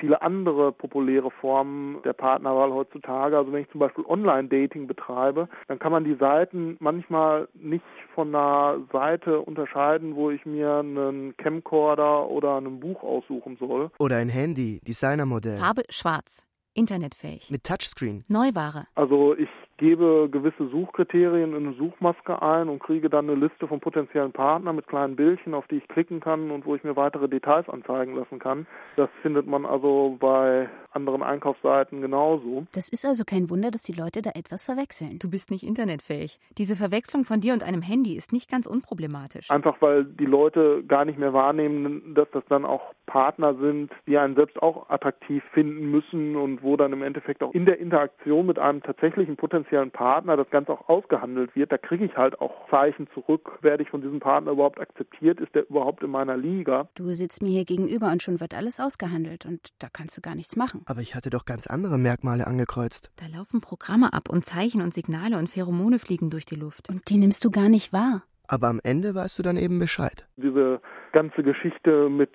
viele 0.00 0.22
andere 0.22 0.72
populäre 0.72 1.30
Formen 1.30 2.02
der 2.02 2.14
Partnerwahl 2.14 2.72
heutzutage. 2.72 3.36
Also 3.36 3.52
wenn 3.52 3.62
ich 3.62 3.70
zum 3.70 3.80
Beispiel 3.80 4.04
Online-Dating 4.06 4.86
betreibe, 4.86 5.48
dann 5.68 5.78
kann 5.78 5.92
man 5.92 6.04
die 6.04 6.16
Seiten 6.16 6.76
manchmal 6.80 7.48
nicht 7.54 7.84
von 8.14 8.34
einer 8.34 8.78
Seite 8.92 9.40
unterscheiden, 9.40 10.16
wo 10.16 10.30
ich 10.30 10.44
mir 10.46 10.78
einen 10.78 11.36
Camcorder 11.36 12.28
oder 12.28 12.56
ein 12.60 12.80
Buch 12.80 13.02
aussuchen 13.02 13.56
soll. 13.58 13.90
Oder 13.98 14.16
ein 14.16 14.28
Handy, 14.28 14.80
Designermodell. 14.86 15.58
Farbe 15.58 15.82
schwarz. 15.90 16.46
Internetfähig. 16.74 17.50
Mit 17.50 17.64
Touchscreen. 17.64 18.22
Neuware. 18.28 18.84
Also 18.94 19.34
ich 19.34 19.48
gebe 19.80 20.28
gewisse 20.30 20.68
Suchkriterien 20.68 21.54
in 21.54 21.66
eine 21.66 21.74
Suchmaske 21.74 22.40
ein 22.42 22.68
und 22.68 22.80
kriege 22.80 23.08
dann 23.08 23.30
eine 23.30 23.40
Liste 23.40 23.66
von 23.66 23.80
potenziellen 23.80 24.30
Partnern 24.30 24.76
mit 24.76 24.86
kleinen 24.86 25.16
Bildchen, 25.16 25.54
auf 25.54 25.66
die 25.68 25.76
ich 25.76 25.88
klicken 25.88 26.20
kann 26.20 26.50
und 26.50 26.66
wo 26.66 26.76
ich 26.76 26.84
mir 26.84 26.96
weitere 26.96 27.28
Details 27.28 27.66
anzeigen 27.66 28.14
lassen 28.14 28.38
kann. 28.38 28.66
Das 28.96 29.08
findet 29.22 29.46
man 29.46 29.64
also 29.64 30.18
bei 30.20 30.68
anderen 30.92 31.22
Einkaufsseiten 31.22 32.02
genauso. 32.02 32.66
Das 32.74 32.90
ist 32.90 33.06
also 33.06 33.24
kein 33.24 33.48
Wunder, 33.48 33.70
dass 33.70 33.82
die 33.82 33.94
Leute 33.94 34.20
da 34.20 34.30
etwas 34.34 34.66
verwechseln. 34.66 35.18
Du 35.18 35.30
bist 35.30 35.50
nicht 35.50 35.64
internetfähig. 35.66 36.38
Diese 36.58 36.76
Verwechslung 36.76 37.24
von 37.24 37.40
dir 37.40 37.54
und 37.54 37.62
einem 37.62 37.80
Handy 37.80 38.16
ist 38.16 38.34
nicht 38.34 38.50
ganz 38.50 38.66
unproblematisch. 38.66 39.50
Einfach 39.50 39.80
weil 39.80 40.04
die 40.04 40.26
Leute 40.26 40.84
gar 40.86 41.06
nicht 41.06 41.18
mehr 41.18 41.32
wahrnehmen, 41.32 42.14
dass 42.14 42.28
das 42.32 42.44
dann 42.50 42.66
auch 42.66 42.82
Partner 43.06 43.54
sind, 43.54 43.90
die 44.06 44.18
einen 44.18 44.34
selbst 44.34 44.62
auch 44.62 44.90
attraktiv 44.90 45.42
finden 45.54 45.90
müssen 45.90 46.36
und 46.36 46.62
wo 46.62 46.76
dann 46.76 46.92
im 46.92 47.02
Endeffekt 47.02 47.42
auch 47.42 47.54
in 47.54 47.64
der 47.64 47.78
Interaktion 47.78 48.46
mit 48.46 48.58
einem 48.58 48.82
tatsächlichen 48.82 49.36
potenziellen 49.36 49.69
Partner 49.92 50.36
das 50.36 50.50
Ganze 50.50 50.72
auch 50.72 50.88
ausgehandelt 50.88 51.54
wird. 51.56 51.72
Da 51.72 51.78
kriege 51.78 52.04
ich 52.04 52.16
halt 52.16 52.40
auch 52.40 52.68
Zeichen 52.70 53.08
zurück. 53.14 53.58
Werde 53.62 53.82
ich 53.82 53.90
von 53.90 54.02
diesem 54.02 54.20
Partner 54.20 54.52
überhaupt 54.52 54.80
akzeptiert? 54.80 55.40
Ist 55.40 55.54
der 55.54 55.68
überhaupt 55.68 56.02
in 56.02 56.10
meiner 56.10 56.36
Liga? 56.36 56.88
Du 56.94 57.10
sitzt 57.12 57.42
mir 57.42 57.50
hier 57.50 57.64
gegenüber 57.64 58.10
und 58.10 58.22
schon 58.22 58.40
wird 58.40 58.54
alles 58.54 58.80
ausgehandelt 58.80 59.46
und 59.46 59.70
da 59.78 59.88
kannst 59.92 60.16
du 60.16 60.20
gar 60.20 60.34
nichts 60.34 60.56
machen. 60.56 60.82
Aber 60.86 61.00
ich 61.00 61.14
hatte 61.14 61.30
doch 61.30 61.44
ganz 61.44 61.66
andere 61.66 61.98
Merkmale 61.98 62.46
angekreuzt. 62.46 63.10
Da 63.16 63.26
laufen 63.36 63.60
Programme 63.60 64.12
ab 64.12 64.28
und 64.28 64.44
Zeichen 64.44 64.82
und 64.82 64.94
Signale 64.94 65.38
und 65.38 65.48
Pheromone 65.48 65.98
fliegen 65.98 66.30
durch 66.30 66.44
die 66.44 66.56
Luft. 66.56 66.88
Und 66.88 67.08
die 67.08 67.18
nimmst 67.18 67.44
du 67.44 67.50
gar 67.50 67.68
nicht 67.68 67.92
wahr. 67.92 68.22
Aber 68.48 68.66
am 68.66 68.80
Ende 68.82 69.14
weißt 69.14 69.38
du 69.38 69.42
dann 69.44 69.56
eben 69.56 69.78
Bescheid. 69.78 70.26
Diese 70.36 70.80
ganze 71.12 71.42
Geschichte 71.42 72.08
mit 72.08 72.30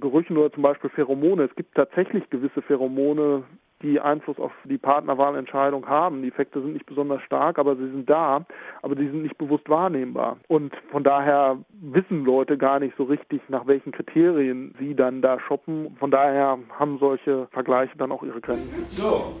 Gerüchen 0.00 0.36
oder 0.36 0.52
zum 0.52 0.62
Beispiel 0.62 0.90
Pheromone. 0.90 1.44
Es 1.44 1.54
gibt 1.54 1.74
tatsächlich 1.76 2.28
gewisse 2.30 2.62
Pheromone, 2.62 3.44
die 3.82 4.00
Einfluss 4.00 4.38
auf 4.38 4.52
die 4.64 4.78
Partnerwahlentscheidung 4.78 5.88
haben. 5.88 6.22
Die 6.22 6.28
Effekte 6.28 6.60
sind 6.60 6.74
nicht 6.74 6.86
besonders 6.86 7.22
stark, 7.22 7.58
aber 7.58 7.76
sie 7.76 7.90
sind 7.90 8.08
da, 8.08 8.44
aber 8.82 8.94
die 8.94 9.06
sind 9.06 9.22
nicht 9.22 9.38
bewusst 9.38 9.68
wahrnehmbar. 9.68 10.36
Und 10.48 10.72
von 10.90 11.04
daher 11.04 11.58
wissen 11.80 12.24
Leute 12.24 12.56
gar 12.56 12.78
nicht 12.78 12.96
so 12.96 13.04
richtig, 13.04 13.40
nach 13.48 13.66
welchen 13.66 13.92
Kriterien 13.92 14.74
sie 14.78 14.94
dann 14.94 15.22
da 15.22 15.38
shoppen. 15.40 15.96
Von 15.98 16.10
daher 16.10 16.58
haben 16.78 16.98
solche 16.98 17.48
Vergleiche 17.52 17.96
dann 17.98 18.12
auch 18.12 18.22
ihre 18.22 18.40
Grenzen. 18.40 18.86
So, 18.90 19.34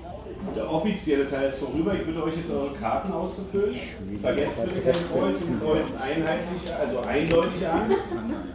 der 0.54 0.70
offizielle 0.70 1.26
Teil 1.26 1.48
ist 1.48 1.58
vorüber. 1.58 1.94
Ich 1.94 2.04
bitte 2.04 2.22
euch 2.22 2.36
jetzt 2.36 2.50
eure 2.50 2.74
Karten 2.74 3.12
auszufüllen. 3.12 3.74
Vergesst 4.20 4.64
bitte 4.64 4.80
kein 4.82 4.92
Kreuz 4.92 5.42
und 5.46 5.60
kreuzt 5.60 5.92
einheitlich, 6.02 6.74
also 6.78 7.00
eindeutig 7.00 7.66
an. 7.66 7.94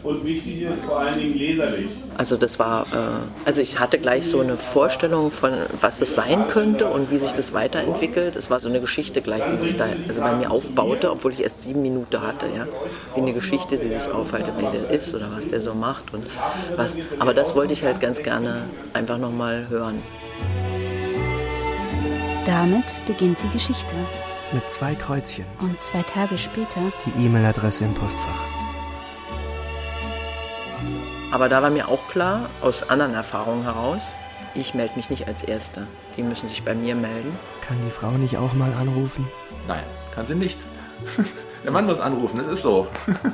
Und 0.02 0.24
wichtig 0.24 0.62
ist 0.62 0.84
vor 0.84 1.00
allen 1.00 1.18
Dingen 1.18 1.36
leserlich. 1.36 1.88
Also 2.16 2.36
das 2.36 2.58
war, 2.58 2.82
äh, 2.82 3.46
also 3.46 3.60
ich 3.60 3.80
hatte 3.80 3.98
gleich 3.98 4.28
so 4.28 4.40
eine 4.40 4.56
Vorstellung 4.56 5.30
von, 5.30 5.50
was 5.80 6.00
es 6.00 6.14
sein 6.14 6.48
könnte 6.48 6.86
und 6.86 7.10
wie 7.10 7.18
sich 7.18 7.32
das 7.32 7.52
weiterentwickelt. 7.52 8.36
Es 8.36 8.50
war 8.50 8.60
so 8.60 8.68
eine 8.68 8.80
Geschichte 8.80 9.22
gleich, 9.22 9.42
die 9.50 9.56
sich 9.56 9.76
da 9.76 9.86
also 10.08 10.20
bei 10.20 10.32
mir 10.32 10.50
aufbaute, 10.50 11.10
obwohl 11.10 11.32
ich 11.32 11.42
erst 11.42 11.62
sieben 11.62 11.82
Minuten 11.82 12.20
hatte. 12.20 12.46
Ja? 12.46 12.66
Wie 13.14 13.20
eine 13.20 13.32
Geschichte, 13.32 13.78
die 13.78 13.88
sich 13.88 14.10
aufhalte, 14.10 14.52
wer 14.58 14.70
der 14.70 14.90
ist 14.90 15.14
oder 15.14 15.28
was 15.34 15.46
der 15.46 15.60
so 15.60 15.74
macht. 15.74 16.12
Und 16.12 16.26
was. 16.76 16.96
Aber 17.18 17.34
das 17.34 17.54
wollte 17.54 17.72
ich 17.72 17.84
halt 17.84 18.00
ganz 18.00 18.22
gerne 18.22 18.62
einfach 18.92 19.18
nochmal 19.18 19.66
hören. 19.68 20.02
Damit 22.44 23.02
beginnt 23.06 23.42
die 23.42 23.50
Geschichte. 23.50 23.94
Mit 24.52 24.68
zwei 24.70 24.94
Kreuzchen. 24.94 25.44
Und 25.60 25.80
zwei 25.80 26.02
Tage 26.02 26.38
später 26.38 26.80
Die 27.04 27.26
E-Mail-Adresse 27.26 27.84
im 27.84 27.94
Postfach. 27.94 28.40
Aber 31.30 31.50
da 31.50 31.60
war 31.60 31.68
mir 31.68 31.88
auch 31.88 32.08
klar, 32.08 32.48
aus 32.62 32.88
anderen 32.88 33.12
Erfahrungen 33.12 33.64
heraus, 33.64 34.02
ich 34.54 34.74
melde 34.74 34.96
mich 34.96 35.10
nicht 35.10 35.26
als 35.28 35.42
Erster. 35.42 35.86
Die 36.16 36.22
müssen 36.22 36.48
sich 36.48 36.64
bei 36.64 36.74
mir 36.74 36.94
melden. 36.94 37.36
Kann 37.60 37.76
die 37.84 37.90
Frau 37.90 38.12
nicht 38.12 38.36
auch 38.36 38.52
mal 38.54 38.72
anrufen? 38.72 39.28
Nein, 39.66 39.84
kann 40.14 40.26
sie 40.26 40.34
nicht. 40.34 40.58
Der 41.64 41.72
Mann 41.72 41.86
muss 41.86 42.00
anrufen, 42.00 42.38
das 42.38 42.46
ist 42.46 42.62
so. 42.62 42.86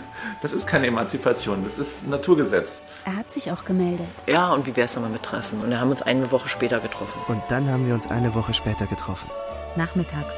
Das 0.43 0.53
ist 0.53 0.67
keine 0.67 0.89
Emanzipation, 0.89 1.65
das 1.65 1.79
ist 1.79 2.05
ein 2.05 2.11
Naturgesetz. 2.11 2.83
Er 3.07 3.17
hat 3.17 3.31
sich 3.31 3.51
auch 3.51 3.65
gemeldet. 3.65 4.07
Ja, 4.27 4.53
und 4.53 4.67
wie 4.67 4.77
wär's 4.77 4.95
nochmal 4.95 5.11
mit 5.11 5.23
Treffen? 5.23 5.63
Und 5.63 5.71
wir 5.71 5.81
haben 5.81 5.91
uns 5.91 6.03
eine 6.03 6.31
Woche 6.33 6.51
später 6.51 6.81
getroffen. 6.81 7.19
Und 7.29 7.43
dann 7.49 7.71
haben 7.71 7.87
wir 7.87 7.95
uns 7.95 8.07
eine 8.11 8.35
Woche 8.35 8.53
später 8.53 8.87
getroffen. 8.87 9.31
Nachmittags. 9.75 10.35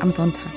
Am 0.00 0.10
Sonntag. 0.10 0.50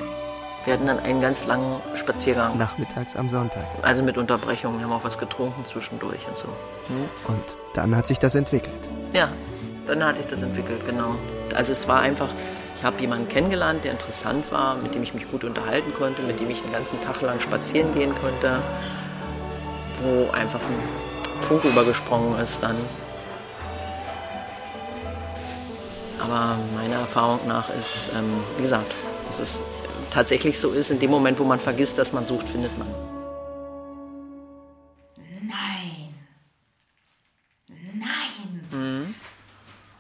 Wir 0.66 0.74
hatten 0.74 0.88
dann 0.88 1.00
einen 1.00 1.20
ganz 1.20 1.46
langen 1.46 1.82
Spaziergang. 1.94 2.58
Nachmittags 2.58 3.18
am 3.18 3.30
Sonntag. 3.30 3.66
Also 3.82 4.02
mit 4.02 4.18
Unterbrechungen. 4.18 4.80
Wir 4.80 4.86
haben 4.86 4.94
auch 4.94 5.04
was 5.04 5.18
getrunken 5.18 5.66
zwischendurch 5.66 6.26
und 6.28 6.38
so. 6.38 6.48
Hm? 6.88 7.10
Und 7.28 7.44
dann 7.74 7.96
hat 7.96 8.08
sich 8.08 8.18
das 8.18 8.36
entwickelt. 8.36 8.90
Ja, 9.12 9.28
dann 9.86 10.04
hatte 10.04 10.22
ich 10.22 10.28
das 10.28 10.42
entwickelt, 10.42 10.86
genau. 10.86 11.16
Also 11.54 11.74
es 11.74 11.86
war 11.90 12.00
einfach, 12.00 12.30
ich 12.78 12.84
habe 12.84 13.00
jemanden 13.02 13.28
kennengelernt, 13.28 13.84
der 13.84 13.92
interessant 13.92 14.50
war, 14.54 14.76
mit 14.76 14.96
dem 14.96 15.04
ich 15.04 15.14
mich 15.14 15.30
gut 15.30 15.44
unterhalten 15.44 15.94
konnte, 15.94 16.22
mit 16.22 16.40
dem 16.40 16.50
ich 16.50 16.62
den 16.62 16.72
ganzen 16.72 17.02
Tag 17.02 17.22
lang 17.22 17.42
spazieren 17.42 17.94
gehen 17.94 18.16
konnte, 18.22 18.62
wo 20.02 20.32
einfach 20.32 20.62
ein 20.62 21.44
Funke 21.46 21.68
übergesprungen 21.68 22.40
ist 22.40 22.64
dann. 22.64 22.78
Aber 26.22 26.58
meiner 26.78 27.02
Erfahrung 27.02 27.42
nach 27.50 27.68
ist, 27.70 28.10
ähm, 28.18 28.40
wie 28.56 28.64
gesagt, 28.64 28.94
dass 29.28 29.40
es 29.42 29.60
tatsächlich 30.14 30.60
so 30.60 30.72
ist, 30.72 30.92
in 30.92 31.00
dem 31.00 31.10
Moment, 31.10 31.40
wo 31.40 31.44
man 31.44 31.60
vergisst, 31.60 31.98
dass 31.98 32.14
man 32.14 32.26
sucht, 32.26 32.48
findet 32.48 32.78
man. 32.78 32.88
Nein. 35.42 36.14
Nein. 37.94 38.68
Mhm. 38.72 39.16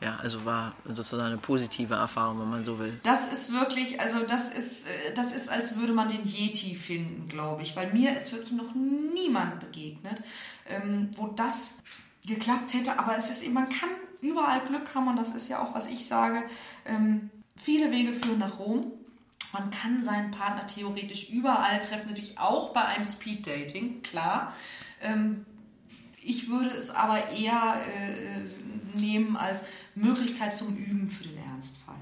Ja, 0.01 0.17
also 0.21 0.45
war 0.45 0.75
sozusagen 0.85 1.29
eine 1.29 1.37
positive 1.37 1.95
Erfahrung, 1.95 2.39
wenn 2.41 2.49
man 2.49 2.63
so 2.63 2.77
will. 2.77 2.99
Das 3.03 3.31
ist 3.31 3.53
wirklich, 3.53 3.99
also 4.01 4.19
das 4.19 4.49
ist, 4.53 4.87
äh, 4.87 5.13
das 5.15 5.33
ist, 5.33 5.49
als 5.49 5.77
würde 5.79 5.93
man 5.93 6.09
den 6.09 6.23
Yeti 6.25 6.75
finden, 6.75 7.27
glaube 7.27 7.63
ich. 7.63 7.75
Weil 7.75 7.91
mir 7.93 8.15
ist 8.15 8.33
wirklich 8.33 8.51
noch 8.51 8.75
niemand 8.75 9.59
begegnet, 9.61 10.21
ähm, 10.67 11.09
wo 11.15 11.27
das 11.27 11.81
geklappt 12.25 12.73
hätte. 12.73 12.99
Aber 12.99 13.17
es 13.17 13.29
ist 13.29 13.43
eben, 13.43 13.53
man 13.53 13.69
kann 13.69 13.89
überall 14.21 14.61
Glück 14.67 14.93
haben 14.93 15.07
und 15.07 15.15
das 15.15 15.31
ist 15.31 15.49
ja 15.49 15.63
auch, 15.63 15.73
was 15.73 15.87
ich 15.87 16.05
sage. 16.05 16.43
Ähm, 16.85 17.31
viele 17.55 17.89
Wege 17.91 18.13
führen 18.13 18.39
nach 18.39 18.59
Rom. 18.59 18.91
Man 19.53 19.69
kann 19.69 20.01
seinen 20.01 20.31
Partner 20.31 20.65
theoretisch 20.65 21.29
überall 21.29 21.79
treffen, 21.81 22.09
natürlich 22.09 22.39
auch 22.39 22.73
bei 22.73 22.83
einem 22.83 23.05
Speeddating, 23.05 24.01
klar. 24.01 24.51
Ähm, 24.99 25.45
ich 26.23 26.49
würde 26.49 26.69
es 26.69 26.89
aber 26.89 27.29
eher 27.29 27.75
äh, 27.85 28.99
nehmen 28.99 29.37
als 29.37 29.65
Möglichkeit 29.93 30.57
zum 30.57 30.75
Üben 30.75 31.07
für 31.07 31.23
den 31.23 31.37
Ernstfall. 31.37 31.95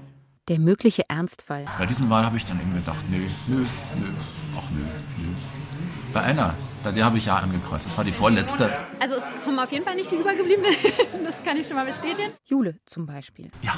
Der 0.48 0.58
mögliche 0.58 1.08
Ernstfall. 1.08 1.66
Bei 1.78 1.86
diesem 1.86 2.08
Mal 2.08 2.24
habe 2.24 2.36
ich 2.36 2.46
dann 2.46 2.58
eben 2.60 2.72
gedacht, 2.74 3.04
nö, 3.10 3.18
nö, 3.46 3.58
nö, 3.58 3.66
ach 4.56 4.70
nö, 4.70 4.84
nö. 5.18 5.28
Bei 6.12 6.22
einer, 6.22 6.54
bei 6.82 6.92
der 6.92 7.04
habe 7.04 7.18
ich 7.18 7.26
ja 7.26 7.36
angekreuzt. 7.36 7.86
Das 7.86 7.96
war 7.96 8.04
die 8.04 8.12
vorletzte. 8.12 8.70
Also 8.98 9.16
es 9.16 9.24
kommen 9.44 9.58
auf 9.58 9.70
jeden 9.72 9.84
Fall 9.84 9.94
nicht 9.94 10.10
die 10.10 10.16
übergebliebenen. 10.16 10.74
Das 11.24 11.34
kann 11.44 11.56
ich 11.56 11.66
schon 11.66 11.76
mal 11.76 11.86
bestätigen. 11.86 12.32
Jule 12.44 12.76
zum 12.86 13.06
Beispiel. 13.06 13.50
Ja. 13.62 13.72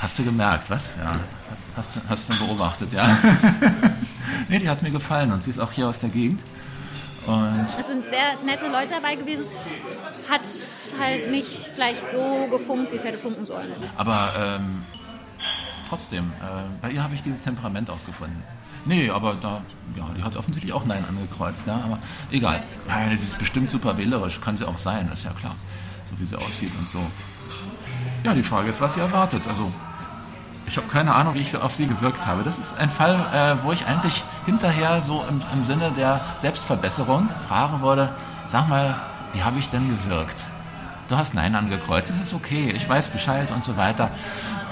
Hast 0.00 0.18
du 0.18 0.24
gemerkt, 0.24 0.68
was? 0.70 0.94
Ja. 0.96 1.12
Hast, 1.12 1.76
hast, 1.76 1.96
du- 1.96 2.00
hast 2.08 2.28
du 2.32 2.46
beobachtet, 2.46 2.92
ja. 2.92 3.16
nee, 4.48 4.58
die 4.58 4.68
hat 4.68 4.82
mir 4.82 4.90
gefallen 4.90 5.32
und 5.32 5.42
sie 5.42 5.50
ist 5.50 5.58
auch 5.58 5.72
hier 5.72 5.88
aus 5.88 5.98
der 5.98 6.10
Gegend. 6.10 6.40
Und 7.26 7.66
Es 7.78 7.86
sind 7.86 8.04
sehr 8.10 8.36
nette 8.44 8.68
Leute 8.68 8.90
dabei 8.94 9.14
gewesen. 9.16 9.44
Hat 10.28 10.42
halt 11.00 11.30
nicht 11.30 11.48
vielleicht 11.48 12.10
so 12.10 12.46
gefunkt, 12.50 12.92
wie 12.92 12.96
es 12.96 13.04
hätte 13.04 13.18
funken 13.18 13.44
sollen. 13.44 13.72
Aber 13.96 14.32
ähm, 14.38 14.84
trotzdem, 15.88 16.32
äh, 16.40 16.64
bei 16.82 16.90
ihr 16.90 17.02
habe 17.02 17.14
ich 17.14 17.22
dieses 17.22 17.42
Temperament 17.42 17.90
auch 17.90 18.04
gefunden. 18.06 18.42
Nee, 18.86 19.10
aber 19.10 19.34
da, 19.34 19.60
ja, 19.96 20.06
die 20.16 20.22
hat 20.22 20.36
offensichtlich 20.36 20.72
auch 20.72 20.84
Nein 20.84 21.04
angekreuzt, 21.08 21.66
ja, 21.66 21.74
aber 21.74 21.98
egal. 22.30 22.62
Nein, 22.86 23.18
die 23.20 23.24
ist 23.24 23.38
bestimmt 23.38 23.70
super 23.70 23.98
wählerisch, 23.98 24.40
kann 24.40 24.56
sie 24.56 24.66
auch 24.66 24.78
sein, 24.78 25.10
ist 25.12 25.24
ja 25.24 25.32
klar. 25.32 25.54
So 26.10 26.20
wie 26.20 26.24
sie 26.24 26.36
aussieht 26.36 26.70
und 26.78 26.88
so. 26.88 27.00
Ja, 28.24 28.32
die 28.34 28.44
Frage 28.44 28.70
ist, 28.70 28.80
was 28.80 28.94
sie 28.94 29.00
erwartet. 29.00 29.42
Also, 29.48 29.72
ich 30.68 30.76
habe 30.76 30.86
keine 30.88 31.14
Ahnung, 31.14 31.34
wie 31.34 31.40
ich 31.40 31.56
auf 31.56 31.74
sie 31.74 31.86
gewirkt 31.86 32.26
habe. 32.26 32.42
Das 32.44 32.58
ist 32.58 32.76
ein 32.78 32.90
Fall, 32.90 33.14
äh, 33.32 33.64
wo 33.64 33.72
ich 33.72 33.86
eigentlich 33.86 34.22
hinterher 34.46 35.02
so 35.02 35.24
im, 35.28 35.40
im 35.52 35.64
Sinne 35.64 35.90
der 35.90 36.20
Selbstverbesserung 36.38 37.28
fragen 37.46 37.82
würde, 37.82 38.10
sag 38.48 38.68
mal, 38.68 38.94
wie 39.32 39.42
habe 39.42 39.58
ich 39.58 39.68
denn 39.68 39.88
gewirkt? 39.88 40.36
Du 41.08 41.16
hast 41.16 41.34
Nein 41.34 41.54
angekreuzt, 41.54 42.10
das 42.10 42.20
ist 42.20 42.34
okay, 42.34 42.72
ich 42.74 42.88
weiß 42.88 43.10
Bescheid 43.10 43.48
und 43.54 43.64
so 43.64 43.76
weiter. 43.76 44.10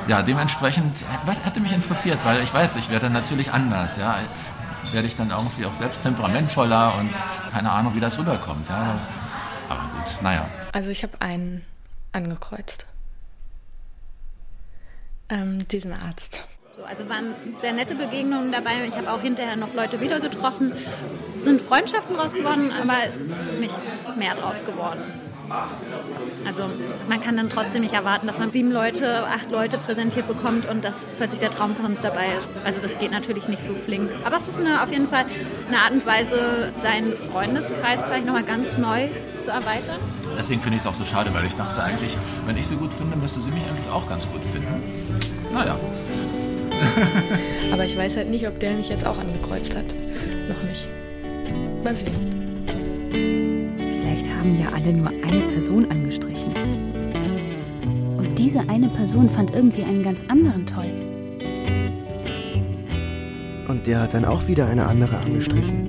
Ja, 0.07 0.23
dementsprechend 0.23 1.03
äh, 1.03 1.33
hätte 1.45 1.61
mich 1.61 1.73
interessiert, 1.73 2.25
weil 2.25 2.43
ich 2.43 2.53
weiß, 2.53 2.77
ich 2.77 2.91
werde 2.91 3.09
natürlich 3.09 3.53
anders, 3.53 3.97
ja. 3.97 4.19
Werde 4.93 5.09
ich 5.09 5.17
dann 5.17 5.31
irgendwie 5.31 5.65
auch 5.65 5.75
selbst 5.75 6.03
temperamentvoller 6.03 6.95
und 6.99 7.11
keine 7.51 7.73
Ahnung, 7.73 7.95
wie 7.95 8.01
das 8.01 8.19
rüberkommt, 8.19 8.69
ja. 8.69 8.99
Aber 9.69 9.81
gut, 9.81 10.23
naja. 10.23 10.47
Also 10.73 10.91
ich 10.91 11.03
habe 11.03 11.21
einen 11.21 11.65
angekreuzt. 12.13 12.87
Ähm, 15.31 15.67
diesen 15.69 15.93
Arzt. 15.93 16.47
So, 16.77 16.85
also 16.85 17.09
waren 17.09 17.35
sehr 17.59 17.73
nette 17.73 17.95
Begegnungen 17.95 18.53
dabei. 18.53 18.85
Ich 18.87 18.97
habe 18.97 19.11
auch 19.11 19.21
hinterher 19.23 19.57
noch 19.57 19.73
Leute 19.75 20.01
wieder 20.01 20.21
getroffen. 20.21 20.73
Es 21.35 21.45
sind 21.45 21.63
Freundschaften 21.63 22.17
draus 22.17 22.35
geworden, 22.35 22.73
aber 22.73 23.07
es 23.07 23.17
ist 23.17 23.55
nichts 23.55 24.15
mehr 24.17 24.35
draus 24.35 24.65
geworden. 24.65 25.03
Also 26.47 26.65
man 27.09 27.21
kann 27.21 27.37
dann 27.37 27.51
trotzdem 27.51 27.83
nicht 27.83 27.95
erwarten, 27.95 28.27
dass 28.27 28.39
man 28.39 28.51
sieben 28.51 28.71
Leute, 28.71 29.25
acht 29.27 29.51
Leute 29.51 29.79
präsentiert 29.79 30.27
bekommt 30.27 30.67
und 30.69 30.85
dass 30.85 31.07
plötzlich 31.07 31.41
der 31.41 31.51
Traumprinz 31.51 32.01
dabei 32.01 32.27
ist. 32.39 32.51
Also 32.65 32.81
das 32.81 32.99
geht 32.99 33.11
natürlich 33.11 33.49
nicht 33.49 33.63
so 33.63 33.73
flink. 33.73 34.11
Aber 34.25 34.37
es 34.37 34.49
ist 34.49 34.59
eine, 34.59 34.83
auf 34.83 34.91
jeden 34.91 35.09
Fall 35.09 35.25
eine 35.69 35.79
Art 35.79 35.93
und 35.93 36.07
Weise, 36.07 36.73
seinen 36.83 37.15
Freundeskreis 37.15 38.03
vielleicht 38.03 38.27
nochmal 38.27 38.45
ganz 38.45 38.79
neu 38.79 39.09
zu 39.39 39.51
erweitern. 39.51 39.99
Deswegen 40.37 40.61
finde 40.61 40.77
ich 40.77 40.83
es 40.83 40.87
auch 40.87 40.95
so 40.95 41.05
schade, 41.05 41.33
weil 41.33 41.45
ich 41.45 41.55
dachte 41.55 41.83
eigentlich, 41.83 42.17
wenn 42.47 42.57
ich 42.57 42.67
sie 42.67 42.77
gut 42.77 42.93
finde, 42.93 43.17
müsste 43.17 43.41
sie 43.41 43.51
mich 43.51 43.65
eigentlich 43.65 43.91
auch 43.91 44.09
ganz 44.09 44.29
gut 44.31 44.45
finden. 44.45 44.83
Naja. 45.53 45.79
Aber 47.73 47.85
ich 47.85 47.97
weiß 47.97 48.17
halt 48.17 48.31
nicht, 48.31 48.47
ob 48.47 48.59
der 48.61 48.73
mich 48.73 48.89
jetzt 48.89 49.07
auch 49.07 49.19
angekreuzt 49.19 49.77
hat. 49.77 49.95
Noch 50.49 50.63
nicht. 50.63 50.89
Mal 51.85 51.95
sehen. 51.95 53.54
Haben 54.45 54.59
ja 54.59 54.67
alle 54.75 54.93
nur 54.93 55.09
eine 55.09 55.41
Person 55.55 55.91
angestrichen. 55.91 56.53
Und 58.19 58.39
diese 58.39 58.61
eine 58.69 58.91
Person 58.91 59.31
fand 59.31 59.55
irgendwie 59.55 59.83
einen 59.85 60.03
ganz 60.03 60.23
anderen 60.29 60.67
toll. 60.67 60.91
Und 63.67 63.87
der 63.87 64.03
hat 64.03 64.13
dann 64.13 64.27
auch 64.27 64.47
wieder 64.47 64.67
eine 64.67 64.85
andere 64.85 65.17
angestrichen. 65.17 65.89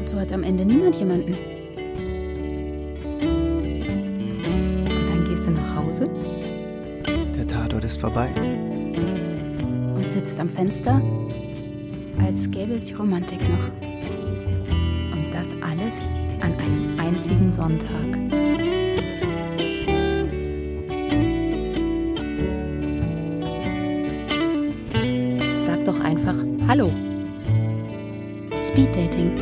Und 0.00 0.08
so 0.08 0.18
hat 0.18 0.32
am 0.32 0.42
Ende 0.42 0.64
niemand 0.64 0.96
jemanden. 0.96 1.34
Und 4.82 5.08
dann 5.08 5.24
gehst 5.28 5.46
du 5.46 5.52
nach 5.52 5.76
Hause 5.76 6.10
Der 7.36 7.46
Tatort 7.46 7.84
ist 7.84 8.00
vorbei. 8.00 8.30
und 9.94 10.10
sitzt 10.10 10.40
am 10.40 10.48
Fenster, 10.48 11.00
als 12.26 12.50
gäbe 12.50 12.72
es 12.74 12.82
die 12.82 12.94
Romantik 12.94 13.38
noch. 13.42 13.87
Einzigen 17.28 17.52
Sonntag. 17.52 17.90
Sag 25.60 25.84
doch 25.84 26.00
einfach 26.00 26.34
Hallo. 26.66 26.90
Speeddating. 28.62 29.36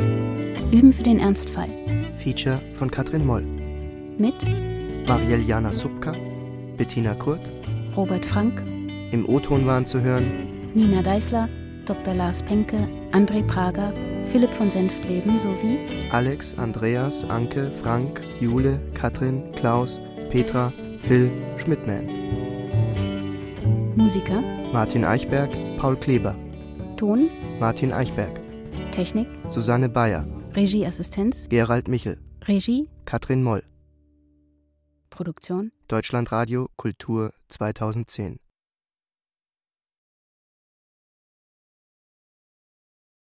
Üben 0.72 0.92
für 0.92 1.02
den 1.02 1.20
Ernstfall. 1.20 1.68
Feature 2.18 2.60
von 2.74 2.90
Katrin 2.90 3.24
Moll. 3.24 3.44
Mit 4.18 4.34
Marielle 5.06 5.42
Jana 5.42 5.72
Subka, 5.72 6.12
Bettina 6.76 7.14
Kurt. 7.14 7.40
Robert 7.96 8.26
Frank, 8.26 8.62
Im 9.12 9.28
O-Ton 9.28 9.64
waren 9.66 9.86
zu 9.86 10.00
hören 10.00 10.70
Nina 10.74 11.02
Deißler, 11.02 11.48
Dr. 11.86 12.14
Lars 12.14 12.42
Penke, 12.42 12.76
André 13.12 13.42
Prager, 13.46 13.94
Philipp 14.30 14.52
von 14.52 14.70
Senftleben 14.70 15.38
sowie 15.38 15.78
Alex, 16.10 16.58
Andreas, 16.58 17.24
Anke, 17.24 17.70
Frank, 17.72 18.20
Jule, 18.40 18.80
Katrin, 18.94 19.52
Klaus, 19.52 20.00
Petra, 20.30 20.72
Phil 21.00 21.30
Schmidtman. 21.56 22.06
Musiker, 23.96 24.42
Martin 24.72 25.04
Eichberg, 25.04 25.50
Paul 25.78 25.96
Kleber. 25.96 26.36
Ton, 26.96 27.30
Martin 27.60 27.92
Eichberg. 27.92 28.40
Technik, 28.92 29.28
Susanne 29.48 29.88
Bayer. 29.88 30.26
Regieassistenz, 30.54 31.48
Gerald 31.48 31.88
Michel. 31.88 32.18
Regie, 32.46 32.88
Katrin 33.04 33.42
Moll. 33.42 33.62
Produktion 35.10 35.72
Deutschlandradio 35.88 36.68
Kultur 36.76 37.32
2010 37.48 38.38